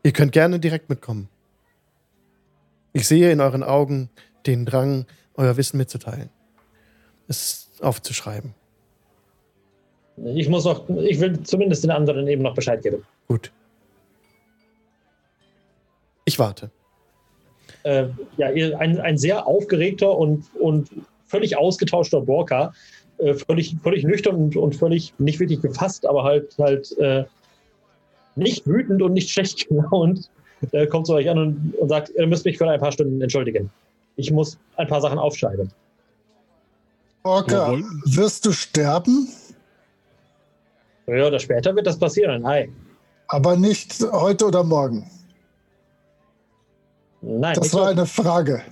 [0.02, 1.28] Ihr könnt gerne direkt mitkommen.
[2.96, 4.08] Ich sehe in euren Augen
[4.46, 5.04] den Drang,
[5.34, 6.30] euer Wissen mitzuteilen.
[7.28, 8.54] Es aufzuschreiben.
[10.24, 13.04] Ich muss noch, ich will zumindest den anderen eben noch Bescheid geben.
[13.28, 13.52] Gut.
[16.24, 16.70] Ich warte.
[17.82, 18.06] Äh,
[18.38, 18.46] ja,
[18.78, 20.88] ein, ein sehr aufgeregter und, und
[21.26, 22.72] völlig ausgetauschter Borka,
[23.18, 27.26] äh, völlig, völlig nüchtern und, und völlig nicht wirklich gefasst, aber halt, halt äh,
[28.36, 30.30] nicht wütend und nicht schlecht gelaunt,
[30.72, 33.20] äh, kommt zu euch an und, und sagt, ihr müsst mich für ein paar Stunden
[33.20, 33.70] entschuldigen.
[34.16, 35.70] Ich muss ein paar Sachen aufschreiben.
[37.22, 39.28] Orca, wirst du sterben?
[41.06, 42.46] Ja, oder später wird das passieren.
[42.46, 42.70] Hi.
[43.28, 45.10] Aber nicht heute oder morgen.
[47.20, 47.54] Nein.
[47.54, 48.62] Das war eine Frage.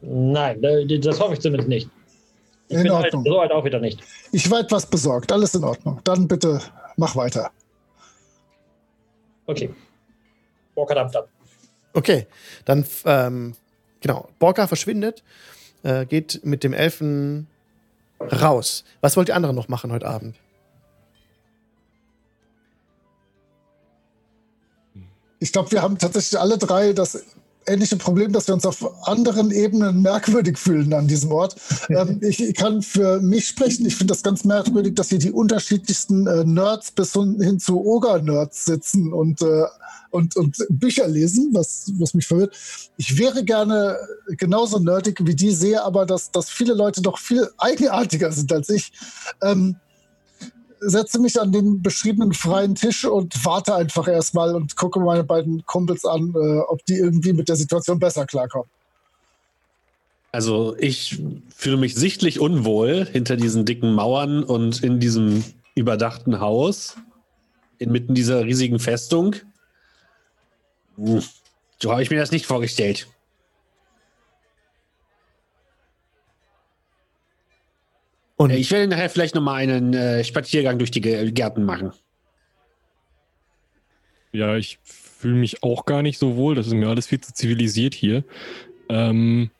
[0.00, 0.60] Nein,
[1.00, 1.88] das hoffe ich zumindest nicht.
[2.68, 3.24] Ich in bin halt Ordnung.
[3.24, 4.00] Halt, so halt auch wieder nicht.
[4.32, 5.30] Ich war etwas besorgt.
[5.32, 6.00] Alles in Ordnung.
[6.04, 6.60] Dann bitte
[6.96, 7.50] mach weiter.
[9.46, 9.70] Okay.
[10.74, 11.28] Borka dampft ab.
[11.94, 12.26] Okay,
[12.64, 13.54] dann ähm,
[14.00, 14.28] genau.
[14.38, 15.22] Borka verschwindet,
[15.82, 17.48] äh, geht mit dem Elfen
[18.20, 18.84] raus.
[19.00, 20.36] Was wollt ihr anderen noch machen heute Abend?
[25.38, 27.24] Ich glaube, wir haben tatsächlich alle drei das
[27.66, 31.56] ähnliche Problem, dass wir uns auf anderen Ebenen merkwürdig fühlen an diesem Ort.
[31.88, 33.86] ähm, ich kann für mich sprechen.
[33.86, 38.64] Ich finde das ganz merkwürdig, dass hier die unterschiedlichsten äh, Nerds bis hin zu Oger-Nerds
[38.64, 39.64] sitzen und, äh,
[40.10, 42.54] und, und Bücher lesen, was, was mich verwirrt.
[42.96, 43.96] Ich wäre gerne
[44.36, 48.68] genauso nerdig wie die, sehe aber, dass, dass viele Leute doch viel eigenartiger sind als
[48.68, 48.92] ich.
[49.42, 49.76] Ähm,
[50.84, 55.64] setze mich an den beschriebenen freien Tisch und warte einfach erstmal und gucke meine beiden
[55.66, 58.68] Kumpels an, äh, ob die irgendwie mit der Situation besser klarkommen.
[60.32, 61.20] Also ich
[61.54, 65.44] fühle mich sichtlich unwohl hinter diesen dicken Mauern und in diesem
[65.74, 66.96] überdachten Haus,
[67.78, 69.36] inmitten dieser riesigen Festung.
[70.96, 71.22] Hm,
[71.80, 73.08] so habe ich mir das nicht vorgestellt.
[78.42, 81.92] Und ich werde nachher vielleicht noch mal einen äh, Spaziergang durch die Gärten machen.
[84.32, 86.56] Ja, ich fühle mich auch gar nicht so wohl.
[86.56, 88.24] Das ist mir alles viel zu zivilisiert hier.
[88.88, 89.50] Ähm,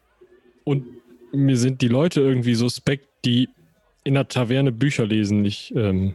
[0.64, 0.84] und
[1.30, 3.48] mir sind die Leute irgendwie suspekt, die
[4.02, 5.44] in der Taverne Bücher lesen.
[5.44, 6.14] Ich ähm,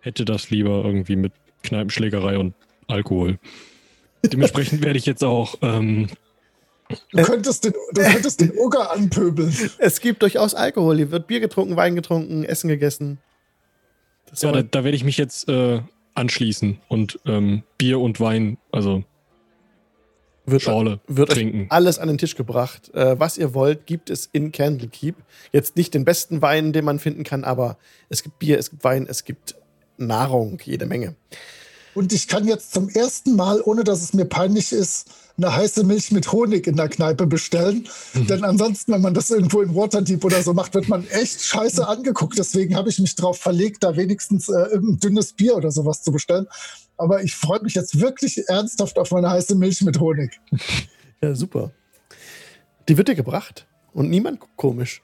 [0.00, 1.32] hätte das lieber irgendwie mit
[1.62, 2.54] Kneipenschlägerei und
[2.88, 3.38] Alkohol.
[4.24, 6.08] Dementsprechend werde ich jetzt auch ähm,
[7.12, 9.54] Du könntest den, du könntest den Oger anpöbeln.
[9.78, 10.96] Es gibt durchaus Alkohol.
[10.96, 13.18] Hier wird Bier getrunken, Wein getrunken, Essen gegessen.
[14.30, 15.80] Das ja, da, da werde ich mich jetzt äh,
[16.14, 19.04] anschließen und ähm, Bier und Wein, also
[20.44, 21.66] wird, Schorle wird trinken.
[21.70, 22.92] alles an den Tisch gebracht.
[22.94, 25.14] Äh, was ihr wollt, gibt es in Candlekeep.
[25.52, 27.76] Jetzt nicht den besten Wein, den man finden kann, aber
[28.08, 29.56] es gibt Bier, es gibt Wein, es gibt
[29.98, 31.14] Nahrung, jede Menge.
[31.94, 35.84] Und ich kann jetzt zum ersten Mal, ohne dass es mir peinlich ist, eine heiße
[35.84, 37.88] Milch mit Honig in der Kneipe bestellen.
[38.14, 38.26] Mhm.
[38.26, 41.86] Denn ansonsten, wenn man das irgendwo in Waterdeep oder so macht, wird man echt scheiße
[41.86, 42.36] angeguckt.
[42.38, 46.12] Deswegen habe ich mich darauf verlegt, da wenigstens äh, irgendein dünnes Bier oder sowas zu
[46.12, 46.46] bestellen.
[46.96, 50.40] Aber ich freue mich jetzt wirklich ernsthaft auf meine heiße Milch mit Honig.
[51.20, 51.72] Ja, super.
[52.88, 55.02] Die wird dir gebracht und niemand komisch.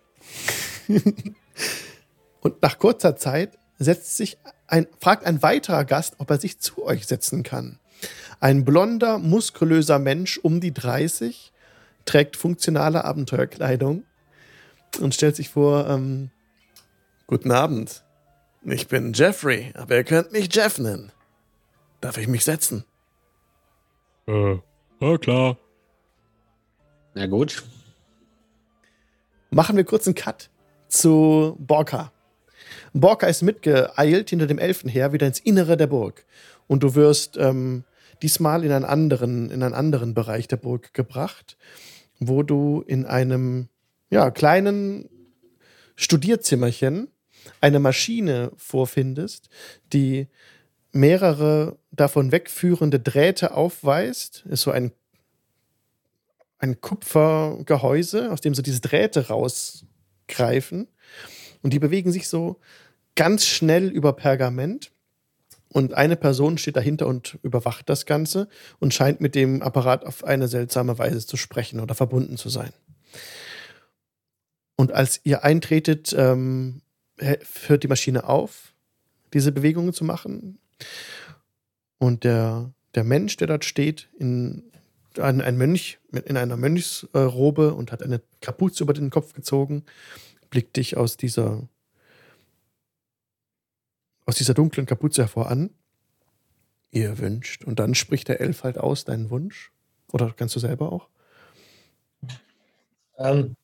[2.40, 4.38] und nach kurzer Zeit setzt sich
[4.68, 7.80] ein, fragt ein weiterer Gast, ob er sich zu euch setzen kann.
[8.40, 11.52] Ein blonder, muskulöser Mensch um die 30
[12.04, 14.04] trägt funktionale Abenteuerkleidung
[15.00, 16.30] und stellt sich vor, ähm,
[17.26, 18.04] Guten Abend.
[18.64, 21.10] Ich bin Jeffrey, aber ihr könnt mich Jeff nennen.
[22.00, 22.84] Darf ich mich setzen?
[24.26, 24.56] Äh,
[25.00, 25.56] ja klar.
[27.14, 27.62] Na gut.
[29.50, 30.50] Machen wir kurz einen Cut
[30.88, 32.12] zu Borka.
[32.92, 36.24] Borka ist mitgeeilt hinter dem Elfen her wieder ins Innere der Burg.
[36.66, 37.84] Und du wirst ähm,
[38.22, 41.56] diesmal in einen anderen, in einen anderen Bereich der Burg gebracht,
[42.18, 43.68] wo du in einem
[44.10, 45.08] ja, kleinen
[45.96, 47.08] Studierzimmerchen
[47.60, 49.48] eine Maschine vorfindest,
[49.92, 50.28] die
[50.92, 54.44] mehrere davon wegführende Drähte aufweist.
[54.48, 54.92] Ist so ein,
[56.58, 60.88] ein Kupfergehäuse, aus dem so diese Drähte rausgreifen.
[61.62, 62.60] Und die bewegen sich so
[63.16, 64.92] ganz schnell über Pergament
[65.74, 68.48] und eine Person steht dahinter und überwacht das Ganze
[68.78, 72.72] und scheint mit dem Apparat auf eine seltsame Weise zu sprechen oder verbunden zu sein.
[74.76, 76.82] Und als ihr eintretet, ähm,
[77.18, 78.72] hört die Maschine auf,
[79.32, 80.60] diese Bewegungen zu machen.
[81.98, 84.70] Und der, der Mensch, der dort steht, in,
[85.18, 89.82] ein, ein Mönch in einer Mönchsrobe und hat eine Kapuze über den Kopf gezogen,
[90.50, 91.68] blickt dich aus dieser
[94.26, 95.70] aus dieser dunklen Kapuze hervor an.
[96.90, 97.64] Ihr wünscht.
[97.64, 99.72] Und dann spricht der Elf halt aus deinen Wunsch.
[100.12, 101.08] Oder kannst du selber auch?
[103.18, 103.56] Ähm,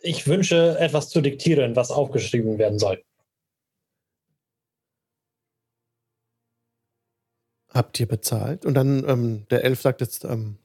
[0.00, 3.02] ich wünsche, etwas zu diktieren, was aufgeschrieben werden soll.
[7.70, 8.64] Habt ihr bezahlt?
[8.64, 10.56] Und dann, ähm, der Elf sagt jetzt, ähm,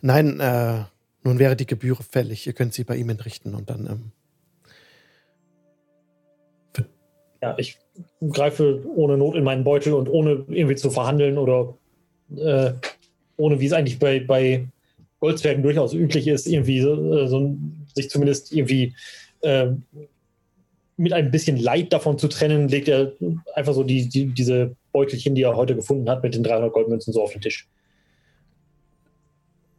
[0.00, 0.84] nein, äh,
[1.22, 2.46] nun wäre die Gebühr fällig.
[2.46, 4.12] Ihr könnt sie bei ihm entrichten und dann.
[7.42, 7.78] Ja, ich
[8.30, 11.74] greife ohne Not in meinen Beutel und ohne irgendwie zu verhandeln oder
[12.36, 12.72] äh,
[13.36, 14.66] ohne wie es eigentlich bei, bei
[15.20, 17.56] Goldzwergen durchaus üblich ist, irgendwie äh, so,
[17.94, 18.94] sich zumindest irgendwie
[19.42, 19.68] äh,
[20.96, 23.12] mit ein bisschen Leid davon zu trennen, legt er
[23.54, 27.12] einfach so die, die, diese Beutelchen, die er heute gefunden hat, mit den 300 Goldmünzen
[27.12, 27.68] so auf den Tisch.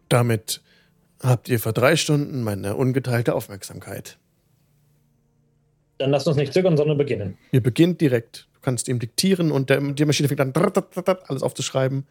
[0.10, 0.62] Damit
[1.22, 4.18] habt ihr vor drei Stunden meine ungeteilte Aufmerksamkeit.
[5.98, 7.38] Dann lasst uns nicht zögern, sondern beginnen.
[7.52, 8.48] Ihr beginnt direkt.
[8.54, 10.54] Du kannst ihm diktieren und der, die Maschine fängt an,
[11.28, 12.06] alles aufzuschreiben,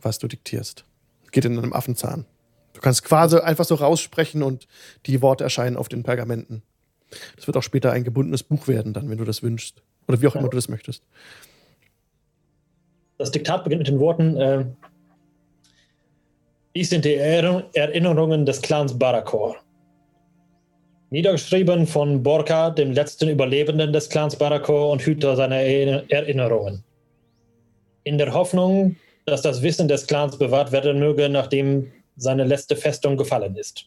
[0.00, 0.84] was du diktierst.
[1.30, 2.24] Geht in einem Affenzahn.
[2.72, 4.66] Du kannst quasi einfach so raussprechen und
[5.06, 6.62] die Worte erscheinen auf den Pergamenten.
[7.36, 9.82] Das wird auch später ein gebundenes Buch werden, dann, wenn du das wünschst.
[10.08, 10.40] Oder wie auch ja.
[10.40, 11.02] immer du das möchtest.
[13.18, 14.66] Das Diktat beginnt mit den Worten: äh,
[16.74, 19.56] Dies sind die Erinnerungen des Clans Barakor.
[21.16, 26.84] Niedergeschrieben von Borka, dem letzten Überlebenden des Clans Barakor und Hüter seiner Erinnerungen.
[28.04, 33.16] In der Hoffnung, dass das Wissen des Clans bewahrt werden möge, nachdem seine letzte Festung
[33.16, 33.86] gefallen ist.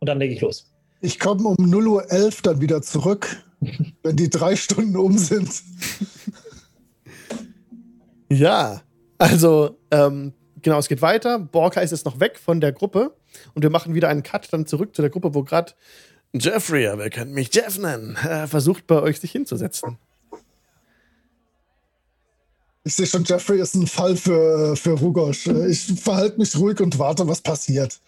[0.00, 0.70] Und dann lege ich los.
[1.00, 3.42] Ich komme um 0.11 Uhr dann wieder zurück,
[4.02, 5.48] wenn die drei Stunden um sind.
[8.28, 8.82] Ja,
[9.16, 11.38] also ähm, genau, es geht weiter.
[11.38, 13.14] Borka ist jetzt noch weg von der Gruppe
[13.54, 15.72] und wir machen wieder einen Cut dann zurück zu der Gruppe, wo gerade
[16.32, 19.98] Jeffrey, aber ihr könnt mich Jeff nennen, äh, versucht bei euch sich hinzusetzen.
[22.84, 25.46] Ich sehe schon, Jeffrey ist ein Fall für, für Rugosch.
[25.46, 28.00] Ich verhalte mich ruhig und warte, was passiert.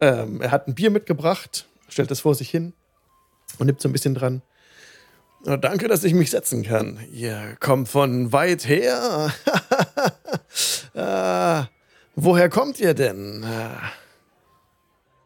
[0.00, 2.74] Ähm, er hat ein Bier mitgebracht, stellt es vor sich hin
[3.58, 4.42] und nimmt so ein bisschen dran.
[5.46, 6.98] Oh, danke, dass ich mich setzen kann.
[7.12, 9.32] Ihr kommt von weit her.
[10.94, 10.98] äh,
[12.16, 13.44] woher kommt ihr denn?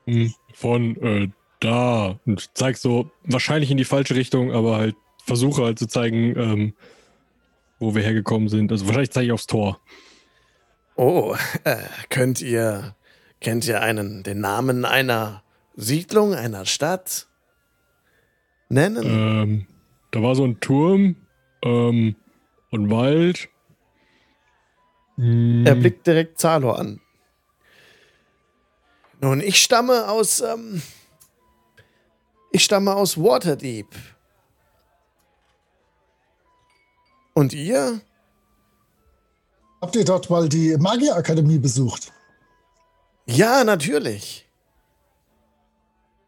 [0.07, 1.29] Hm, von äh,
[1.61, 2.19] da.
[2.27, 6.75] Und zeig so wahrscheinlich in die falsche Richtung, aber halt versuche halt zu zeigen, ähm,
[7.79, 8.73] wo wir hergekommen sind.
[8.73, 9.81] Also wahrscheinlich zeige ich aufs Tor.
[10.97, 11.77] Oh, äh,
[12.09, 12.97] könnt ihr,
[13.41, 15.43] kennt ihr einen, den Namen einer
[15.77, 17.29] Siedlung, einer Stadt
[18.69, 19.05] nennen?
[19.05, 19.67] Ähm,
[20.11, 21.17] da war so ein Turm
[21.63, 22.17] ähm,
[22.71, 23.49] und Wald.
[25.19, 27.01] Er blickt direkt Zalo an.
[29.21, 30.41] Nun, ich stamme aus.
[30.41, 30.81] Ähm,
[32.53, 33.89] ich stamme aus Waterdeep.
[37.35, 38.01] Und ihr?
[39.81, 42.13] Habt ihr dort mal die Magierakademie besucht?
[43.27, 44.49] Ja, natürlich.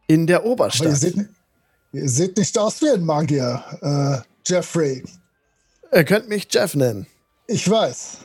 [0.09, 0.87] In der Oberstadt.
[0.87, 1.29] Aber ihr seht,
[1.93, 5.03] Ihr seht nicht aus wie ein Magier, äh, Jeffrey.
[5.93, 7.07] Ihr könnt mich Jeff nennen.
[7.49, 8.19] Ich weiß.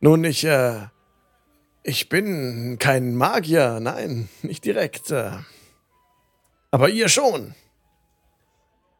[0.00, 0.86] Nun, ich, äh,
[1.82, 5.10] ich bin kein Magier, nein, nicht direkt.
[5.10, 5.32] Äh.
[6.70, 7.54] Aber ihr schon.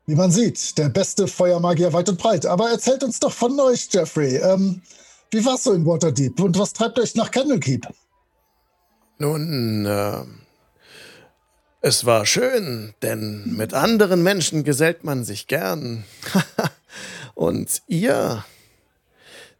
[0.06, 2.46] Wie man sieht, der beste Feuermagier weit und breit.
[2.46, 4.36] Aber erzählt uns doch von euch, Jeffrey.
[4.36, 4.80] Ähm,
[5.30, 7.86] wie war's so in Waterdeep und was treibt euch nach Candlekeep?
[9.18, 10.22] Nun, äh,
[11.80, 16.04] es war schön, denn mit anderen Menschen gesellt man sich gern.
[17.34, 18.44] Und ihr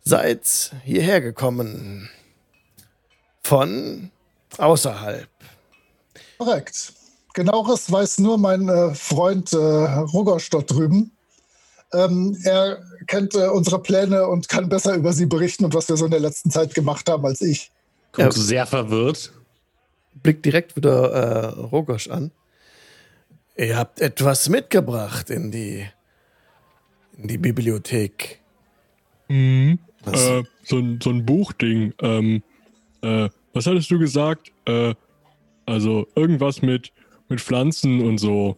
[0.08, 2.08] seid hierher gekommen.
[3.42, 4.10] Von
[4.56, 5.28] außerhalb.
[6.38, 6.92] Korrekt.
[7.34, 11.12] Genaueres weiß nur mein äh, Freund äh, Rogosch dort drüben.
[11.92, 15.96] Ähm, er kennt äh, unsere Pläne und kann besser über sie berichten und was wir
[15.96, 17.70] so in der letzten Zeit gemacht haben als ich.
[18.12, 18.44] Guckst ja.
[18.44, 19.32] sehr verwirrt
[20.22, 22.30] blickt direkt wieder äh, Rogosch an.
[23.56, 25.86] Ihr habt etwas mitgebracht in die,
[27.16, 28.40] in die Bibliothek.
[29.28, 29.78] Mhm.
[30.06, 31.92] Äh, so, ein, so ein Buchding.
[32.00, 32.42] Ähm,
[33.02, 34.52] äh, was hattest du gesagt?
[34.66, 34.94] Äh,
[35.66, 36.92] also irgendwas mit,
[37.28, 38.56] mit Pflanzen und so.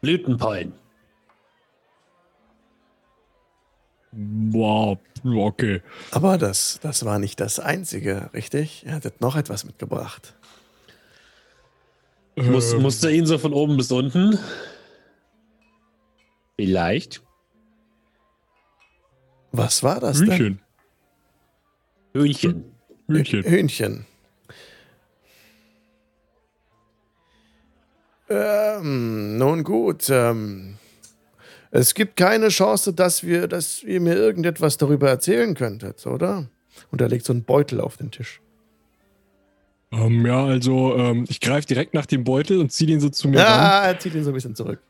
[0.00, 0.72] Blütenpollen.
[4.12, 5.82] Wow, okay.
[6.12, 8.84] Aber das, das war nicht das Einzige, richtig?
[8.86, 10.34] Er hat noch etwas mitgebracht.
[12.36, 14.38] Muss, Ähm, musste ihn so von oben bis unten?
[16.56, 17.22] Vielleicht.
[19.52, 20.28] Was war das denn?
[20.28, 20.60] Hühnchen.
[22.14, 22.64] Hühnchen.
[23.06, 23.44] Hühnchen.
[23.44, 24.06] Hühnchen.
[28.28, 30.10] Ähm, nun gut.
[30.10, 30.76] Ähm,
[31.70, 36.48] es gibt keine Chance, dass wir, dass ihr mir irgendetwas darüber erzählen könntet, oder?
[36.90, 38.40] Und er legt so einen Beutel auf den Tisch.
[39.90, 43.28] Ähm, ja, also ähm, ich greife direkt nach dem Beutel und ziehe den so zu
[43.28, 43.46] mir ran.
[43.46, 44.80] Ja, er zieht ihn so ein bisschen zurück.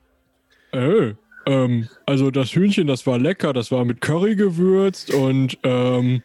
[0.73, 1.15] Äh,
[1.49, 6.23] ähm, also das Hühnchen, das war lecker, das war mit Curry gewürzt und ähm,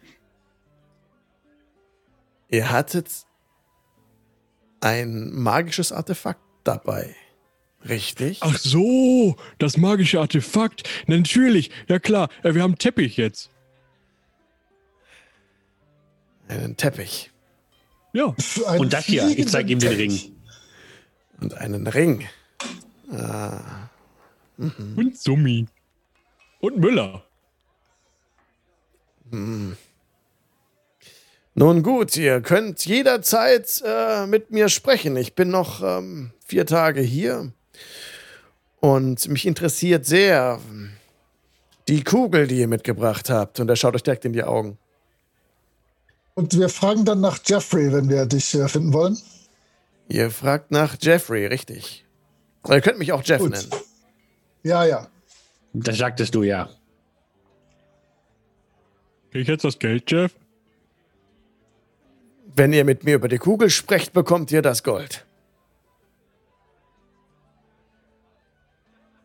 [2.50, 3.08] Ihr hattet
[4.80, 7.16] ein magisches Artefakt dabei.
[7.88, 8.38] Richtig?
[8.42, 10.88] ach so, das magische Artefakt.
[11.06, 13.50] Natürlich, ja klar, äh, wir haben einen Teppich jetzt.
[16.48, 17.30] Einen Teppich
[18.12, 18.34] Ja,
[18.68, 20.20] einen Und das hier, ich zeige ihm den Ring.
[21.40, 22.26] und einen Ring.
[24.58, 25.66] Und Summi.
[26.60, 27.24] Und Müller.
[31.54, 35.16] Nun gut, ihr könnt jederzeit äh, mit mir sprechen.
[35.16, 37.52] Ich bin noch ähm, vier Tage hier
[38.80, 40.60] und mich interessiert sehr
[41.88, 43.60] die Kugel, die ihr mitgebracht habt.
[43.60, 44.78] Und er schaut euch direkt in die Augen.
[46.34, 49.16] Und wir fragen dann nach Jeffrey, wenn wir dich äh, finden wollen.
[50.08, 52.04] Ihr fragt nach Jeffrey, richtig?
[52.68, 53.52] Ihr könnt mich auch Jeff Gut.
[53.52, 53.70] nennen.
[54.64, 55.06] Ja, ja.
[55.72, 56.68] Das sagtest du ja.
[59.30, 60.34] Krieg ich jetzt das Geld, Jeff?
[62.56, 65.24] Wenn ihr mit mir über die Kugel sprecht, bekommt ihr das Gold.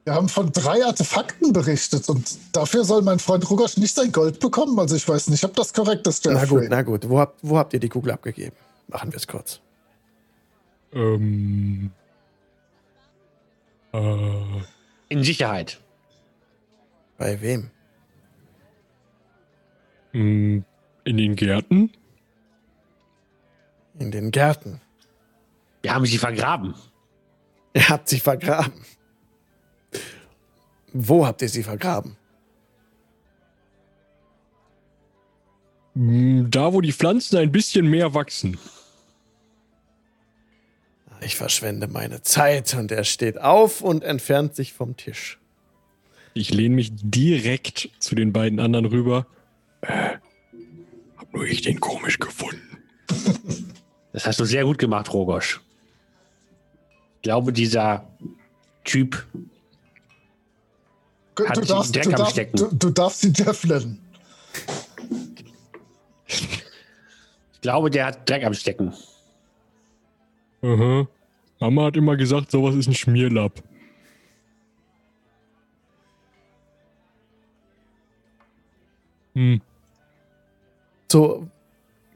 [0.06, 4.40] Wir haben von drei Artefakten berichtet und dafür soll mein Freund Rugosch nicht sein Gold
[4.40, 4.80] bekommen.
[4.80, 6.62] Also ich weiß nicht, ob das korrekt ist, Na Jeffrey.
[6.62, 7.08] gut, na gut.
[7.08, 8.56] Wo habt, wo habt ihr die Kugel abgegeben?
[8.88, 9.60] Machen wir es kurz.
[10.94, 11.92] Ähm.
[13.94, 14.00] Äh.
[15.10, 15.80] In Sicherheit.
[17.18, 17.72] Bei wem?
[20.12, 20.64] hm,
[21.04, 21.92] In den Gärten?
[24.00, 24.82] In den Gärten.
[25.82, 26.74] Wir haben sie vergraben.
[27.74, 28.86] Ihr habt sie vergraben.
[30.94, 32.16] Wo habt ihr sie vergraben?
[35.96, 38.58] Hm, Da, wo die Pflanzen ein bisschen mehr wachsen.
[41.22, 45.38] Ich verschwende meine Zeit und er steht auf und entfernt sich vom Tisch.
[46.34, 49.26] Ich lehne mich direkt zu den beiden anderen rüber.
[49.82, 50.18] Äh,
[51.18, 52.78] hab nur ich den komisch gefunden.
[54.14, 55.60] Das hast du sehr gut gemacht, Rogosch.
[57.18, 58.08] Ich glaube, dieser
[58.86, 59.26] Typ,
[61.40, 62.58] Du, Hat du, darfst, Dreck du, am darfst, Stecken.
[62.58, 64.02] du, du darfst ihn Jeff nennen.
[66.28, 68.94] ich glaube, der hat Dreck am Stecken.
[70.62, 71.08] Aha.
[71.60, 73.64] Mama hat immer gesagt, sowas ist ein Schmierlapp.
[79.34, 79.62] Hm.
[81.12, 81.48] So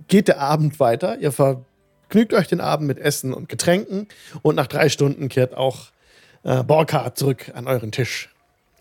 [0.07, 1.18] geht der Abend weiter.
[1.20, 4.07] Ihr vergnügt euch den Abend mit Essen und Getränken
[4.41, 5.91] und nach drei Stunden kehrt auch
[6.44, 8.30] äh, Borka zurück an euren Tisch.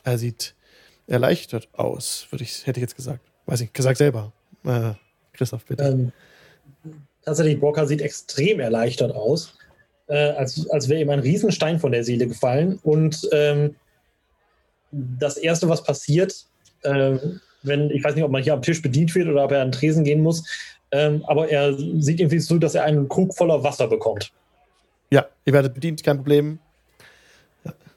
[0.05, 0.55] Er sieht
[1.07, 3.21] erleichtert aus, würde ich, hätte ich jetzt gesagt.
[3.47, 4.33] Weiß ich, gesagt selber.
[4.65, 4.93] Äh,
[5.33, 5.85] Christoph, bitte.
[5.85, 6.13] Ähm,
[7.25, 9.55] tatsächlich, Brocker sieht extrem erleichtert aus,
[10.09, 12.79] äh, als, als wäre ihm ein Riesenstein von der Seele gefallen.
[12.83, 13.77] Und ähm,
[14.91, 16.47] das Erste, was passiert,
[16.85, 19.63] ähm, wenn, ich weiß nicht, ob man hier am Tisch bedient wird oder ob er
[19.63, 20.45] an den Tresen gehen muss,
[20.91, 24.33] ähm, aber er sieht irgendwie so, dass er einen Krug voller Wasser bekommt.
[25.11, 26.59] Ja, ihr werdet bedient, kein Problem.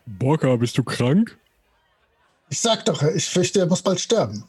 [0.05, 1.37] Borka, bist du krank?
[2.49, 4.43] Ich sag doch, ich fürchte, er muss bald sterben.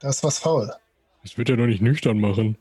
[0.00, 0.70] Da ist was faul.
[1.22, 2.56] Das wird er doch nicht nüchtern machen.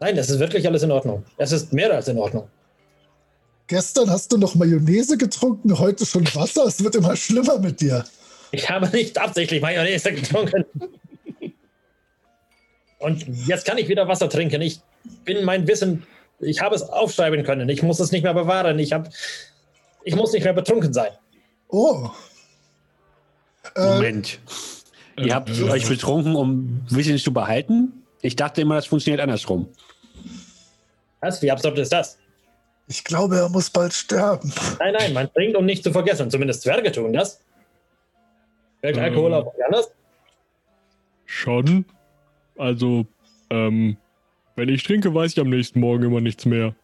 [0.00, 1.24] Nein, es ist wirklich alles in Ordnung.
[1.36, 2.48] Es ist mehr als in Ordnung.
[3.66, 6.64] Gestern hast du noch Mayonnaise getrunken, heute schon Wasser.
[6.66, 8.04] Es wird immer schlimmer mit dir.
[8.52, 10.64] Ich habe nicht absichtlich Mayonnaise getrunken.
[12.98, 14.62] Und jetzt kann ich wieder Wasser trinken.
[14.62, 14.80] Ich
[15.24, 16.04] bin mein Wissen,
[16.40, 17.68] ich habe es aufschreiben können.
[17.68, 18.78] Ich muss es nicht mehr bewahren.
[18.78, 19.08] Ich, hab,
[20.04, 21.10] ich muss nicht mehr betrunken sein.
[21.68, 22.08] Oh.
[23.76, 24.38] Äh, Moment.
[25.18, 28.02] Ihr habt Äh, euch betrunken, um Wissen zu behalten?
[28.22, 29.68] Ich dachte immer, das funktioniert andersrum.
[31.20, 31.42] Was?
[31.42, 32.18] Wie absurd ist das?
[32.88, 34.52] ich glaube, er muss bald sterben.
[34.78, 36.30] Nein, nein, man trinkt, um nicht zu vergessen.
[36.30, 37.40] Zumindest Zwerge tun das.
[38.80, 39.04] Wirkt Ähm.
[39.04, 39.90] Alkohol auch anders?
[41.26, 41.84] Schon.
[42.56, 43.06] Also,
[43.50, 43.98] ähm,
[44.56, 46.74] wenn ich trinke, weiß ich am nächsten Morgen immer nichts mehr.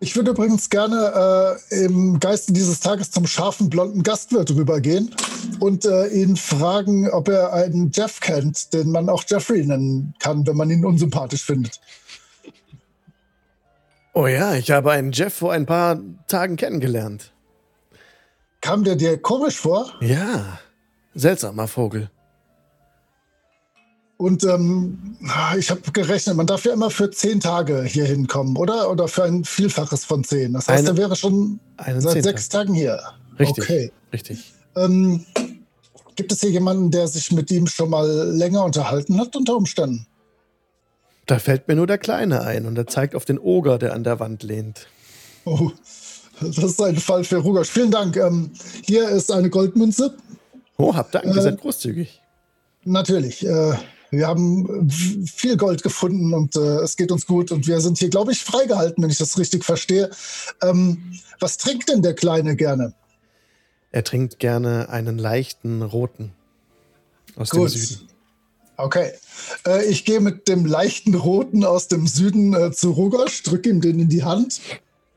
[0.00, 5.14] Ich würde übrigens gerne äh, im Geiste dieses Tages zum scharfen blonden Gastwirt rübergehen
[5.58, 10.46] und äh, ihn fragen, ob er einen Jeff kennt, den man auch Jeffrey nennen kann,
[10.46, 11.80] wenn man ihn unsympathisch findet.
[14.14, 17.32] Oh ja, ich habe einen Jeff vor ein paar Tagen kennengelernt.
[18.60, 19.92] Kam der dir komisch vor?
[20.00, 20.60] Ja,
[21.14, 22.10] seltsamer Vogel.
[24.18, 25.16] Und ähm,
[25.56, 28.90] ich habe gerechnet, man darf ja immer für zehn Tage hier hinkommen, oder?
[28.90, 30.52] Oder für ein Vielfaches von zehn.
[30.52, 32.22] Das heißt, Eine- er wäre schon seit Zehnter.
[32.22, 33.00] sechs Tagen hier.
[33.38, 33.64] Richtig.
[33.64, 33.92] Okay.
[34.12, 34.52] Richtig.
[34.76, 35.24] Ähm,
[36.16, 40.06] gibt es hier jemanden, der sich mit ihm schon mal länger unterhalten hat, unter Umständen?
[41.26, 44.02] Da fällt mir nur der Kleine ein und er zeigt auf den Oger, der an
[44.02, 44.88] der Wand lehnt.
[45.44, 45.70] Oh,
[46.40, 47.68] das ist ein Fall für Rugosch.
[47.68, 48.16] Vielen Dank.
[48.16, 48.50] Ähm,
[48.84, 50.16] hier ist eine Goldmünze.
[50.76, 52.20] Oh, hab Dank, ihr Äh, seid großzügig.
[52.84, 53.46] Natürlich.
[53.46, 53.74] Äh,
[54.10, 57.98] wir haben w- viel Gold gefunden und äh, es geht uns gut und wir sind
[57.98, 60.10] hier, glaube ich, freigehalten, wenn ich das richtig verstehe.
[60.62, 60.98] Ähm,
[61.40, 62.94] was trinkt denn der Kleine gerne?
[63.90, 66.32] Er trinkt gerne einen leichten roten
[67.36, 67.70] aus dem Gut.
[67.70, 68.08] Süden.
[68.76, 69.12] Okay.
[69.66, 73.80] Äh, ich gehe mit dem leichten Roten aus dem Süden äh, zu Rugosch, drücke ihm
[73.80, 74.60] den in die Hand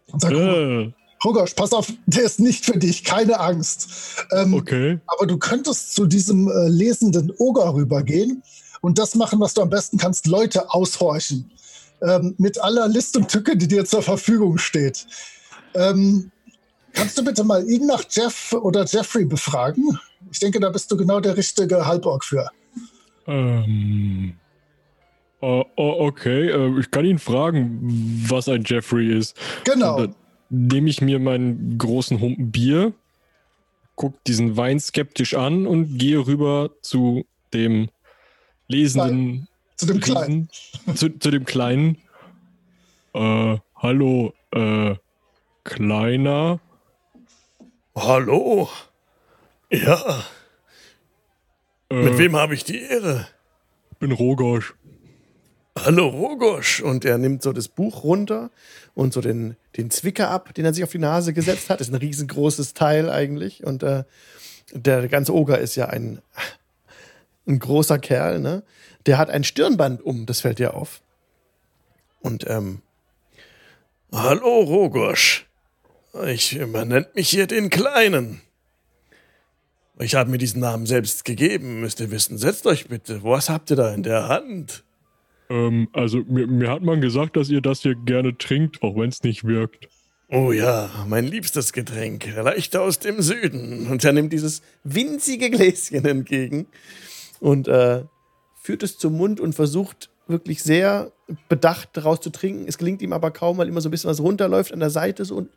[0.07, 0.93] und sage, Äh,
[1.23, 3.87] Rugosch, pass auf, der ist nicht für dich, keine Angst.
[4.31, 4.99] Ähm, okay.
[5.05, 8.41] Aber du könntest zu diesem äh, lesenden Oger rübergehen
[8.81, 11.51] und das machen, was du am besten kannst, Leute aushorchen.
[12.01, 15.05] Ähm, mit aller List und Tücke, die dir zur Verfügung steht.
[15.75, 16.31] Ähm,
[16.93, 19.99] kannst du bitte mal ihn nach Jeff oder Jeffrey befragen?
[20.31, 22.49] Ich denke, da bist du genau der richtige Halborg für.
[23.27, 24.33] Ähm.
[25.41, 29.35] Oh, oh, okay, äh, ich kann ihn fragen, was ein Jeffrey ist.
[29.63, 29.97] Genau.
[29.97, 30.15] Dann
[30.49, 32.93] nehme ich mir meinen großen Humpen Bier,
[33.95, 37.89] guck diesen Wein skeptisch an und gehe rüber zu dem
[38.71, 40.49] lesenden Zu dem Kleinen.
[40.95, 41.97] Zu, zu dem Kleinen.
[43.13, 44.95] Äh, hallo, äh,
[45.63, 46.59] Kleiner.
[47.95, 48.69] Hallo.
[49.71, 50.23] Ja,
[51.89, 53.27] Äh, mit wem habe ich die Ehre?
[53.99, 54.73] bin Rogosch.
[55.77, 56.81] Hallo Rogosch.
[56.81, 58.49] Und er nimmt so das Buch runter
[58.95, 61.81] und so den, den Zwicker ab, den er sich auf die Nase gesetzt hat.
[61.81, 63.63] Ist ein riesengroßes Teil eigentlich.
[63.63, 64.03] Und äh,
[64.73, 66.21] der ganze Oger ist ja ein,
[67.51, 68.63] ein großer Kerl, ne?
[69.05, 71.01] Der hat ein Stirnband um, das fällt dir auf.
[72.21, 72.81] Und ähm,
[74.11, 75.45] Hallo Rogosch.
[76.27, 78.41] Ich, man nennt mich hier den Kleinen.
[79.99, 82.37] Ich habe mir diesen Namen selbst gegeben, müsst ihr wissen.
[82.37, 83.23] Setzt euch bitte.
[83.23, 84.83] Was habt ihr da in der Hand?
[85.49, 89.09] Ähm, also mir, mir hat man gesagt, dass ihr das hier gerne trinkt, auch wenn
[89.09, 89.87] es nicht wirkt.
[90.27, 93.87] Oh ja, mein liebstes Getränk, leicht aus dem Süden.
[93.87, 96.67] Und er nimmt dieses winzige Gläschen entgegen
[97.41, 98.05] und äh,
[98.61, 101.11] führt es zum Mund und versucht wirklich sehr
[101.49, 102.65] bedacht daraus zu trinken.
[102.67, 105.25] Es gelingt ihm aber kaum, weil immer so ein bisschen was runterläuft an der Seite
[105.25, 105.49] so und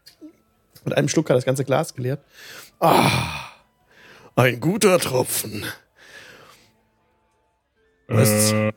[0.84, 2.20] mit einem Schluck hat er das ganze Glas geleert.
[2.78, 3.50] Ah,
[4.36, 5.64] ein guter Tropfen.
[8.06, 8.52] Was?
[8.52, 8.72] Äh,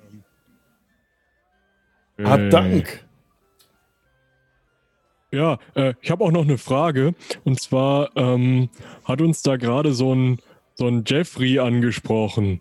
[2.17, 3.05] äh, Dank.
[5.31, 7.13] Ja, äh, ich habe auch noch eine Frage.
[7.43, 8.69] Und zwar ähm,
[9.05, 10.39] hat uns da gerade so ein,
[10.81, 12.59] so ein Jeffrey angesprochen.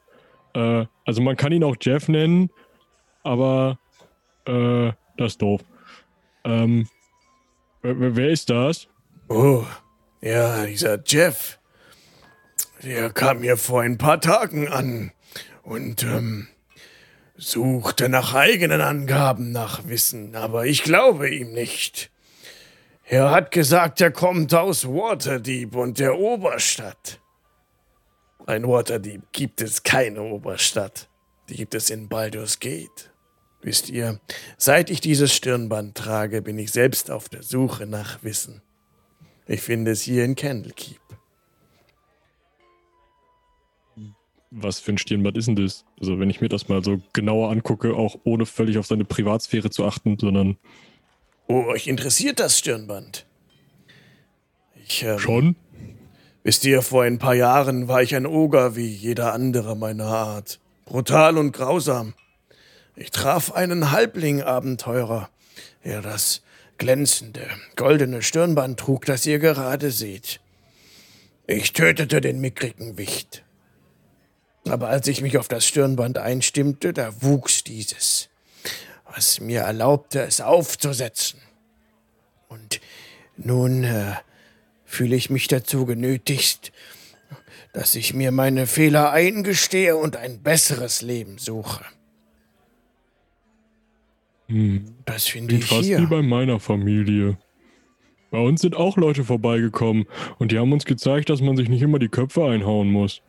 [0.54, 2.50] Äh, also man kann ihn auch Jeff nennen,
[3.22, 3.78] aber
[4.46, 5.62] äh, das ist doof.
[6.44, 6.86] Ähm,
[7.80, 8.88] wer, wer- wer ist das?
[9.28, 9.64] Oh,
[10.20, 11.58] ja, dieser Jeff.
[12.82, 15.12] Der kam hier vor ein paar Tagen an
[15.62, 16.48] und ähm,
[17.36, 22.10] suchte nach eigenen Angaben nach Wissen, aber ich glaube ihm nicht.
[23.06, 27.19] Er hat gesagt, er kommt aus Waterdeep und der Oberstadt.
[28.50, 31.08] Ein Waterdeep gibt es keine Oberstadt.
[31.48, 33.12] Die gibt es in Baldur's Gate.
[33.62, 34.18] Wisst ihr,
[34.58, 38.60] seit ich dieses Stirnband trage, bin ich selbst auf der Suche nach Wissen.
[39.46, 40.98] Ich finde es hier in Candlekeep.
[44.50, 45.84] Was für ein Stirnband ist denn das?
[46.00, 49.70] Also wenn ich mir das mal so genauer angucke, auch ohne völlig auf seine Privatsphäre
[49.70, 50.58] zu achten, sondern
[51.46, 53.26] Oh, euch interessiert das Stirnband?
[54.74, 55.56] Ich, ähm, schon?
[56.42, 60.58] Wisst ihr, vor ein paar Jahren war ich ein Oger wie jeder andere meiner Art.
[60.86, 62.14] Brutal und grausam.
[62.96, 65.28] Ich traf einen Halbling-Abenteurer,
[65.84, 66.42] der das
[66.78, 67.46] glänzende,
[67.76, 70.40] goldene Stirnband trug, das ihr gerade seht.
[71.46, 73.44] Ich tötete den mickrigen Wicht.
[74.66, 78.30] Aber als ich mich auf das Stirnband einstimmte, da wuchs dieses,
[79.12, 81.40] was mir erlaubte, es aufzusetzen.
[82.48, 82.80] Und
[83.36, 84.14] nun äh,
[84.90, 86.72] fühle ich mich dazu genötigt,
[87.72, 91.84] dass ich mir meine Fehler eingestehe und ein besseres Leben suche.
[94.48, 94.96] Hm.
[95.04, 96.08] Das finde ich fast wie hier.
[96.08, 97.38] bei meiner Familie.
[98.32, 100.06] Bei uns sind auch Leute vorbeigekommen
[100.38, 103.22] und die haben uns gezeigt, dass man sich nicht immer die Köpfe einhauen muss.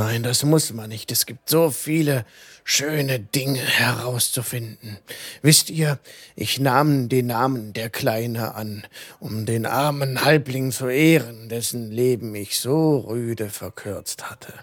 [0.00, 1.12] Nein, das muss man nicht.
[1.12, 2.24] Es gibt so viele
[2.64, 4.96] schöne Dinge herauszufinden.
[5.42, 5.98] Wisst ihr,
[6.36, 8.84] ich nahm den Namen der Kleine an,
[9.18, 14.54] um den armen Halbling zu ehren, dessen Leben ich so rüde verkürzt hatte.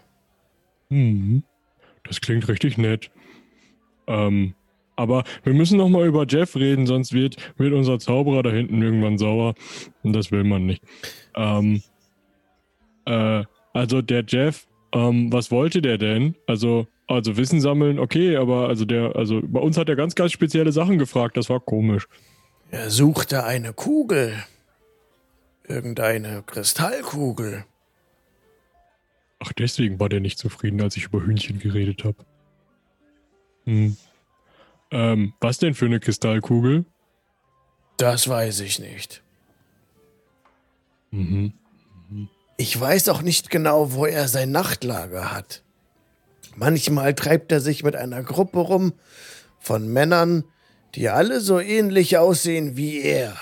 [0.90, 1.44] Hm.
[2.04, 3.12] Das klingt richtig nett.
[4.08, 4.56] Ähm,
[4.96, 8.82] aber wir müssen noch mal über Jeff reden, sonst wird, wird unser Zauberer da hinten
[8.82, 9.54] irgendwann sauer.
[10.02, 10.82] Und das will man nicht.
[11.36, 11.84] Ähm,
[13.06, 13.44] äh,
[13.74, 14.66] also der Jeff,
[14.98, 16.36] ähm, was wollte der denn?
[16.48, 20.32] Also, also Wissen sammeln, okay, aber also der, also bei uns hat er ganz, ganz
[20.32, 22.08] spezielle Sachen gefragt, das war komisch.
[22.72, 24.44] Er suchte eine Kugel.
[25.68, 27.66] Irgendeine Kristallkugel.
[29.40, 32.18] Ach, deswegen war der nicht zufrieden, als ich über Hühnchen geredet habe.
[33.66, 33.98] Hm.
[34.90, 36.86] Ähm, was denn für eine Kristallkugel?
[37.98, 39.22] Das weiß ich nicht.
[41.12, 41.54] Mhm.
[42.58, 45.64] Ich weiß auch nicht genau, wo er sein Nachtlager hat.
[46.56, 48.94] Manchmal treibt er sich mit einer Gruppe rum
[49.60, 50.44] von Männern,
[50.96, 53.38] die alle so ähnlich aussehen wie er.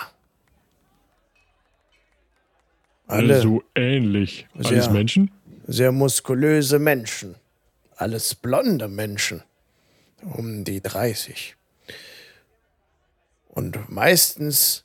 [3.07, 4.47] Alle So ähnlich.
[4.57, 4.89] Alles.
[4.89, 5.31] Menschen?
[5.67, 7.35] sehr muskulöse Menschen.
[7.95, 9.43] Alles blonde Menschen.
[10.21, 11.55] Um die 30.
[13.49, 14.84] Und meistens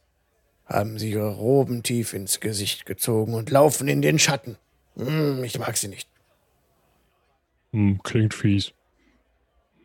[0.71, 4.57] haben sie ihre Roben tief ins Gesicht gezogen und laufen in den Schatten.
[4.97, 6.09] Hm, ich mag sie nicht.
[7.73, 8.73] Hm, klingt fies.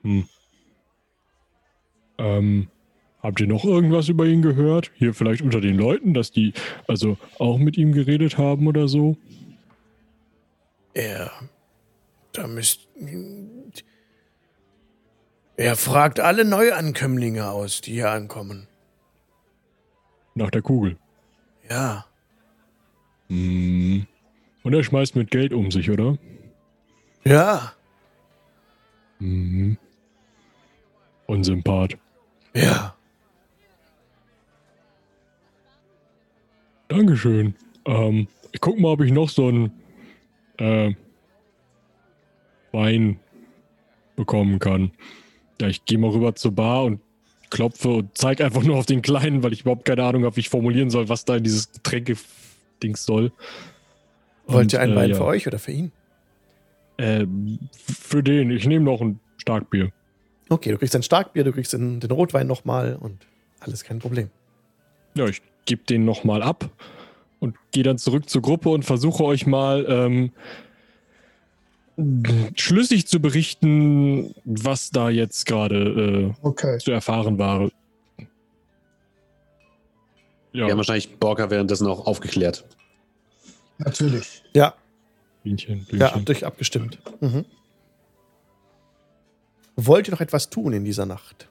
[0.03, 0.29] Hm.
[2.19, 2.69] Ähm,
[3.21, 4.91] habt ihr noch irgendwas über ihn gehört?
[4.95, 6.53] Hier vielleicht unter den Leuten, dass die
[6.87, 9.17] also auch mit ihm geredet haben oder so?
[10.93, 11.31] Er.
[12.31, 12.87] Da müsst.
[15.57, 18.67] Er fragt alle Neuankömmlinge aus, die hier ankommen.
[20.35, 20.97] Nach der Kugel.
[21.69, 22.05] Ja.
[23.29, 24.05] Hm.
[24.63, 26.17] Und er schmeißt mit Geld um sich, oder?
[27.23, 27.73] Ja.
[29.19, 29.77] Mhm.
[31.25, 31.97] Unsympath.
[32.53, 32.95] Ja.
[36.87, 37.55] Dankeschön.
[37.85, 39.71] Ähm, ich guck mal, ob ich noch so einen
[40.57, 40.93] äh,
[42.71, 43.19] Wein
[44.15, 44.91] bekommen kann.
[45.59, 47.01] Ja, ich gehe mal rüber zur Bar und
[47.49, 50.41] klopfe und zeige einfach nur auf den Kleinen, weil ich überhaupt keine Ahnung habe, wie
[50.41, 53.31] ich formulieren soll, was da in dieses Getränke-Dings soll.
[54.47, 55.15] Wollt ihr einen äh, Wein ja.
[55.15, 55.91] für euch oder für ihn?
[56.97, 57.25] Äh,
[57.77, 58.51] für den.
[58.51, 59.91] Ich nehme noch ein Starkbier.
[60.49, 63.25] Okay, du kriegst ein Starkbier, du kriegst den, den Rotwein nochmal und
[63.59, 64.29] alles kein Problem.
[65.15, 66.69] Ja, ich gebe den nochmal ab
[67.39, 70.31] und gehe dann zurück zur Gruppe und versuche euch mal ähm,
[72.55, 76.75] schlüssig zu berichten, was da jetzt gerade Okay.
[76.75, 77.69] äh, zu erfahren war.
[80.51, 82.65] Ja, Wir haben wahrscheinlich Borka währenddessen auch aufgeklärt.
[83.77, 84.43] Natürlich.
[84.53, 84.73] Ja,
[85.43, 86.11] Blümchen, ja, Blümchen.
[86.15, 86.99] habt euch abgestimmt.
[87.19, 87.45] Mhm.
[89.75, 91.49] Wollt ihr noch etwas tun in dieser Nacht?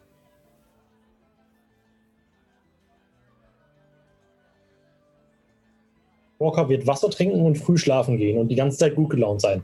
[6.39, 9.63] Walker wird Wasser trinken und früh schlafen gehen und die ganze Zeit gut gelaunt sein.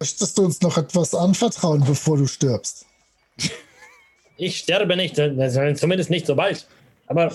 [0.00, 2.86] Möchtest du uns noch etwas anvertrauen, bevor du stirbst?
[4.36, 6.66] Ich sterbe nicht, äh, zumindest nicht so bald.
[7.06, 7.32] Aber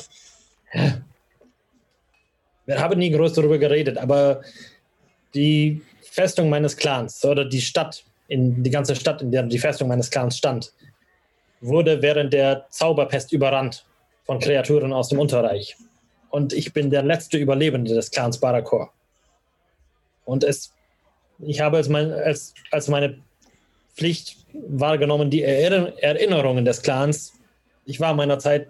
[2.65, 4.41] wir haben nie groß darüber geredet, aber
[5.33, 9.87] die Festung meines Clans oder die Stadt, in, die ganze Stadt, in der die Festung
[9.87, 10.73] meines Clans stand,
[11.61, 13.85] wurde während der Zauberpest überrannt
[14.25, 15.77] von Kreaturen aus dem Unterreich.
[16.37, 18.93] Und ich bin der letzte Überlebende des Clans Barakor.
[20.23, 20.71] Und es,
[21.39, 23.17] ich habe als, mein, als, als meine
[23.95, 27.33] Pflicht wahrgenommen, die Erinner Erinnerungen des Clans.
[27.85, 28.67] Ich war meiner Zeit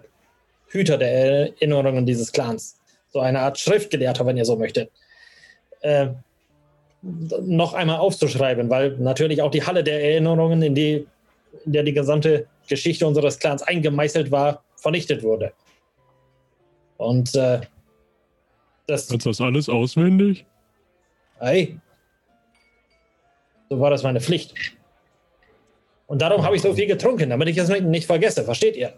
[0.68, 2.78] Hüter der Erinnerungen dieses Clans.
[3.12, 4.90] So eine Art Schriftgelehrter, wenn ihr so möchtet.
[5.82, 6.08] Äh,
[7.02, 11.06] noch einmal aufzuschreiben, weil natürlich auch die Halle der Erinnerungen, in, die,
[11.66, 15.52] in der die gesamte Geschichte unseres Clans eingemeißelt war, vernichtet wurde.
[16.98, 17.60] Und äh,
[18.86, 20.44] das, Kannst das alles auswendig?
[21.38, 21.78] Hey.
[23.70, 24.54] So war das meine Pflicht.
[26.06, 28.44] Und darum habe ich so viel getrunken, damit ich es nicht- nicht vergesse.
[28.44, 28.92] Versteht ihr?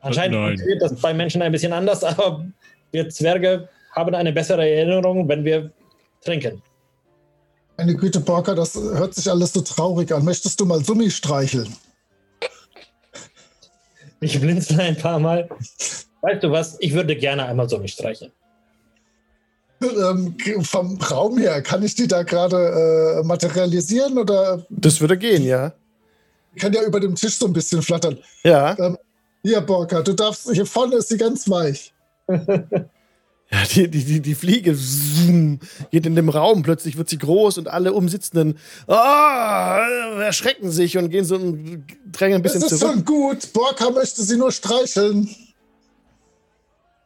[0.00, 0.48] Anscheinend Nein.
[0.48, 2.44] funktioniert das bei Menschen ein bisschen anders, aber
[2.90, 5.70] wir Zwerge haben eine bessere Erinnerung, wenn wir
[6.22, 6.62] trinken.
[7.76, 10.24] Meine Güte, Borka, das hört sich alles so traurig an.
[10.24, 11.74] Möchtest du mal Summi streicheln?
[14.20, 15.48] Ich blinzle ein paar Mal.
[16.22, 16.76] Weißt du was?
[16.80, 18.32] Ich würde gerne einmal so mich streicheln.
[19.82, 25.42] Ähm, vom Raum her, kann ich die da gerade äh, materialisieren oder Das würde gehen,
[25.42, 25.72] ja.
[26.56, 28.18] kann ja über dem Tisch so ein bisschen flattern.
[28.44, 28.78] Ja.
[28.78, 28.96] Ähm,
[29.42, 31.92] hier, Borka, du darfst, hier vorne ist sie ganz weich.
[33.52, 37.58] Ja, die, die, die, die Fliege zoom, geht in dem Raum, plötzlich wird sie groß
[37.58, 38.94] und alle Umsitzenden oh,
[40.22, 42.94] erschrecken sich und gehen so und drängen ein bisschen Das ist zurück.
[42.94, 43.52] schon gut.
[43.52, 45.28] Borka möchte sie nur streicheln.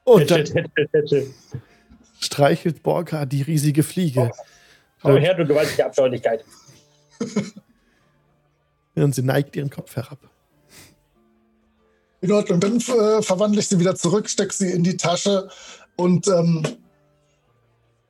[0.06, 0.44] Und dann
[2.20, 4.30] streichelt Borka die riesige Fliege.
[5.02, 6.44] Komm her, du gewaltige Abscheulichkeit.
[8.94, 10.18] Und sie neigt ihren Kopf herab.
[12.20, 15.50] In Ordnung, dann äh, verwandle ich sie wieder zurück, stecke sie in die Tasche
[15.96, 16.62] und ähm,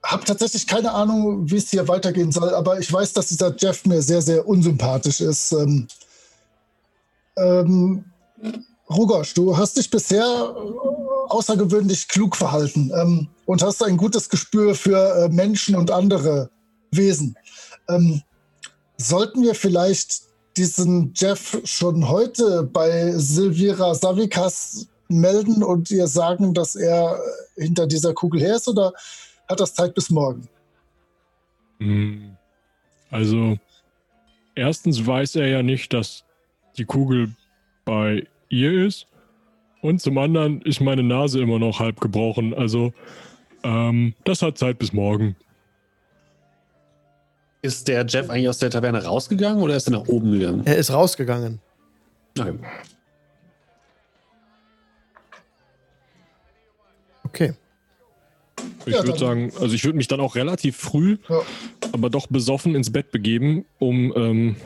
[0.04, 3.84] habe tatsächlich keine Ahnung, wie es hier weitergehen soll, aber ich weiß, dass dieser Jeff
[3.86, 5.52] mir sehr, sehr unsympathisch ist.
[5.52, 5.88] Ähm,
[7.36, 8.04] ähm,
[8.88, 14.74] Rugosch, du hast dich bisher äh, außergewöhnlich klug verhalten ähm, und hast ein gutes Gespür
[14.74, 16.50] für äh, Menschen und andere
[16.90, 17.36] Wesen.
[17.88, 18.22] Ähm,
[18.96, 20.22] sollten wir vielleicht
[20.56, 27.20] diesen Jeff schon heute bei Silvira Savikas melden und ihr sagen, dass er
[27.56, 28.92] hinter dieser Kugel her ist oder
[29.48, 30.48] hat das Zeit bis morgen?
[31.78, 32.36] Hm.
[33.10, 33.58] Also,
[34.54, 36.24] erstens weiß er ja nicht, dass
[36.76, 37.34] die Kugel
[37.84, 39.06] bei ihr ist.
[39.86, 42.52] Und zum anderen ist meine Nase immer noch halb gebrochen.
[42.54, 42.92] Also,
[43.62, 45.36] ähm, das hat Zeit bis morgen.
[47.62, 50.62] Ist der Jeff eigentlich aus der Taverne rausgegangen oder ist er nach oben gegangen?
[50.66, 51.60] Er ist rausgegangen.
[52.36, 52.54] Okay.
[57.24, 57.52] Okay.
[58.86, 61.42] Ich Ja, würde sagen, also ich würde mich dann auch relativ früh, Ja.
[61.92, 64.56] aber doch besoffen ins Bett begeben, um, ähm,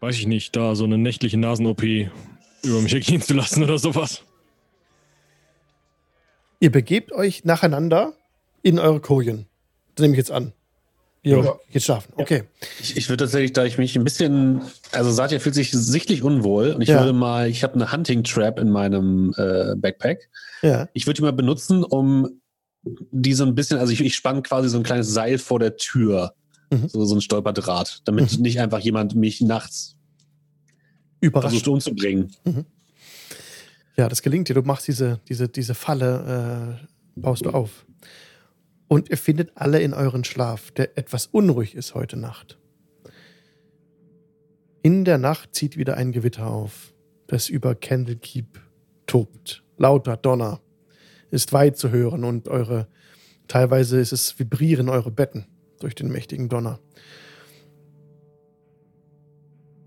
[0.00, 1.82] weiß ich nicht, da so eine nächtliche Nasen-OP
[2.62, 4.22] über mich ergehen zu lassen oder sowas.
[6.60, 8.12] Ihr begebt euch nacheinander
[8.62, 9.46] in eure Kojen.
[9.94, 10.52] Das nehme ich jetzt an.
[11.22, 11.58] Ihr Ja.
[11.70, 12.12] geht schlafen.
[12.16, 12.44] Okay.
[12.80, 14.62] Ich, ich würde tatsächlich, da ich mich ein bisschen,
[14.92, 17.00] also Satya fühlt sich sichtlich unwohl und ich Ja.
[17.00, 20.30] würde mal, ich habe eine Hunting Trap in meinem äh, Backpack.
[20.62, 20.88] Ja.
[20.94, 22.40] Ich würde die mal benutzen, um
[22.82, 25.76] die so ein bisschen, also ich, ich spann quasi so ein kleines Seil vor der
[25.76, 26.34] Tür,
[26.72, 26.88] Mhm.
[26.88, 28.42] so, so ein Stolperdraht, damit Mhm.
[28.42, 29.96] nicht einfach jemand mich nachts
[31.20, 31.50] Überrascht.
[31.52, 32.30] versucht umzubringen.
[33.96, 34.54] Ja, das gelingt dir.
[34.54, 37.86] Du machst diese, diese, diese Falle, äh, baust du auf.
[38.88, 42.58] Und ihr findet alle in euren Schlaf, der etwas unruhig ist heute Nacht.
[44.82, 46.94] In der Nacht zieht wieder ein Gewitter auf,
[47.26, 48.60] das über Candlekeep
[49.06, 49.62] tobt.
[49.76, 50.60] Lauter Donner
[51.30, 52.88] ist weit zu hören und eure,
[53.46, 55.46] teilweise ist es vibrieren eure Betten
[55.78, 56.80] durch den mächtigen Donner.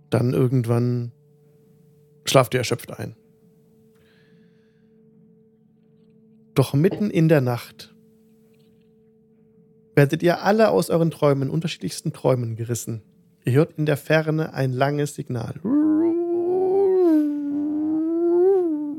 [0.10, 1.12] Dann irgendwann
[2.26, 3.16] schlaft ihr erschöpft ein.
[6.54, 7.94] Doch mitten in der Nacht
[9.96, 13.02] werdet ihr alle aus euren Träumen, unterschiedlichsten Träumen gerissen.
[13.46, 15.56] Ihr hört in der Ferne ein langes Signal.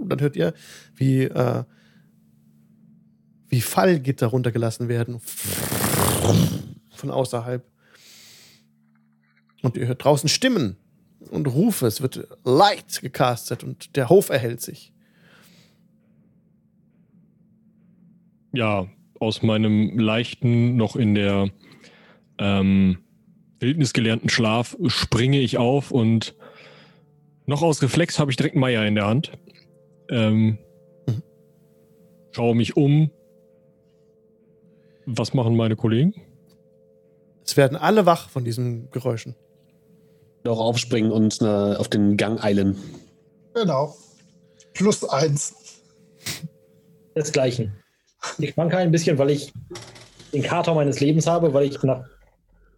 [0.06, 0.52] Dann hört ihr,
[0.94, 1.64] wie, äh,
[3.48, 5.20] wie Fallgitter runtergelassen werden.
[6.90, 7.64] Von außerhalb.
[9.62, 10.76] Und ihr hört draußen Stimmen
[11.30, 11.86] und Rufe.
[11.86, 14.92] Es wird Light gecastet und der Hof erhält sich.
[18.52, 18.86] Ja,
[19.20, 21.50] aus meinem leichten, noch in der
[22.38, 22.98] ähm,
[23.58, 26.34] Wildnis gelernten Schlaf springe ich auf und
[27.46, 29.32] noch aus Reflex habe ich direkt Meier in der Hand.
[30.10, 30.58] Ähm,
[31.06, 31.22] Mhm.
[32.32, 33.10] schaue mich um.
[35.06, 36.14] Was machen meine Kollegen?
[37.44, 39.34] Es werden alle wach von diesen Geräuschen.
[40.46, 42.76] Auch aufspringen und äh, auf den Gang eilen.
[43.54, 43.96] Genau.
[44.74, 45.54] Plus eins.
[47.16, 47.72] Desgleichen.
[48.38, 49.52] Ich schwanke ein bisschen, weil ich
[50.32, 52.04] den Kater meines Lebens habe, weil ich nach,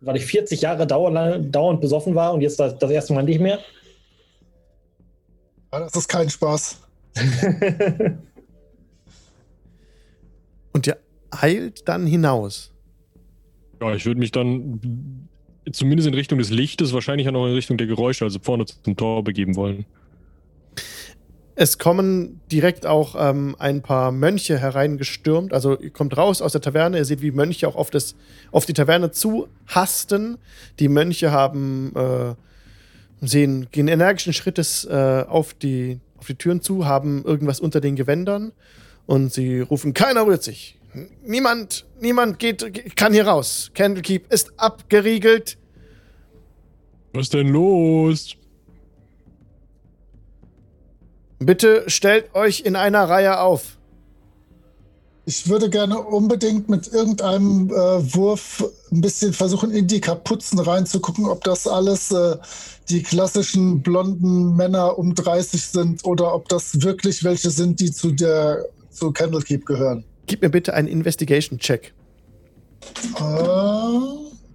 [0.00, 3.40] weil ich 40 Jahre dauernd, dauernd besoffen war und jetzt das, das erste Mal nicht
[3.40, 3.58] mehr.
[5.72, 6.82] Ja, das ist kein Spaß.
[10.72, 10.98] Und ihr
[11.30, 12.70] eilt dann hinaus.
[13.80, 15.28] Ja, ich würde mich dann
[15.72, 18.96] zumindest in Richtung des Lichtes, wahrscheinlich auch noch in Richtung der Geräusche, also vorne zum
[18.96, 19.84] Tor begeben wollen.
[21.58, 25.54] Es kommen direkt auch ähm, ein paar Mönche hereingestürmt.
[25.54, 28.14] Also ihr kommt raus aus der Taverne, ihr seht, wie Mönche auch auf, das,
[28.52, 30.36] auf die Taverne zu hasten.
[30.80, 32.34] Die Mönche haben, äh,
[33.26, 37.96] sehen, gehen energischen Schrittes äh, auf, die, auf die Türen zu, haben irgendwas unter den
[37.96, 38.52] Gewändern
[39.06, 40.75] und sie rufen, keiner rührt sich.
[41.24, 43.70] Niemand, niemand geht, kann hier raus.
[43.74, 45.58] Candlekeep ist abgeriegelt.
[47.12, 48.36] Was denn los?
[51.38, 53.76] Bitte stellt euch in einer Reihe auf.
[55.26, 61.26] Ich würde gerne unbedingt mit irgendeinem äh, Wurf ein bisschen versuchen, in die Kapuzen reinzugucken,
[61.26, 62.36] ob das alles äh,
[62.88, 68.12] die klassischen blonden Männer um 30 sind oder ob das wirklich welche sind, die zu
[68.12, 70.04] der zu Candlekeep gehören.
[70.26, 71.92] Gib mir bitte einen Investigation-Check.
[73.16, 73.22] Äh,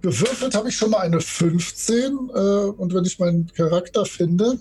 [0.02, 4.58] gewürfelt habe ich schon mal eine 15 äh, und wenn ich meinen Charakter finde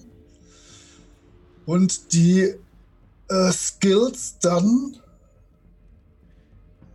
[1.65, 2.53] und die
[3.29, 4.95] äh, Skills dann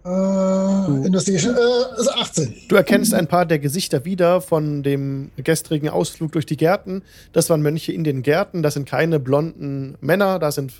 [0.04, 2.54] äh, Investigation, äh, also 18.
[2.68, 7.02] Du erkennst ein paar der Gesichter wieder von dem gestrigen Ausflug durch die Gärten.
[7.32, 8.62] Das waren Mönche in den Gärten.
[8.62, 10.74] Das sind keine blonden Männer, da sind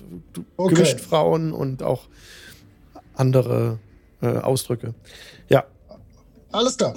[0.55, 0.75] Okay.
[0.75, 2.03] gemischt Frauen und auch
[3.17, 3.79] andere
[4.21, 4.93] äh, Ausdrücke.
[5.49, 5.63] Ja,
[6.51, 6.95] Alles klar.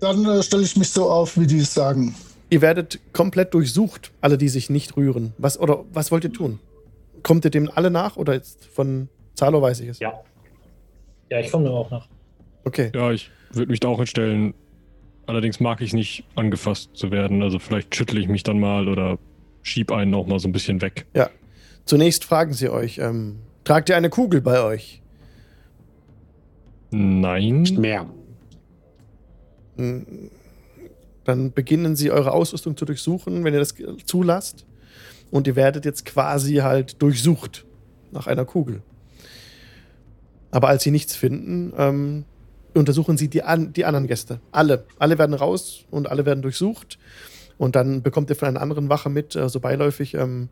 [0.00, 2.14] Dann äh, stelle ich mich so auf, wie die es sagen.
[2.50, 5.32] ihr werdet komplett durchsucht, alle, die sich nicht rühren.
[5.38, 6.58] Was oder was wollt ihr tun?
[7.22, 9.98] Kommt ihr dem alle nach oder jetzt von Zalo weiß ich es?
[10.00, 10.12] Ja.
[11.30, 12.08] Ja, ich komme da auch nach.
[12.64, 12.90] Okay.
[12.94, 14.54] Ja, ich würde mich da auch hinstellen.
[15.26, 17.42] Allerdings mag ich nicht angefasst zu werden.
[17.42, 19.18] Also vielleicht schüttle ich mich dann mal oder
[19.62, 21.06] schieb einen auch mal so ein bisschen weg.
[21.84, 25.01] Zunächst fragen sie euch, ähm, tragt ihr eine Kugel bei euch?
[26.92, 27.62] Nein.
[27.62, 28.06] Nicht mehr.
[29.76, 30.30] Hm,
[31.24, 33.74] Dann beginnen sie eure Ausrüstung zu durchsuchen, wenn ihr das
[34.06, 34.66] zulasst.
[35.30, 37.64] Und ihr werdet jetzt quasi halt durchsucht
[38.10, 38.82] nach einer Kugel.
[40.50, 42.24] Aber als sie nichts finden, ähm,
[42.74, 44.40] untersuchen sie die, an, die anderen Gäste.
[44.52, 44.84] Alle.
[44.98, 46.98] Alle werden raus und alle werden durchsucht.
[47.56, 50.48] Und dann bekommt ihr von einer anderen Wache mit, äh, so beiläufig, ähm,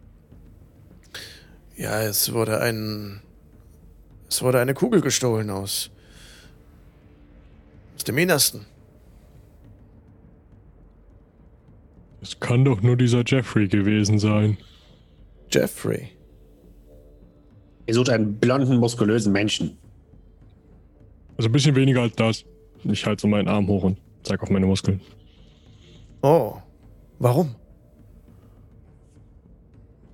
[1.77, 3.23] ja, es wurde ein.
[4.29, 5.91] Es wurde eine Kugel gestohlen aus.
[8.01, 8.65] Aus dem Innersten.
[12.23, 14.57] Es kann doch nur dieser Jeffrey gewesen sein.
[15.53, 16.09] Jeffrey.
[17.87, 19.77] Ihr sucht einen blonden, muskulösen Menschen.
[21.37, 22.47] Also ein bisschen weniger als das.
[22.85, 25.03] Ich halte so meinen Arm hoch und zeig auf meine Muskeln.
[26.23, 26.55] Oh.
[27.19, 27.55] Warum?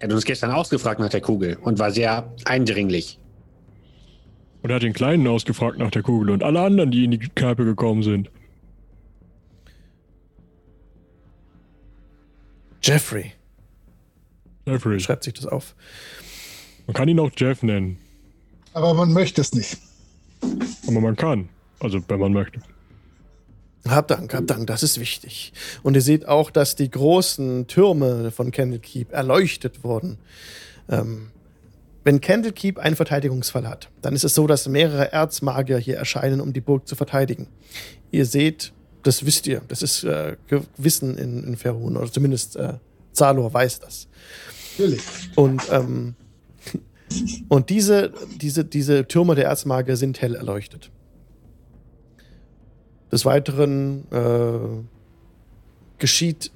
[0.01, 3.21] Er hat uns gestern ausgefragt nach der Kugel und war sehr eindringlich.
[4.67, 7.19] Und er hat den Kleinen ausgefragt nach der Kugel und alle anderen, die in die
[7.19, 8.33] Kneipe gekommen sind.
[12.83, 13.31] Jeffrey.
[14.67, 14.99] Jeffrey.
[14.99, 15.77] Schreibt sich das auf.
[16.89, 17.99] Man kann ihn auch Jeff nennen.
[18.73, 19.79] Aber man möchte es nicht.
[20.89, 21.49] Aber man kann.
[21.79, 22.61] Also, wenn man möchte.
[23.87, 25.53] Hab Dank, hab Dank, das ist wichtig.
[25.85, 30.19] Und ihr seht auch, dass die großen Türme von Candlekeep erleuchtet wurden.
[30.89, 31.29] Ähm,
[32.07, 36.53] wenn Candlekeep einen Verteidigungsfall hat, dann ist es so, dass mehrere Erzmagier hier erscheinen, um
[36.53, 37.49] die Burg zu verteidigen.
[38.13, 38.73] Ihr seht,
[39.03, 40.37] das wisst ihr, das ist äh,
[40.77, 42.75] Wissen in, in Ferun, oder zumindest äh,
[43.11, 44.07] Zalor weiß das.
[44.79, 45.03] Natürlich.
[45.35, 46.15] Und, ähm,
[47.49, 50.93] und diese, diese, diese Türme der Erzmagier sind hell erleuchtet.
[53.11, 56.53] Des Weiteren äh, geschieht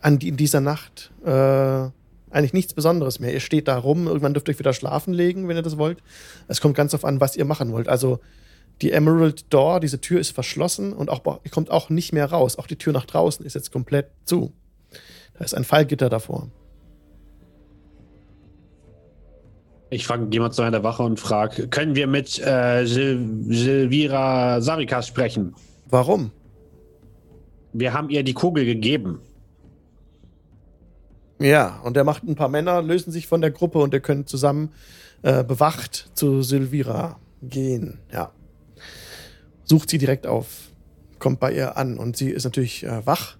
[0.00, 1.90] an in dieser Nacht äh,
[2.32, 3.32] eigentlich nichts Besonderes mehr.
[3.32, 5.98] Ihr steht da rum, irgendwann dürft ihr euch wieder schlafen legen, wenn ihr das wollt.
[6.48, 7.88] Es kommt ganz auf an, was ihr machen wollt.
[7.88, 8.20] Also
[8.80, 12.58] die Emerald Door, diese Tür ist verschlossen und auch, ihr kommt auch nicht mehr raus.
[12.58, 14.52] Auch die Tür nach draußen ist jetzt komplett zu.
[15.38, 16.48] Da ist ein Fallgitter davor.
[19.90, 25.06] Ich frage jemand zu einer Wache und frage, können wir mit äh, Sil Silvira Sarikas
[25.06, 25.54] sprechen?
[25.90, 26.32] Warum?
[27.74, 29.20] Wir haben ihr die Kugel gegeben.
[31.42, 34.28] Ja, und er macht ein paar Männer, lösen sich von der Gruppe und ihr könnt
[34.28, 34.70] zusammen
[35.22, 37.98] äh, bewacht zu Silvira gehen.
[38.12, 38.32] Ja.
[39.64, 40.70] Sucht sie direkt auf,
[41.18, 43.36] kommt bei ihr an und sie ist natürlich äh, wach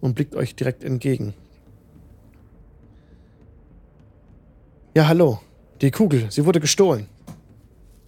[0.00, 1.34] und blickt euch direkt entgegen.
[4.94, 5.40] Ja, hallo.
[5.80, 7.08] Die Kugel, sie wurde gestohlen.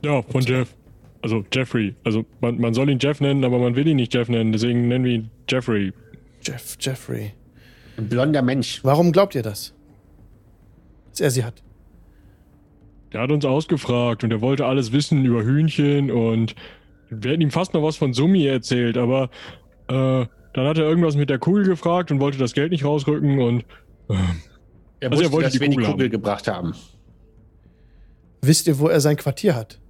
[0.05, 0.75] Ja, von Jeff.
[1.23, 1.95] Also Jeffrey.
[2.05, 4.53] Also man, man soll ihn Jeff nennen, aber man will ihn nicht Jeff nennen.
[4.53, 5.93] Deswegen nennen wir ihn Jeffrey.
[6.43, 7.33] Jeff, Jeffrey.
[7.97, 8.83] Ein blonder Mensch.
[8.83, 9.73] Warum glaubt ihr das?
[11.11, 11.63] Dass er sie hat.
[13.13, 16.55] Der hat uns ausgefragt und er wollte alles wissen über Hühnchen und
[17.11, 19.31] wir hätten ihm fast noch was von Sumi erzählt, aber
[19.87, 23.39] äh, dann hat er irgendwas mit der Kugel gefragt und wollte das Geld nicht rausrücken
[23.41, 23.65] und
[24.09, 24.15] äh,
[25.01, 26.11] Er Also er wusste, wollte dass die wir die Kugel Kugel haben.
[26.11, 26.75] gebracht haben.
[28.43, 29.81] Wisst ihr, wo er sein Quartier hat?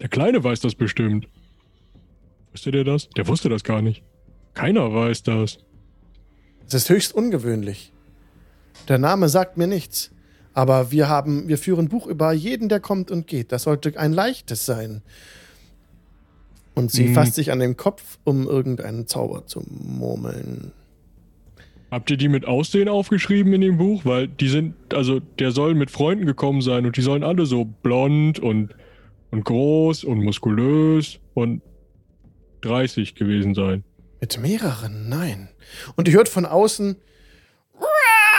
[0.00, 1.28] der Kleine weiß das bestimmt.
[2.52, 3.10] Wusste der das?
[3.10, 4.02] Der wusste das gar nicht.
[4.54, 5.58] Keiner weiß das.
[6.74, 7.92] Es ist höchst ungewöhnlich.
[8.88, 10.12] Der Name sagt mir nichts.
[10.52, 13.52] Aber wir haben, wir führen Buch über jeden, der kommt und geht.
[13.52, 15.02] Das sollte ein leichtes sein.
[16.74, 17.14] Und sie Hm.
[17.14, 20.72] fasst sich an den Kopf, um irgendeinen Zauber zu murmeln.
[21.90, 24.04] Habt ihr die mit Aussehen aufgeschrieben in dem Buch?
[24.04, 27.64] Weil die sind, also der soll mit Freunden gekommen sein und die sollen alle so
[27.64, 28.74] blond und
[29.32, 31.62] und groß und muskulös und
[32.62, 33.84] 30 gewesen sein.
[34.20, 35.08] Mit mehreren?
[35.08, 35.48] Nein.
[35.96, 36.96] Und ihr hört von außen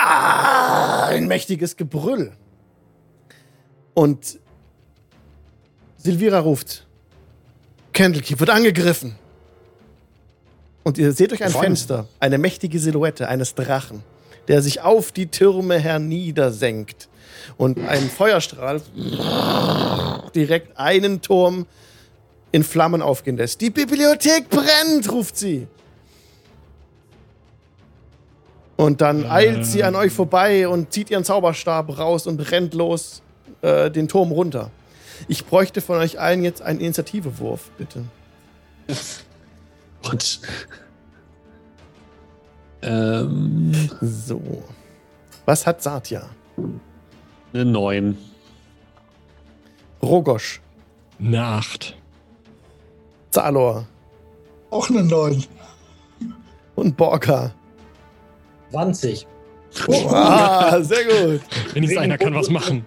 [0.03, 2.31] ein mächtiges Gebrüll.
[3.93, 4.39] Und
[5.97, 6.87] Silvira ruft:
[7.93, 9.15] Candlekeep wird angegriffen.
[10.83, 11.61] Und ihr seht durch ein Von?
[11.61, 14.03] Fenster eine mächtige Silhouette eines Drachen,
[14.47, 17.07] der sich auf die Türme herniedersenkt.
[17.57, 18.81] Und ein Feuerstrahl
[20.35, 21.65] direkt einen Turm
[22.51, 23.61] in Flammen aufgehen lässt.
[23.61, 25.67] Die Bibliothek brennt, ruft sie.
[28.75, 33.21] Und dann eilt sie an euch vorbei und zieht ihren Zauberstab raus und rennt los
[33.61, 34.71] äh, den Turm runter.
[35.27, 38.03] Ich bräuchte von euch allen jetzt einen Initiativewurf, bitte.
[40.11, 40.41] Und.
[42.81, 43.71] Ähm,
[44.01, 44.63] So.
[45.45, 46.27] Was hat Satya?
[47.53, 48.17] eine 9.
[50.01, 50.61] Rogosch,
[51.19, 51.95] Eine Acht.
[53.31, 53.87] Zalor
[54.69, 55.45] Auch eine 9.
[56.75, 57.53] und Borka.
[58.71, 59.27] 20.
[60.09, 61.41] Ah, sehr gut.
[61.73, 62.85] Wenigstens einer kann was machen.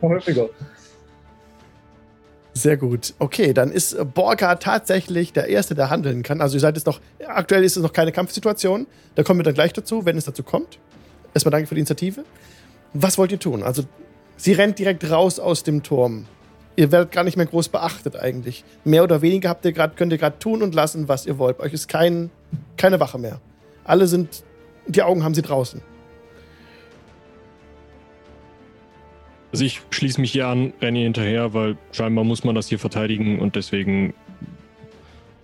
[2.53, 3.15] Sehr gut.
[3.19, 6.41] Okay, dann ist Borka tatsächlich der Erste, der handeln kann.
[6.41, 8.87] Also ihr seid jetzt noch, aktuell ist es noch keine Kampfsituation.
[9.15, 10.79] Da kommen wir dann gleich dazu, wenn es dazu kommt.
[11.33, 12.25] Erstmal danke für die Initiative.
[12.93, 13.63] Was wollt ihr tun?
[13.63, 13.83] Also
[14.37, 16.27] sie rennt direkt raus aus dem Turm.
[16.77, 18.65] Ihr werdet gar nicht mehr groß beachtet eigentlich.
[18.85, 21.59] Mehr oder weniger habt ihr grad, könnt ihr gerade tun und lassen, was ihr wollt.
[21.59, 22.31] Bei euch ist kein,
[22.77, 23.41] keine Wache mehr.
[23.85, 24.43] Alle sind,
[24.87, 25.83] die Augen haben sie draußen.
[29.53, 32.81] Also ich schließe mich hier an, renne ihr hinterher, weil scheinbar muss man das hier
[32.81, 34.13] verteidigen und deswegen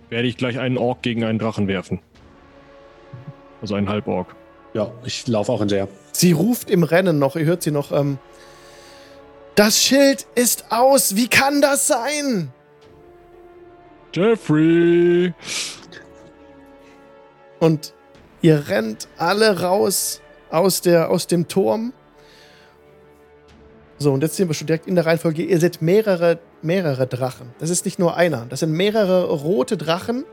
[0.09, 1.99] werde ich gleich einen Ork gegen einen Drachen werfen.
[3.61, 4.35] Also einen Halborg.
[4.73, 5.87] Ja, ich laufe auch hinterher.
[6.11, 8.17] Sie ruft im Rennen noch, ihr hört sie noch, ähm,
[9.55, 12.51] das Schild ist aus, wie kann das sein?
[14.13, 15.33] Jeffrey!
[17.59, 17.93] Und
[18.41, 21.93] ihr rennt alle raus aus, der, aus dem Turm.
[23.99, 25.43] So, und jetzt sind wir schon direkt in der Reihenfolge.
[25.43, 27.53] Ihr seht mehrere, mehrere Drachen.
[27.59, 28.47] Das ist nicht nur einer.
[28.49, 30.25] Das sind mehrere rote Drachen.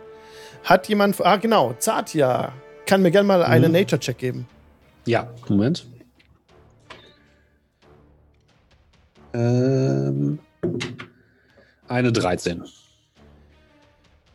[0.65, 1.21] Hat jemand.
[1.25, 1.75] Ah, genau.
[1.79, 2.53] Satya.
[2.87, 3.79] Kann mir gerne mal einen Mhm.
[3.79, 4.49] Nature-Check geben.
[5.05, 5.87] Ja, Moment.
[9.35, 10.39] Ähm,
[11.87, 12.65] eine 13.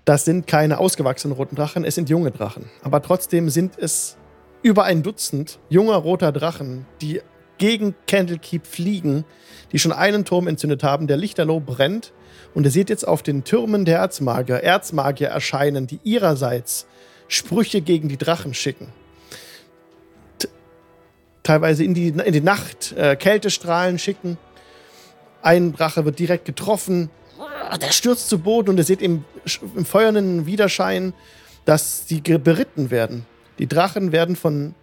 [0.06, 2.70] Das sind keine ausgewachsenen roten Drachen, es sind junge Drachen.
[2.82, 4.18] Aber trotzdem sind es
[4.61, 7.22] über ein Dutzend junger roter Drachen, die
[7.57, 9.24] gegen Candlekeep fliegen,
[9.72, 12.11] die schon einen Turm entzündet haben, der lichterloh brennt.
[12.53, 16.88] Und ihr seht jetzt auf den Türmen der Erzmagier Erzmagier erscheinen, die ihrerseits
[17.28, 18.90] Sprüche gegen die Drachen schicken.
[20.40, 20.48] T
[21.44, 24.38] teilweise in die, in die Nacht äh, Kältestrahlen schicken.
[25.44, 27.10] Ein Drache wird direkt getroffen,
[27.80, 29.26] der stürzt zu Boden und ihr seht im,
[29.76, 31.14] im feuernden Widerschein,
[31.65, 33.26] dass sie beritten werden.
[33.60, 34.74] Die Drachen werden von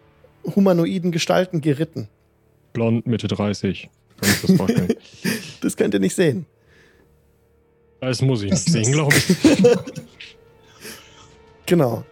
[0.45, 2.09] humanoiden Gestalten geritten.
[2.75, 3.89] Blond, Mitte 30.
[4.21, 4.95] Kann ich das vorstellen?
[5.63, 6.47] Das könnt ihr nicht sehen.
[8.01, 9.37] das muss ich nicht sehen, glaube ich.
[11.67, 12.05] Genau.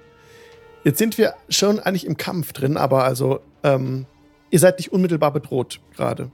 [0.85, 4.05] Jetzt sind wir schon eigentlich im Kampf drin, aber also ähm,
[4.51, 6.31] ihr seid nicht unmittelbar bedroht gerade.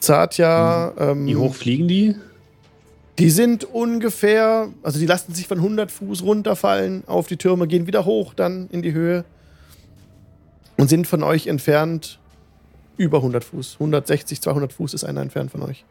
[0.00, 2.16] Satya, ähm, Wie hoch fliegen die?
[3.18, 7.86] Die sind ungefähr, also die lassen sich von 100 Fuß runterfallen auf die Türme, gehen
[7.86, 9.24] wieder hoch dann in die Höhe
[10.76, 12.18] und sind von euch entfernt
[12.98, 13.74] über 100 Fuß.
[13.74, 15.84] 160, 200 Fuß ist einer entfernt von euch.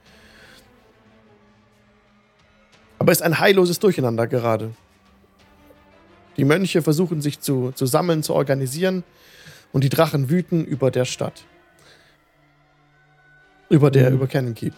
[3.00, 4.72] Aber es ist ein heilloses Durcheinander gerade.
[6.38, 9.04] Die Mönche versuchen sich zu, zu sammeln, zu organisieren
[9.72, 11.46] und die Drachen wüten über der Stadt.
[13.76, 14.16] Über der, Mhm.
[14.16, 14.74] über Cannon Keep.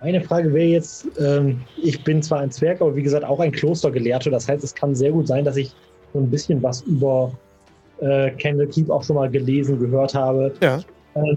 [0.00, 3.52] Meine Frage wäre jetzt, ähm, ich bin zwar ein Zwerg, aber wie gesagt auch ein
[3.52, 4.30] Klostergelehrter.
[4.30, 5.74] Das heißt, es kann sehr gut sein, dass ich
[6.14, 7.30] so ein bisschen was über
[8.00, 10.54] äh, Candlekeep auch schon mal gelesen, gehört habe.
[10.62, 10.80] Ja.
[11.14, 11.36] Ähm,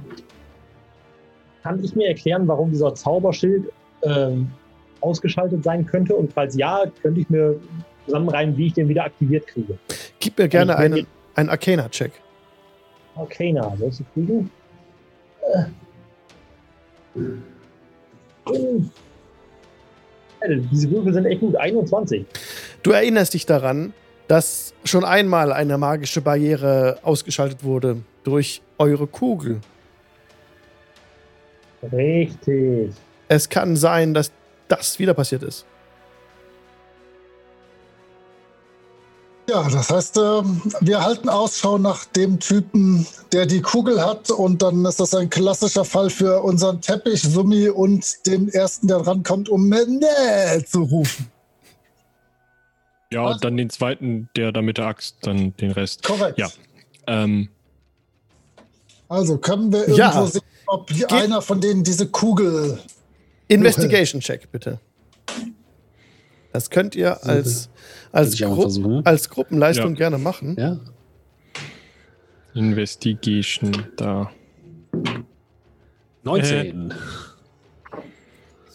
[1.64, 3.66] kann ich mir erklären, warum dieser Zauberschild
[4.04, 4.50] ähm,
[5.02, 6.16] ausgeschaltet sein könnte?
[6.16, 7.60] Und falls ja, könnte ich mir
[8.06, 9.78] zusammenreimen, wie ich den wieder aktiviert kriege.
[10.22, 12.14] Gib mir gerne Ich will einen, einen Arcana-Check.
[13.16, 14.50] Arcana, sollst du kriegen?
[15.54, 15.64] Äh.
[20.41, 21.56] Alter, Diese Würfel sind echt gut.
[21.56, 22.26] 21.
[22.84, 23.94] Du erinnerst dich daran,
[24.27, 29.60] dass schon einmal eine magische Barriere ausgeschaltet wurde durch eure Kugel.
[31.91, 32.91] Richtig.
[33.27, 34.31] Es kann sein, dass
[34.68, 35.65] das wieder passiert ist.
[39.50, 44.30] Ja, das heißt, ähm, wir halten Ausschau nach dem Typen, der die Kugel hat.
[44.30, 48.98] Und dann ist das ein klassischer Fall für unseren Teppich, Summi und den ersten, der
[48.98, 51.32] rankommt, um Mene zu rufen.
[53.12, 53.36] Ja, Was?
[53.36, 56.04] und dann den zweiten, der da mit der Axt, dann den Rest.
[56.04, 56.38] Korrekt.
[56.38, 56.50] Ja.
[57.08, 57.50] Ähm,
[59.08, 60.28] Also können wir irgendwo Ja.
[60.28, 62.78] sehen, ob einer von denen diese Kugel.
[63.48, 64.80] Investigation Check, bitte.
[66.52, 67.70] Das könnt ihr als,
[68.12, 69.98] als, Gru als Gruppenleistung Ja.
[69.98, 70.56] gerne machen.
[70.58, 70.80] Ja.
[72.56, 74.32] Investigation, da.
[76.24, 76.94] 19.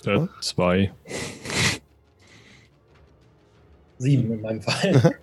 [0.07, 0.93] Äh, zwei.
[3.99, 5.13] Sieben in meinem Fall.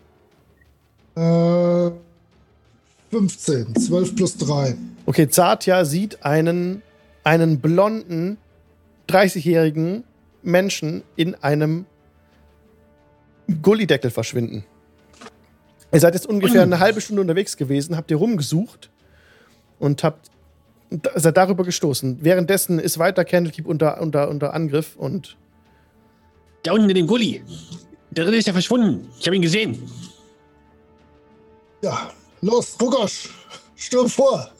[1.13, 1.91] Äh,
[3.09, 3.75] 15.
[3.75, 4.75] 12 plus 3.
[5.05, 6.81] Okay, Zartja sieht einen,
[7.25, 8.37] einen blonden,
[9.09, 10.05] 30-jährigen
[10.41, 11.85] Menschen in einem
[13.61, 14.63] Gullideckel verschwinden.
[15.93, 18.89] Ihr seid jetzt ungefähr eine halbe Stunde unterwegs gewesen, habt ihr rumgesucht
[19.79, 20.29] und habt
[21.15, 22.19] seid darüber gestoßen.
[22.21, 25.37] Währenddessen ist weiter Candlekeep unter, unter, unter Angriff und
[26.63, 27.41] Da unten in dem Gully.
[28.11, 29.07] Der dritte ist ja verschwunden.
[29.19, 29.89] Ich habe ihn gesehen.
[31.81, 32.11] Ja,
[32.41, 33.29] los, Rugosch,
[33.75, 34.51] stürm vor.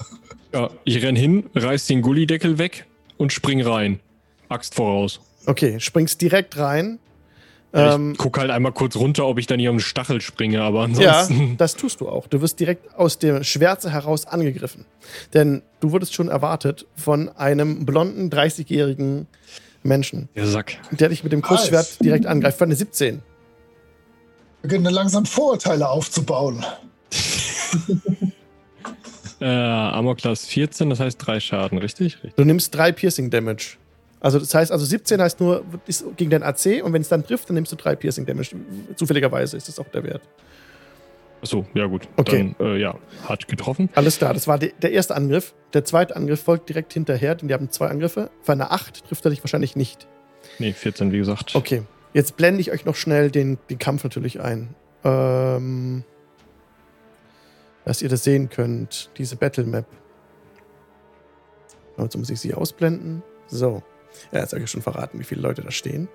[0.54, 2.86] Ja, ich renn hin, reiß den Gullideckel weg
[3.18, 4.00] und spring rein.
[4.50, 5.20] Axt voraus.
[5.46, 7.00] okay, springst direkt rein.
[7.74, 10.20] Ja, Ähm, ich guck halt einmal kurz runter, ob ich dann hier um den Stachel
[10.22, 11.56] springe, aber Ja, ansonsten.
[11.58, 12.28] das tust du auch.
[12.28, 14.86] Du wirst direkt aus der Schwärze heraus angegriffen.
[15.34, 19.28] Denn du wurdest schon erwartet von einem blonden, 30-jährigen
[19.84, 20.78] Menschen, Der Sack.
[20.92, 22.58] der dich mit dem Kurzschwert direkt angreift.
[22.58, 23.22] Für eine 17.
[24.62, 26.64] Beginnen langsam Vorurteile aufzubauen.
[29.40, 32.14] Äh, Armor Class 14, das heißt drei Schaden, richtig?
[32.18, 32.36] richtig.
[32.36, 33.78] Du nimmst drei Piercing Damage.
[34.22, 37.26] Also das heißt, also 17 heißt nur ist gegen dein AC und wenn es dann
[37.26, 38.56] trifft, dann nimmst du drei Piercing Damage.
[38.96, 40.22] Zufälligerweise ist das auch der Wert.
[41.42, 42.08] Achso, ja gut.
[42.18, 42.54] Okay.
[42.60, 42.96] Dann, äh, ja,
[43.28, 43.90] hat getroffen.
[43.96, 45.56] Alles klar, das war de der erste Angriff.
[45.74, 48.30] Der zweite Angriff folgt direkt hinterher, denn die haben zwei Angriffe.
[48.44, 50.08] Für eine 8 trifft er dich wahrscheinlich nicht.
[50.60, 51.56] Nee, 14, wie gesagt.
[51.56, 51.82] Okay,
[52.14, 54.76] jetzt blende ich euch noch schnell den, den Kampf natürlich ein.
[55.04, 56.04] Ähm,
[57.86, 59.88] dass ihr das sehen könnt, diese Battle Map.
[61.98, 63.24] Also muss ich sie ausblenden.
[63.48, 63.82] So.
[64.32, 66.08] Ja, jetzt habe ich schon verraten, wie viele Leute da stehen.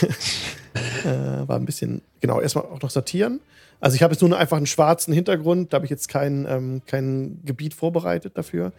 [1.04, 3.40] äh, war ein bisschen, genau, erstmal auch noch sortieren.
[3.80, 6.82] Also ich habe jetzt nur einfach einen schwarzen Hintergrund, da habe ich jetzt kein, ähm,
[6.86, 8.72] kein Gebiet vorbereitet dafür.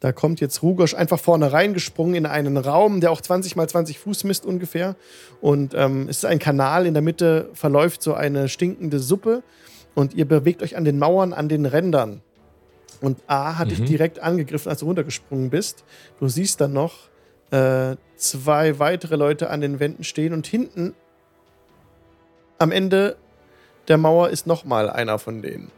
[0.00, 3.98] Da kommt jetzt Rugosch einfach vorne reingesprungen in einen Raum, der auch 20 mal 20
[3.98, 4.94] Fuß misst ungefähr.
[5.40, 9.42] Und ähm, es ist ein Kanal, in der Mitte verläuft so eine stinkende Suppe.
[9.94, 12.22] Und ihr bewegt euch an den Mauern, an den Rändern.
[13.00, 13.86] Und A hat dich Mhm.
[13.86, 15.84] direkt angegriffen, als du runtergesprungen bist.
[16.20, 17.08] Du siehst dann noch
[17.50, 20.94] äh, zwei weitere Leute an den Wänden stehen und hinten
[22.58, 23.16] am Ende
[23.88, 25.70] der Mauer ist nochmal einer von denen.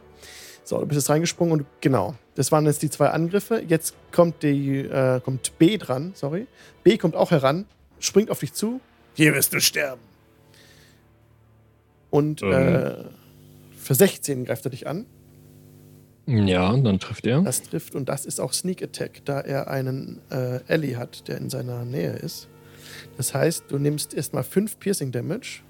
[0.63, 3.61] So, du bist jetzt reingesprungen und genau, das waren jetzt die zwei Angriffe.
[3.67, 6.47] Jetzt kommt, die, äh, kommt B dran, sorry.
[6.83, 7.65] B kommt auch heran,
[7.99, 8.79] springt auf dich zu.
[9.13, 10.01] Hier wirst du sterben.
[12.09, 12.51] Und Ähm.
[12.75, 12.93] äh,
[13.77, 15.05] für 16 greift er dich an.
[16.27, 17.41] Ja, dann trifft er.
[17.41, 21.37] Das trifft und das ist auch Sneak Attack, da er einen äh, Ellie hat, der
[21.37, 22.47] in seiner Nähe ist.
[23.17, 25.61] Das heißt, du nimmst erstmal 5 Piercing Damage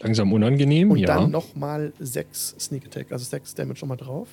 [0.00, 1.06] Langsam unangenehm, und ja.
[1.06, 4.28] dann nochmal 6 Sneak Attack, also 6 Damage nochmal drauf.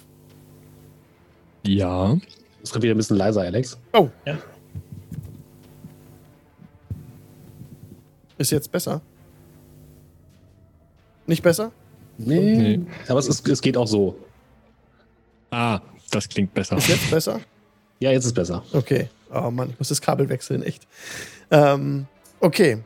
[1.66, 2.18] ja.
[2.62, 3.78] Das wird wieder ein bisschen leiser, Alex.
[3.94, 4.10] Oh.
[4.26, 4.38] Ja.
[8.38, 9.02] Ist jetzt besser?
[11.26, 11.72] Nicht besser?
[12.18, 12.58] Nee.
[12.58, 12.82] Nee.
[13.08, 14.18] Aber es, ist, es geht auch so.
[15.52, 15.82] Ah,
[16.12, 16.78] das klingt besser.
[16.78, 17.40] Ist jetzt besser?
[18.02, 18.64] Ja, jetzt ist besser.
[18.72, 19.10] Okay.
[19.30, 20.88] Oh Mann, ich muss das Kabel wechseln, echt.
[21.52, 22.08] Ähm,
[22.40, 22.82] okay.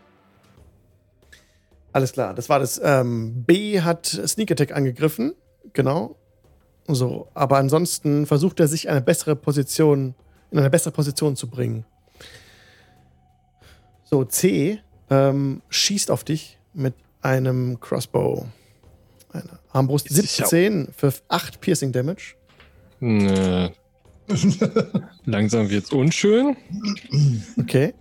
[1.91, 2.81] Alles klar, das war das.
[2.83, 5.35] Ähm, B hat Sneak Attack angegriffen.
[5.73, 6.15] Genau.
[6.87, 10.15] So, aber ansonsten versucht er sich eine bessere Position,
[10.49, 11.85] in eine bessere Position zu bringen.
[14.05, 14.79] So, C
[15.11, 18.47] ähm, schießt auf dich mit einem Crossbow.
[19.31, 22.33] Eine Armbrust Jetzt ist ja- 17 für 8 Piercing Damage.
[23.03, 23.69] Äh,
[25.25, 26.55] langsam wird's unschön.
[27.59, 27.93] Okay.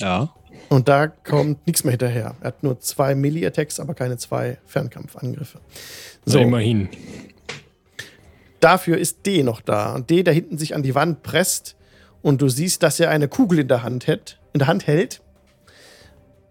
[0.00, 0.34] Ja.
[0.68, 2.34] Und da kommt nichts mehr hinterher.
[2.40, 5.60] Er hat nur zwei Melee-Attacks, aber keine zwei Fernkampfangriffe.
[6.24, 6.32] So.
[6.32, 6.88] So, immerhin.
[8.60, 9.94] dafür ist D noch da.
[9.94, 11.76] Und D, der hinten sich an die Wand presst.
[12.22, 15.22] Und du siehst, dass er eine Kugel in der Hand, hält, in der Hand hält.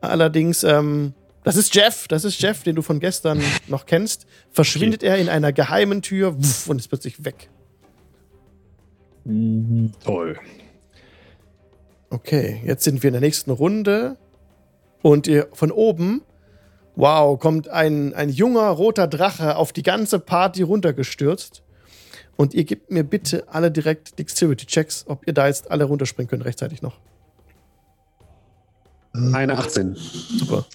[0.02, 1.14] Allerdings, ähm,
[1.44, 4.26] das ist Jeff, das ist Jeff, den du von gestern noch kennst.
[4.52, 7.50] Verschwindet er in einer geheimen Tür wuff, und ist plötzlich weg.
[10.04, 10.40] Toll.
[12.10, 14.18] Okay, jetzt sind wir in der nächsten Runde
[15.02, 16.22] und ihr von oben
[16.96, 21.64] Wow, kommt ein, ein junger roter Drache auf die ganze Party runtergestürzt.
[22.36, 26.46] Und ihr gebt mir bitte alle direkt Dexterity-Checks, ob ihr da jetzt alle runterspringen könnt
[26.46, 27.00] rechtzeitig noch.
[29.14, 29.96] Eine 18.
[29.96, 30.66] Super.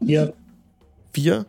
[0.00, 0.34] Hier,
[1.12, 1.46] Vier,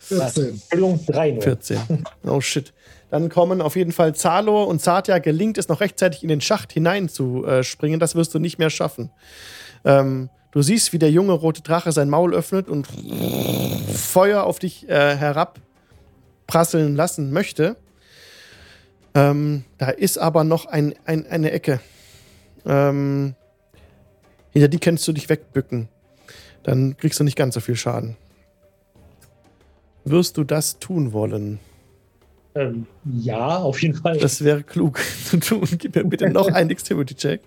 [0.00, 0.48] 14.
[0.48, 1.42] Entschuldigung, drei nur.
[1.42, 2.04] 14.
[2.26, 2.72] Oh shit.
[3.10, 6.72] Dann kommen auf jeden Fall Zalor und Satya gelingt es noch rechtzeitig in den Schacht
[6.72, 8.00] hineinzuspringen.
[8.00, 9.10] Das wirst du nicht mehr schaffen.
[9.84, 12.88] Ähm, du siehst, wie der junge rote Drache sein Maul öffnet und
[13.94, 17.76] Feuer auf dich äh, herabprasseln lassen möchte.
[19.14, 21.78] Ähm, da ist aber noch ein, ein, eine Ecke.
[22.66, 23.36] Ähm,
[24.50, 25.88] hinter die kannst du dich wegbücken.
[26.64, 28.16] Dann kriegst du nicht ganz so viel Schaden.
[30.04, 31.60] Wirst du das tun wollen?
[32.54, 34.18] Ähm, ja, auf jeden Fall.
[34.18, 35.66] Das wäre klug zu tun.
[35.78, 37.40] Gib mir bitte noch einen Dexterity-Check.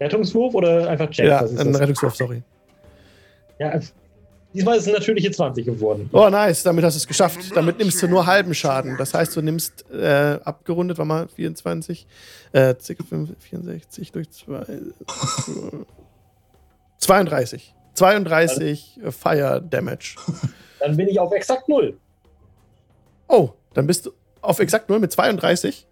[0.00, 1.26] Rettungswurf oder einfach Check?
[1.26, 1.74] Ja, ein?
[1.74, 2.42] Rettungswurf, sorry.
[3.58, 3.80] ja,
[4.54, 6.08] diesmal ist es natürliche 20 geworden.
[6.12, 7.38] Oh, nice, damit hast du es geschafft.
[7.54, 8.96] Damit nimmst du nur halben Schaden.
[8.96, 12.06] Das heißt, du nimmst äh, abgerundet, war mal 24,
[12.52, 14.64] äh, 64 durch 2,
[16.98, 17.74] 32.
[17.94, 20.16] 32 äh, Fire Damage.
[20.80, 21.96] Dann bin ich auf exakt null.
[23.26, 25.68] Oh, dann bist du auf exakt 0 mit 32?
[25.70, 25.86] Ich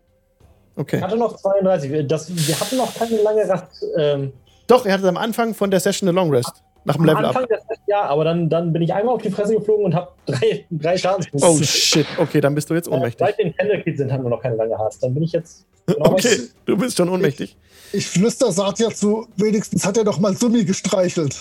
[0.79, 1.01] Okay.
[1.01, 1.91] hatte noch 32.
[1.91, 3.85] Wir- Das, wir hatten noch keine lange Rast.
[3.99, 4.33] Ähm,
[4.67, 6.63] Doch, ihr hattet am Anfang von der Session eine Long Rest.
[6.85, 7.49] Nach dem Level Anfang Up.
[7.49, 7.59] des
[7.89, 10.97] ja, aber dann, dann bin ich einmal auf die Fresse geflogen und habe drei, drei
[10.97, 11.49] Schadenspunkte.
[11.49, 13.27] Oh shit, okay, dann bist du jetzt Äh, ohnmächtig.
[13.27, 15.03] Seit den Candlekeys sind, haben wir noch keine lange Hast.
[15.03, 15.67] Dann bin ich jetzt.
[15.87, 17.57] Genau Okay, du bist schon ohnmächtig.
[17.93, 21.37] Ich flüster Satya zu, wenigstens hat er doch mal Summi gestreichelt.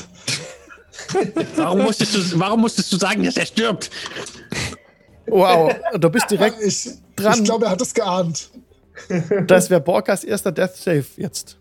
[1.55, 3.89] Warum musstest, du, warum musstest du sagen, dass er stirbt?
[5.27, 7.39] Wow, du bist direkt Ich, dran.
[7.39, 8.49] ich glaube, er hat es geahnt.
[9.47, 11.57] Das wäre Borkas erster Death Save jetzt.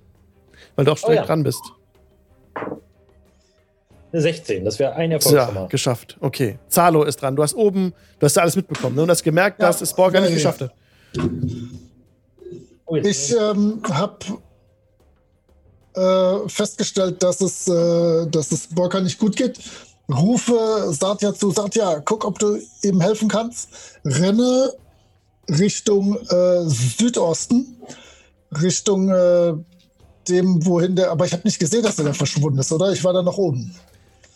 [0.76, 1.26] Weil du auch direkt ja.
[1.26, 1.62] dran bist.
[4.12, 4.64] Eine 16.
[4.64, 6.16] Das wäre ein Erfolg Ja, geschafft.
[6.20, 6.58] Okay.
[6.68, 7.34] Zalo ist dran.
[7.34, 9.02] Du hast oben, du hast da alles mitbekommen ne?
[9.02, 10.36] und hast gemerkt, Ja, dass es Borka ja, nicht ja.
[10.36, 10.74] geschafft hat.
[12.86, 14.16] Oh, Ich ähm, habe
[15.94, 19.58] äh, festgestellt, dass es, äh, dass es Borka nicht gut geht.
[20.08, 23.68] Rufe Satya zu, Satya, guck, ob du ihm helfen kannst.
[24.04, 24.72] Renne
[25.48, 27.76] Richtung äh, Südosten,
[28.62, 29.54] Richtung äh,
[30.28, 31.10] dem, wohin der.
[31.10, 32.92] Aber ich habe nicht gesehen, dass er da verschwunden ist, oder?
[32.92, 33.74] Ich war da noch oben.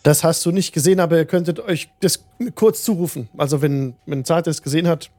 [0.03, 2.23] Das hast du nicht gesehen, aber ihr könntet euch das
[2.55, 3.27] kurz zurufen.
[3.37, 5.11] Also, wenn, wenn Zarte es gesehen hat,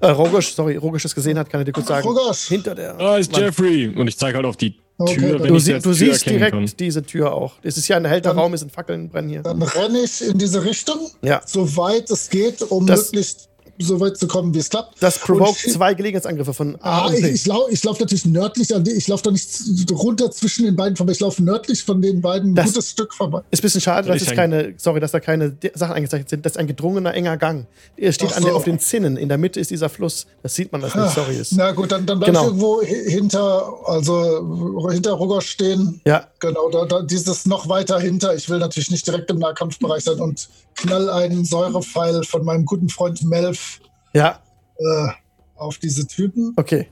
[0.00, 2.06] äh, Rogosch, sorry, Rogosch es gesehen hat, kann er dir kurz sagen.
[2.06, 2.48] Rogosch.
[2.48, 2.98] Hinter der.
[2.98, 3.42] Ah, ist Wand.
[3.42, 3.88] Jeffrey.
[3.88, 6.70] Und ich zeige halt auf die Okay, Tür, Du, sie du Tür siehst direkt kann.
[6.78, 7.54] diese Tür auch.
[7.62, 9.42] Es ist ja ein erhellter Raum, es sind Fackeln brennen hier.
[9.42, 11.40] Dann renne ich in diese Richtung, Ja.
[11.46, 13.48] soweit es geht, um Das- möglichst
[13.80, 15.02] so weit zu kommen, wie es klappt.
[15.02, 17.28] Das provoked Und- zwei Gelegenheitsangriffe von A Ah, und ich, B.
[17.28, 19.48] ich laufe ich lauf natürlich nördlich an die, ich laufe da nicht
[19.92, 21.12] runter zwischen den beiden vorbei.
[21.12, 23.42] Ich laufe nördlich von den beiden ein Das- gutes Stück vorbei.
[23.50, 26.44] Ist ein bisschen schade, dass es keine, sorry, dass da keine Sachen eingezeichnet sind.
[26.46, 27.66] Das ist ein gedrungener, enger Gang.
[27.96, 28.56] Er steht an der, so.
[28.58, 29.16] auf den Zinnen.
[29.16, 30.26] In der Mitte ist dieser Fluss.
[30.42, 31.36] Das sieht man das nicht, sorry.
[31.36, 31.52] Ist.
[31.52, 32.40] Na gut, dann, dann bleib Genau.
[32.42, 36.00] ich irgendwo hi- hinter, also hinter Roger stehen.
[36.04, 38.34] Ja, Genau, da, da, dieses noch weiter hinter.
[38.34, 40.48] Ich will natürlich nicht direkt im Nahkampfbereich sein und
[40.80, 43.80] knall einen Säurepfeil von meinem guten Freund Melf
[44.12, 44.40] ja,
[44.78, 45.08] äh,
[45.56, 46.52] auf diese Typen.
[46.56, 46.88] okay.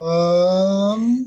[0.00, 1.26] Ähm,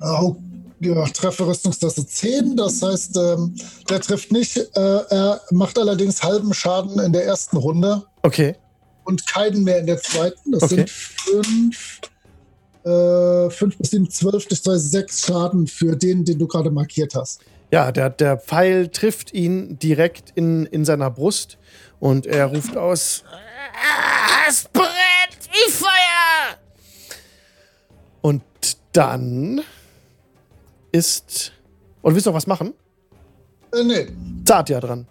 [0.00, 0.36] oh,
[0.80, 3.54] ja, treffe Rüstungstasse 10, das heißt, ähm,
[3.88, 4.56] der trifft nicht.
[4.56, 4.70] Äh,
[5.10, 8.54] er macht allerdings halben Schaden in der ersten Runde Okay.
[9.04, 10.52] und keinen mehr in der zweiten.
[10.52, 10.76] Das Okay.
[10.76, 12.00] sind fünf,
[12.84, 17.14] äh, fünf bis sieben, zwölf durch zwei, sechs Schaden für den, den du gerade markiert
[17.14, 17.40] hast.
[17.74, 21.58] Ja, der, der Pfeil trifft ihn direkt in, in seiner Brust
[21.98, 26.56] und er ruft aus: "Ah, Es brennt wie Feuer!
[28.20, 28.42] Und
[28.92, 29.60] dann
[30.92, 31.50] ist.
[32.02, 32.74] Und willst du noch was machen?
[33.74, 34.06] Äh, nee,
[34.44, 35.08] Zartia dran.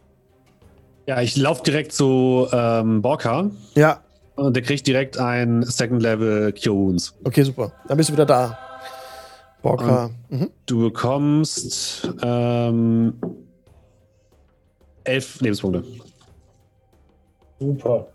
[1.06, 4.00] Ja, ich laufe direkt zu ähm, Borka Ja,
[4.36, 7.14] und der kriegt direkt ein Second Level Cure Wounds.
[7.26, 7.74] okay, super.
[7.90, 8.58] Dann bist du wieder da.
[9.64, 10.12] Borka.
[10.30, 10.52] Mhm.
[10.66, 13.14] Du bekommst ähm,
[15.06, 15.84] elf Lebenspunkte.
[17.60, 18.08] Super.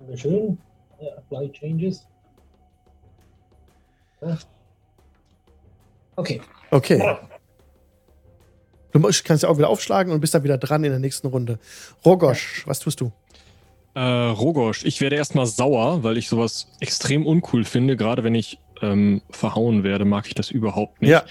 [0.00, 0.58] Dankeschön.
[1.00, 2.06] Ja, apply changes.
[4.20, 4.36] Ja.
[6.16, 6.40] Okay.
[6.70, 7.16] Okay.
[8.92, 11.60] Du kannst ja auch wieder aufschlagen und bist dann wieder dran in der nächsten Runde.
[12.04, 13.12] Rogosch, was tust du?
[13.94, 17.96] Äh, Rogosch, ich werde erstmal sauer, weil ich sowas extrem uncool finde.
[17.96, 21.10] Gerade wenn ich ähm, verhauen werde, mag ich das überhaupt nicht.
[21.10, 21.24] Ja.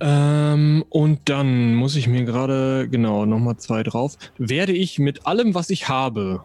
[0.00, 4.16] Ähm, und dann muss ich mir gerade, genau, nochmal zwei drauf.
[4.38, 6.42] Werde ich mit allem, was ich habe,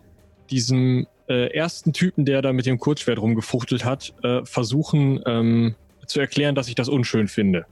[0.52, 6.20] diesem äh, ersten Typen, der da mit dem Kurzschwert rumgefuchtelt hat, äh, versuchen ähm, zu
[6.20, 7.66] erklären, dass ich das unschön finde.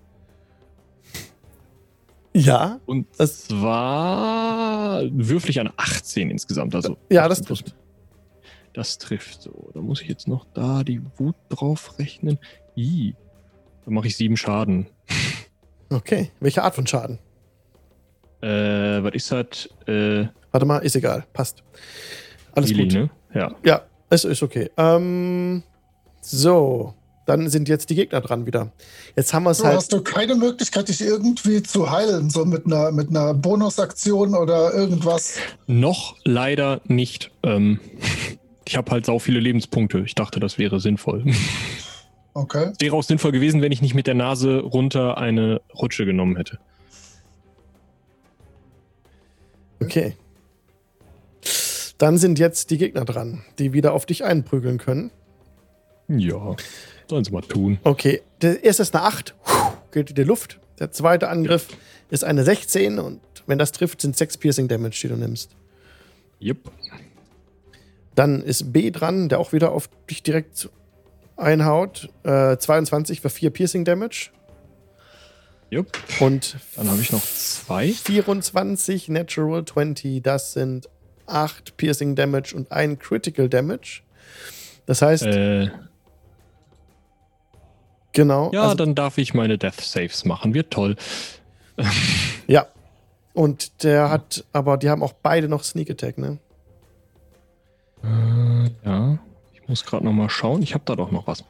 [2.33, 6.75] Ja, Und Das- zwar würfel ich eine 18 insgesamt.
[6.75, 7.73] Also ja, das trifft.
[8.75, 9.71] Das trifft so.
[9.73, 12.37] Da muss ich jetzt noch da die Wut drauf rechnen.
[12.75, 13.15] I.
[13.85, 14.87] Dann mache ich sieben Schaden.
[15.89, 16.31] Okay.
[16.41, 17.19] Welche Art von Schaden?
[18.41, 18.47] Äh,
[19.01, 19.69] was ist das?
[19.87, 21.25] Äh, Warte mal, ist egal.
[21.31, 21.63] Passt.
[22.53, 22.93] Alles Melee, gut.
[22.93, 23.09] ne?
[23.33, 23.55] Ja.
[23.63, 24.69] Ja, es ist okay.
[24.77, 25.63] Ähm,
[26.21, 26.93] so,
[27.25, 28.71] dann sind jetzt die Gegner dran wieder.
[29.15, 29.77] Jetzt haben wir es So, halt.
[29.77, 34.73] hast du keine Möglichkeit, dich irgendwie zu heilen, so mit einer, mit einer Bonusaktion oder
[34.73, 35.37] irgendwas?
[35.67, 37.31] Noch leider nicht.
[37.43, 37.79] Ähm,
[38.67, 39.99] ich habe halt sau viele Lebenspunkte.
[40.05, 41.25] Ich dachte, das wäre sinnvoll.
[42.37, 42.71] Okay.
[42.73, 46.35] Es wäre auch sinnvoll gewesen, wenn ich nicht mit der Nase runter eine Rutsche genommen
[46.35, 46.59] hätte.
[49.81, 50.17] Okay.
[51.97, 55.11] Dann sind jetzt die Gegner dran, die wieder auf dich einprügeln können.
[56.09, 56.57] Ja,
[57.09, 57.79] sollen sie mal tun.
[57.83, 59.33] Okay, der erste ist eine 8,
[59.91, 60.59] geht in die Luft.
[60.79, 61.69] Der zweite Angriff
[62.09, 65.55] ist eine 16 und wenn das trifft, sind 6 Piercing Damage, die du nimmst.
[66.39, 66.69] Jupp.
[68.15, 70.69] Dann ist B dran, der auch wieder auf dich direkt
[71.37, 72.09] einhaut.
[72.23, 74.29] Äh, 22 für 4 Piercing Damage.
[75.69, 75.97] Jupp.
[76.21, 77.89] Und Dann habe ich noch zwei.
[77.89, 80.87] 24 Natural 20, das sind
[81.25, 84.01] 8 Piercing Damage und ein Critical Damage.
[84.85, 85.71] Das heißt, Äh,
[88.13, 88.51] genau.
[88.53, 90.53] ja, also- dann darf ich meine Death Saves machen.
[90.53, 90.95] Wird toll.
[92.47, 92.67] ja.
[93.33, 96.37] Und der hat, aber die haben auch beide noch Sneak Attack, ne?
[98.05, 99.19] Äh, ja.
[99.53, 100.61] Ich muss gerade noch mal schauen.
[100.61, 101.43] Ich habe da doch noch was.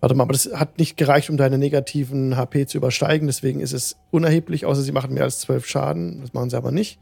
[0.00, 3.26] Warte mal, aber das hat nicht gereicht, um deine negativen HP zu übersteigen.
[3.26, 6.20] Deswegen ist es unerheblich, außer sie machen mehr als 12 Schaden.
[6.20, 6.98] Das machen sie aber nicht.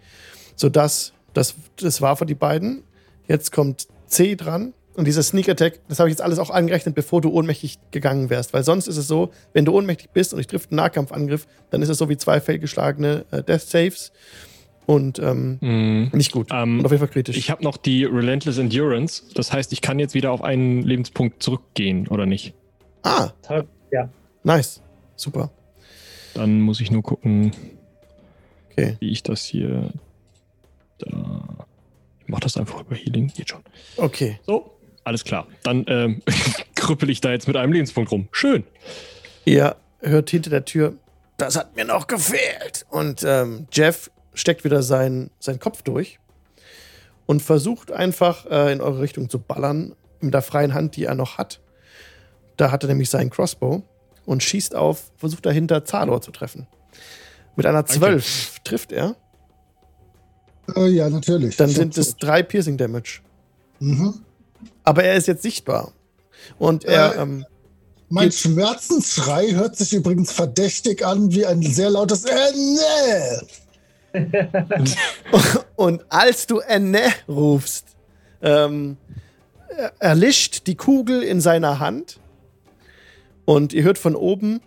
[0.55, 2.85] Sodass, das, das war für die beiden.
[3.27, 4.73] Jetzt kommt C dran.
[4.95, 8.29] Und dieser Sneak Attack, das habe ich jetzt alles auch angerechnet, bevor du ohnmächtig gegangen
[8.29, 8.53] wärst.
[8.53, 11.81] Weil sonst ist es so, wenn du ohnmächtig bist und ich trifft einen Nahkampfangriff, dann
[11.81, 14.13] ist es so wie zwei fehlgeschlagene äh, Death Saves.
[14.87, 16.49] Und ähm, Mm, nicht gut.
[16.53, 17.37] Ähm, und auf jeden Fall kritisch.
[17.37, 19.23] Ich habe noch die Relentless Endurance.
[19.35, 22.55] Das heißt, ich kann jetzt wieder auf einen Lebenspunkt zurückgehen, oder nicht?
[23.05, 23.31] ah,
[23.93, 24.09] Ja.
[24.43, 24.81] nice.
[25.17, 25.51] Super.
[26.35, 27.53] Dann muss ich nur gucken,
[28.73, 28.97] Okay.
[29.01, 29.91] wie ich das hier.
[30.99, 31.67] Da.
[32.21, 33.29] Ich mach das einfach über Healing.
[33.29, 33.61] Geht schon.
[33.97, 34.41] Okay.
[34.47, 34.73] So,
[35.05, 35.47] alles klar.
[35.63, 36.23] Dann ähm,
[36.75, 38.29] krüppel ich da jetzt mit einem Lebenspunkt rum.
[38.33, 38.65] Schön.
[39.45, 40.95] Ihr hört hinter der Tür,
[41.37, 42.87] das hat mir noch gefehlt.
[42.91, 46.19] Und ähm, Jeff steckt wieder seinen, seinen Kopf durch
[47.27, 51.15] und versucht einfach äh, in eure Richtung zu ballern mit der freien Hand, die er
[51.15, 51.61] noch hat.
[52.57, 53.83] Da hat er nämlich seinen Crossbow
[54.27, 56.67] und schießt auf, versucht dahinter Zalor zu treffen.
[57.57, 59.17] Mit einer 12 trifft er.
[60.77, 61.57] Äh, ja, natürlich.
[61.57, 63.21] Dann sind es drei Piercing Damage.
[63.81, 64.23] Mhm.
[64.85, 65.93] Aber er ist jetzt sichtbar.
[66.59, 67.45] Und er, Äh, ähm,
[68.09, 73.47] Mein Schmerzensschrei hört sich übrigens verdächtig an wie ein sehr lautes Äh, nee.
[75.77, 77.87] Und als du Enne rufst,
[78.43, 78.97] ähm,
[79.77, 82.21] er- erlischt die Kugel in seiner Hand
[83.45, 84.61] und ihr hört von oben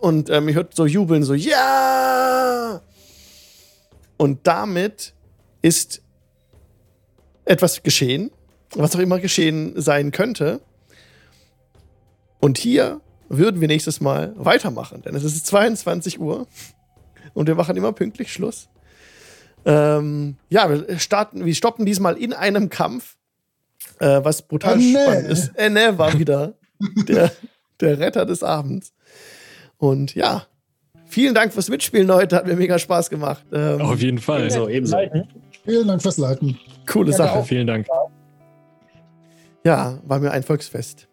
[0.00, 2.80] und ähm, ihr hört so jubeln, so ja!
[4.16, 5.12] Und damit
[5.62, 6.02] ist
[7.44, 8.30] etwas geschehen,
[8.74, 10.60] was auch immer geschehen sein könnte.
[12.40, 13.00] Und hier
[13.38, 16.46] würden wir nächstes Mal weitermachen, denn es ist 22 Uhr
[17.34, 18.68] und wir machen immer pünktlich Schluss.
[19.64, 23.16] Ähm, ja, wir starten, wir stoppen diesmal in einem Kampf,
[23.98, 24.92] äh, was brutal Oh, nee.
[24.92, 25.52] spannend ist.
[25.56, 26.54] Äh, ne, war wieder
[27.08, 27.32] der,
[27.80, 28.92] der Retter des Abends.
[29.78, 30.46] Und ja,
[31.06, 33.44] vielen Dank fürs Mitspielen heute, hat mir mega Spaß gemacht.
[33.52, 34.40] Ähm, Auf jeden Fall.
[34.42, 34.96] Ebenso, ebenso.
[35.64, 36.58] Vielen Dank fürs Leiten.
[36.86, 37.38] coole Ja, Sache.
[37.38, 37.46] auch.
[37.46, 37.86] Vielen Dank.
[39.64, 41.08] Ja, war mir ein Volksfest.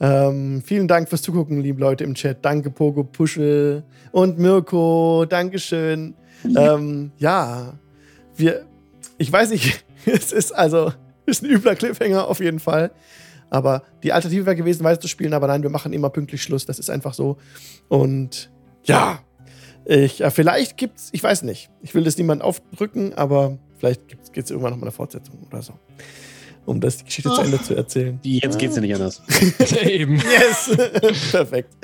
[0.00, 2.44] Ähm, vielen Dank fürs Zugucken, liebe Leute im Chat.
[2.44, 5.24] Danke, Pogo Puschel und Mirko.
[5.28, 6.14] Dankeschön.
[6.56, 7.74] ähm, ja,
[8.36, 8.64] wir,
[9.18, 10.92] ich weiß nicht, es ist also,
[11.26, 12.90] ist ein übler Cliffhanger auf jeden Fall.
[13.50, 16.66] Aber die Alternative wäre gewesen, weiter zu spielen, aber nein, wir machen immer pünktlich Schluss.
[16.66, 17.38] Das ist einfach so.
[17.88, 18.50] Und
[18.84, 19.20] ja,
[19.84, 24.44] ich, äh, vielleicht gibt's, ich weiß nicht, ich will das niemand aufdrücken, aber vielleicht gibt
[24.44, 25.72] es irgendwann noch mal eine Fortsetzung oder so.
[26.68, 28.20] Um das die Geschichte zu Ende zu erzählen.
[28.22, 29.22] Jetzt geht's ja nicht anders.
[29.82, 30.16] Eben.
[30.16, 30.76] Yes!
[31.30, 31.74] Perfekt.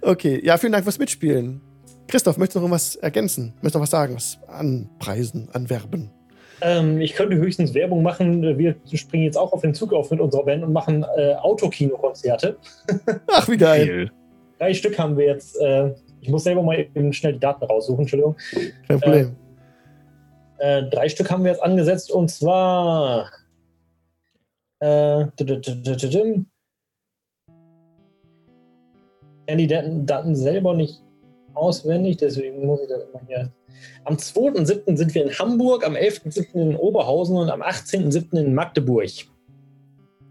[0.00, 1.60] Okay, ja, vielen Dank fürs Mitspielen.
[2.08, 3.54] Christoph, möchtest du noch irgendwas ergänzen?
[3.62, 4.16] Möchtest du noch was sagen?
[4.16, 6.10] Was anpreisen, anwerben?
[6.62, 8.58] Ähm, ich könnte höchstens Werbung machen.
[8.58, 12.56] Wir springen jetzt auch auf den Zug auf mit unserer Band und machen äh, Autokino-Konzerte.
[13.28, 13.86] Ach, wie geil.
[13.86, 14.10] Geil.
[14.58, 15.60] Drei Stück haben wir jetzt.
[15.60, 18.36] Äh, ich muss selber mal eben schnell die Daten raussuchen, Entschuldigung.
[18.88, 19.36] Kein Problem.
[20.58, 23.30] Äh, drei Stück haben wir jetzt angesetzt und zwar.
[24.80, 25.26] Äh,
[29.46, 31.02] kenne die Daten, Daten selber nicht
[31.54, 33.52] auswendig, deswegen muss ich das immer hier.
[34.04, 34.96] Am 2.7.
[34.96, 36.54] sind wir in Hamburg, am 11.7.
[36.54, 38.38] in Oberhausen und am 18.7.
[38.38, 39.10] in Magdeburg.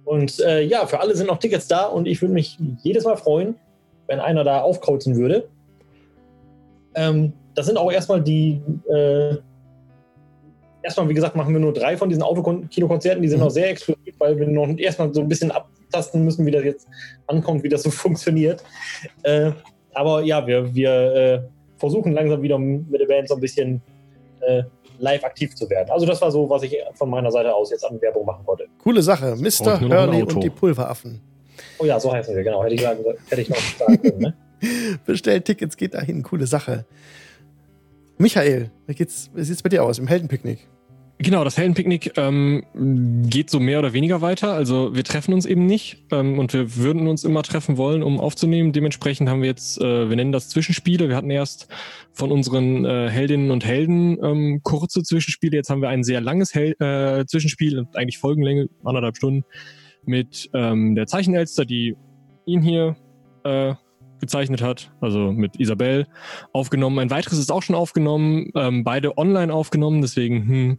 [0.05, 3.15] Und äh, ja, für alle sind noch Tickets da und ich würde mich jedes Mal
[3.15, 3.55] freuen,
[4.07, 5.47] wenn einer da aufkreuzen würde.
[6.95, 8.61] Ähm, das sind auch erstmal die.
[8.89, 9.37] Äh,
[10.83, 13.21] erstmal, wie gesagt, machen wir nur drei von diesen Autokinokonzerten.
[13.21, 13.45] Die sind mhm.
[13.45, 16.87] noch sehr exklusiv, weil wir noch erstmal so ein bisschen abtasten müssen, wie das jetzt
[17.27, 18.63] ankommt, wie das so funktioniert.
[19.23, 19.51] Äh,
[19.93, 21.41] aber ja, wir, wir äh,
[21.77, 23.81] versuchen langsam wieder mit der Band so ein bisschen
[24.41, 24.63] äh,
[24.99, 25.89] live aktiv zu werden.
[25.89, 28.67] Also das war so, was ich von meiner Seite aus jetzt an Werbung machen konnte.
[28.81, 29.35] Coole Sache.
[29.35, 29.79] Mr.
[29.79, 31.21] Hurley und die Pulveraffen.
[31.79, 32.63] Oh ja, so heißen wir, genau.
[32.63, 34.19] Hätte ich, hätte ich noch sagen können.
[34.19, 34.33] Ne?
[35.05, 36.23] Bestellt Tickets, geht dahin.
[36.23, 36.85] Coole Sache.
[38.17, 40.67] Michael, wie, geht's, wie sieht's bei dir aus im Heldenpicknick?
[41.23, 42.65] Genau, das Heldenpicknick ähm,
[43.29, 44.53] geht so mehr oder weniger weiter.
[44.53, 48.19] Also wir treffen uns eben nicht ähm, und wir würden uns immer treffen wollen, um
[48.19, 48.73] aufzunehmen.
[48.73, 51.07] Dementsprechend haben wir jetzt, äh, wir nennen das Zwischenspiele.
[51.07, 51.69] Wir hatten erst
[52.11, 55.55] von unseren äh, Heldinnen und Helden ähm, kurze Zwischenspiele.
[55.55, 59.45] Jetzt haben wir ein sehr langes Hel äh, Zwischenspiel, eigentlich Folgenlänge, anderthalb Stunden,
[60.05, 61.95] mit ähm, der Zeichenelster, die
[62.45, 62.97] ihn hier
[63.45, 63.75] äh,
[64.23, 66.07] gezeichnet hat, also mit Isabel
[66.51, 66.99] aufgenommen.
[66.99, 70.77] Ein weiteres ist auch schon aufgenommen, ähm, beide online aufgenommen, deswegen hm,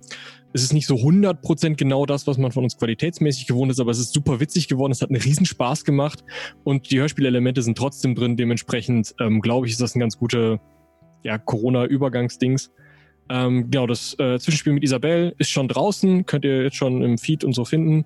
[0.53, 3.91] es ist nicht so 100% genau das, was man von uns qualitätsmäßig gewohnt ist, aber
[3.91, 6.25] es ist super witzig geworden, es hat einen riesen Spaß gemacht
[6.63, 10.61] und die Hörspielelemente sind trotzdem drin, dementsprechend ähm, glaube ich, ist das ein ganz guter
[11.25, 12.71] ja, Corona-Übergangsdings.
[13.31, 17.19] Ähm, genau, das äh, Zwischenspiel mit Isabel ist schon draußen, könnt ihr jetzt schon im
[17.19, 18.05] Feed und so finden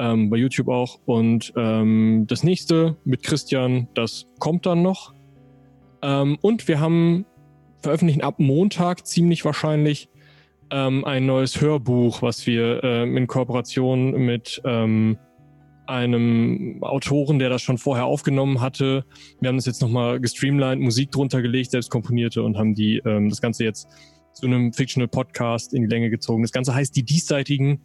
[0.00, 0.98] ähm, bei YouTube auch.
[1.04, 5.14] Und ähm, das nächste mit Christian, das kommt dann noch.
[6.02, 7.26] Ähm, und wir haben
[7.82, 10.08] veröffentlichen ab Montag ziemlich wahrscheinlich
[10.70, 15.18] ähm, ein neues Hörbuch, was wir ähm, in Kooperation mit ähm,
[15.86, 19.04] einem Autoren, der das schon vorher aufgenommen hatte.
[19.40, 23.28] Wir haben das jetzt nochmal gestreamlined, Musik drunter gelegt, selbst komponierte und haben die ähm,
[23.28, 23.88] das Ganze jetzt
[24.32, 26.42] zu einem Fictional Podcast in die Länge gezogen.
[26.42, 27.80] Das Ganze heißt die diesseitigen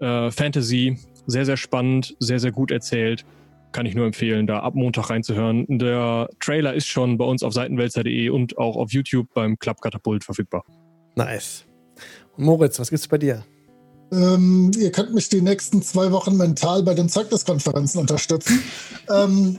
[0.00, 3.24] äh, Fantasy sehr, sehr spannend, sehr, sehr gut erzählt.
[3.72, 5.66] Kann ich nur empfehlen, da ab Montag reinzuhören.
[5.68, 10.64] Der Trailer ist schon bei uns auf seitenwälzer.de und auch auf YouTube beim Klappkatapult verfügbar.
[11.14, 11.66] Nice.
[12.36, 13.44] Und Moritz, was gibt's bei dir?
[14.12, 18.62] Ähm, ihr könnt mich die nächsten zwei Wochen mental bei den Zeugniskonferenzen unterstützen.
[19.10, 19.58] ähm,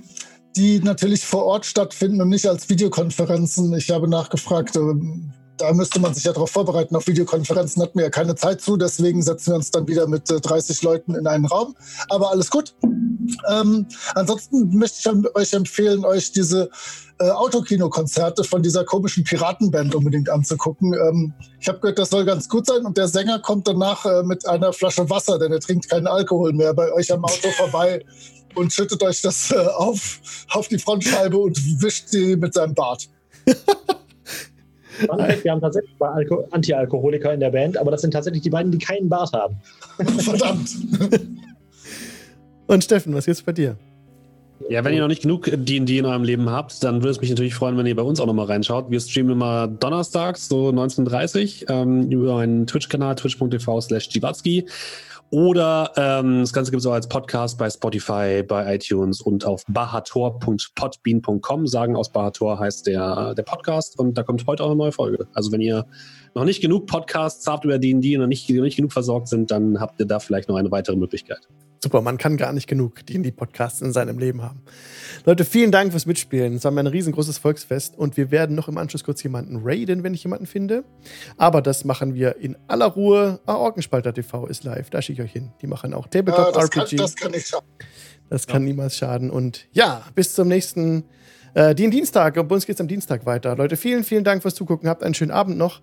[0.56, 3.74] die natürlich vor Ort stattfinden und nicht als Videokonferenzen.
[3.76, 6.96] Ich habe nachgefragt, ähm, da müsste man sich ja darauf vorbereiten.
[6.96, 10.30] Auf Videokonferenzen hatten wir ja keine Zeit zu, deswegen setzen wir uns dann wieder mit
[10.30, 11.76] äh, 30 Leuten in einen Raum.
[12.10, 12.76] Aber alles gut.
[13.50, 16.70] Ähm, ansonsten möchte ich euch empfehlen, euch diese
[17.20, 20.94] äh, Autokino-Konzerte von dieser komischen Piratenband unbedingt anzugucken.
[20.94, 24.24] Ähm, ich habe gehört, das soll ganz gut sein und der Sänger kommt danach äh,
[24.24, 28.06] mit einer Flasche Wasser, denn er trinkt keinen Alkohol mehr, bei euch am Auto vorbei
[28.56, 30.20] und schüttet euch das äh, auf,
[30.52, 33.10] auf die Frontscheibe und wischt sie mit seinem Bart.
[35.00, 35.94] wir haben tatsächlich
[36.52, 39.56] Anti-Alkoholiker in der Band, aber das sind tatsächlich die beiden, die keinen Bart haben.
[40.20, 40.70] Verdammt.
[42.68, 43.78] Und Steffen, was gibt's bei dir?
[44.70, 47.30] Ja, wenn ihr noch nicht genug D&D in eurem Leben habt, dann würde es mich
[47.30, 48.90] natürlich freuen, wenn ihr bei uns auch nochmal reinschaut.
[48.90, 54.10] Wir streamen immer donnerstags, so 19.30 ähm, über meinen Twitch-Kanal, twitch.tv slash
[55.30, 59.64] oder ähm, das Ganze gibt es auch als Podcast bei Spotify, bei iTunes und auf
[59.68, 61.68] bahator.podbean.com.
[61.68, 65.28] Sagen aus Bahator heißt der, der Podcast und da kommt heute auch eine neue Folge.
[65.34, 65.86] Also wenn ihr
[66.34, 69.52] noch nicht genug Podcasts habt über D&D und noch nicht, noch nicht genug versorgt sind,
[69.52, 71.48] dann habt ihr da vielleicht noch eine weitere Möglichkeit.
[71.82, 74.64] Super, man kann gar nicht genug D&D-Podcasts in seinem Leben haben.
[75.26, 76.56] Leute, vielen Dank fürs Mitspielen.
[76.56, 80.04] Es war mir ein riesengroßes Volksfest und wir werden noch im Anschluss kurz jemanden raiden,
[80.04, 80.84] wenn ich jemanden finde.
[81.38, 83.40] Aber das machen wir in aller Ruhe.
[83.46, 85.52] Ah, Orkenspalter TV ist live, da schicke ich euch hin.
[85.62, 86.96] Die machen auch Tabletop ja, das RPG.
[86.96, 87.68] Kann, das kann nicht schaden.
[88.30, 88.70] Das kann ja.
[88.70, 89.30] niemals schaden.
[89.30, 91.04] Und ja, bis zum nächsten
[91.54, 92.36] äh, den Dienstag.
[92.36, 93.56] Bei uns geht es am Dienstag weiter.
[93.56, 94.90] Leute, vielen, vielen Dank fürs Zugucken.
[94.90, 95.82] Habt einen schönen Abend noch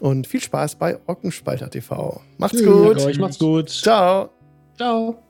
[0.00, 2.20] und viel Spaß bei Orkenspalter TV.
[2.38, 3.00] Macht's gut.
[3.00, 3.70] Euch macht's gut.
[3.70, 4.30] Ciao.
[4.76, 5.25] Ciao.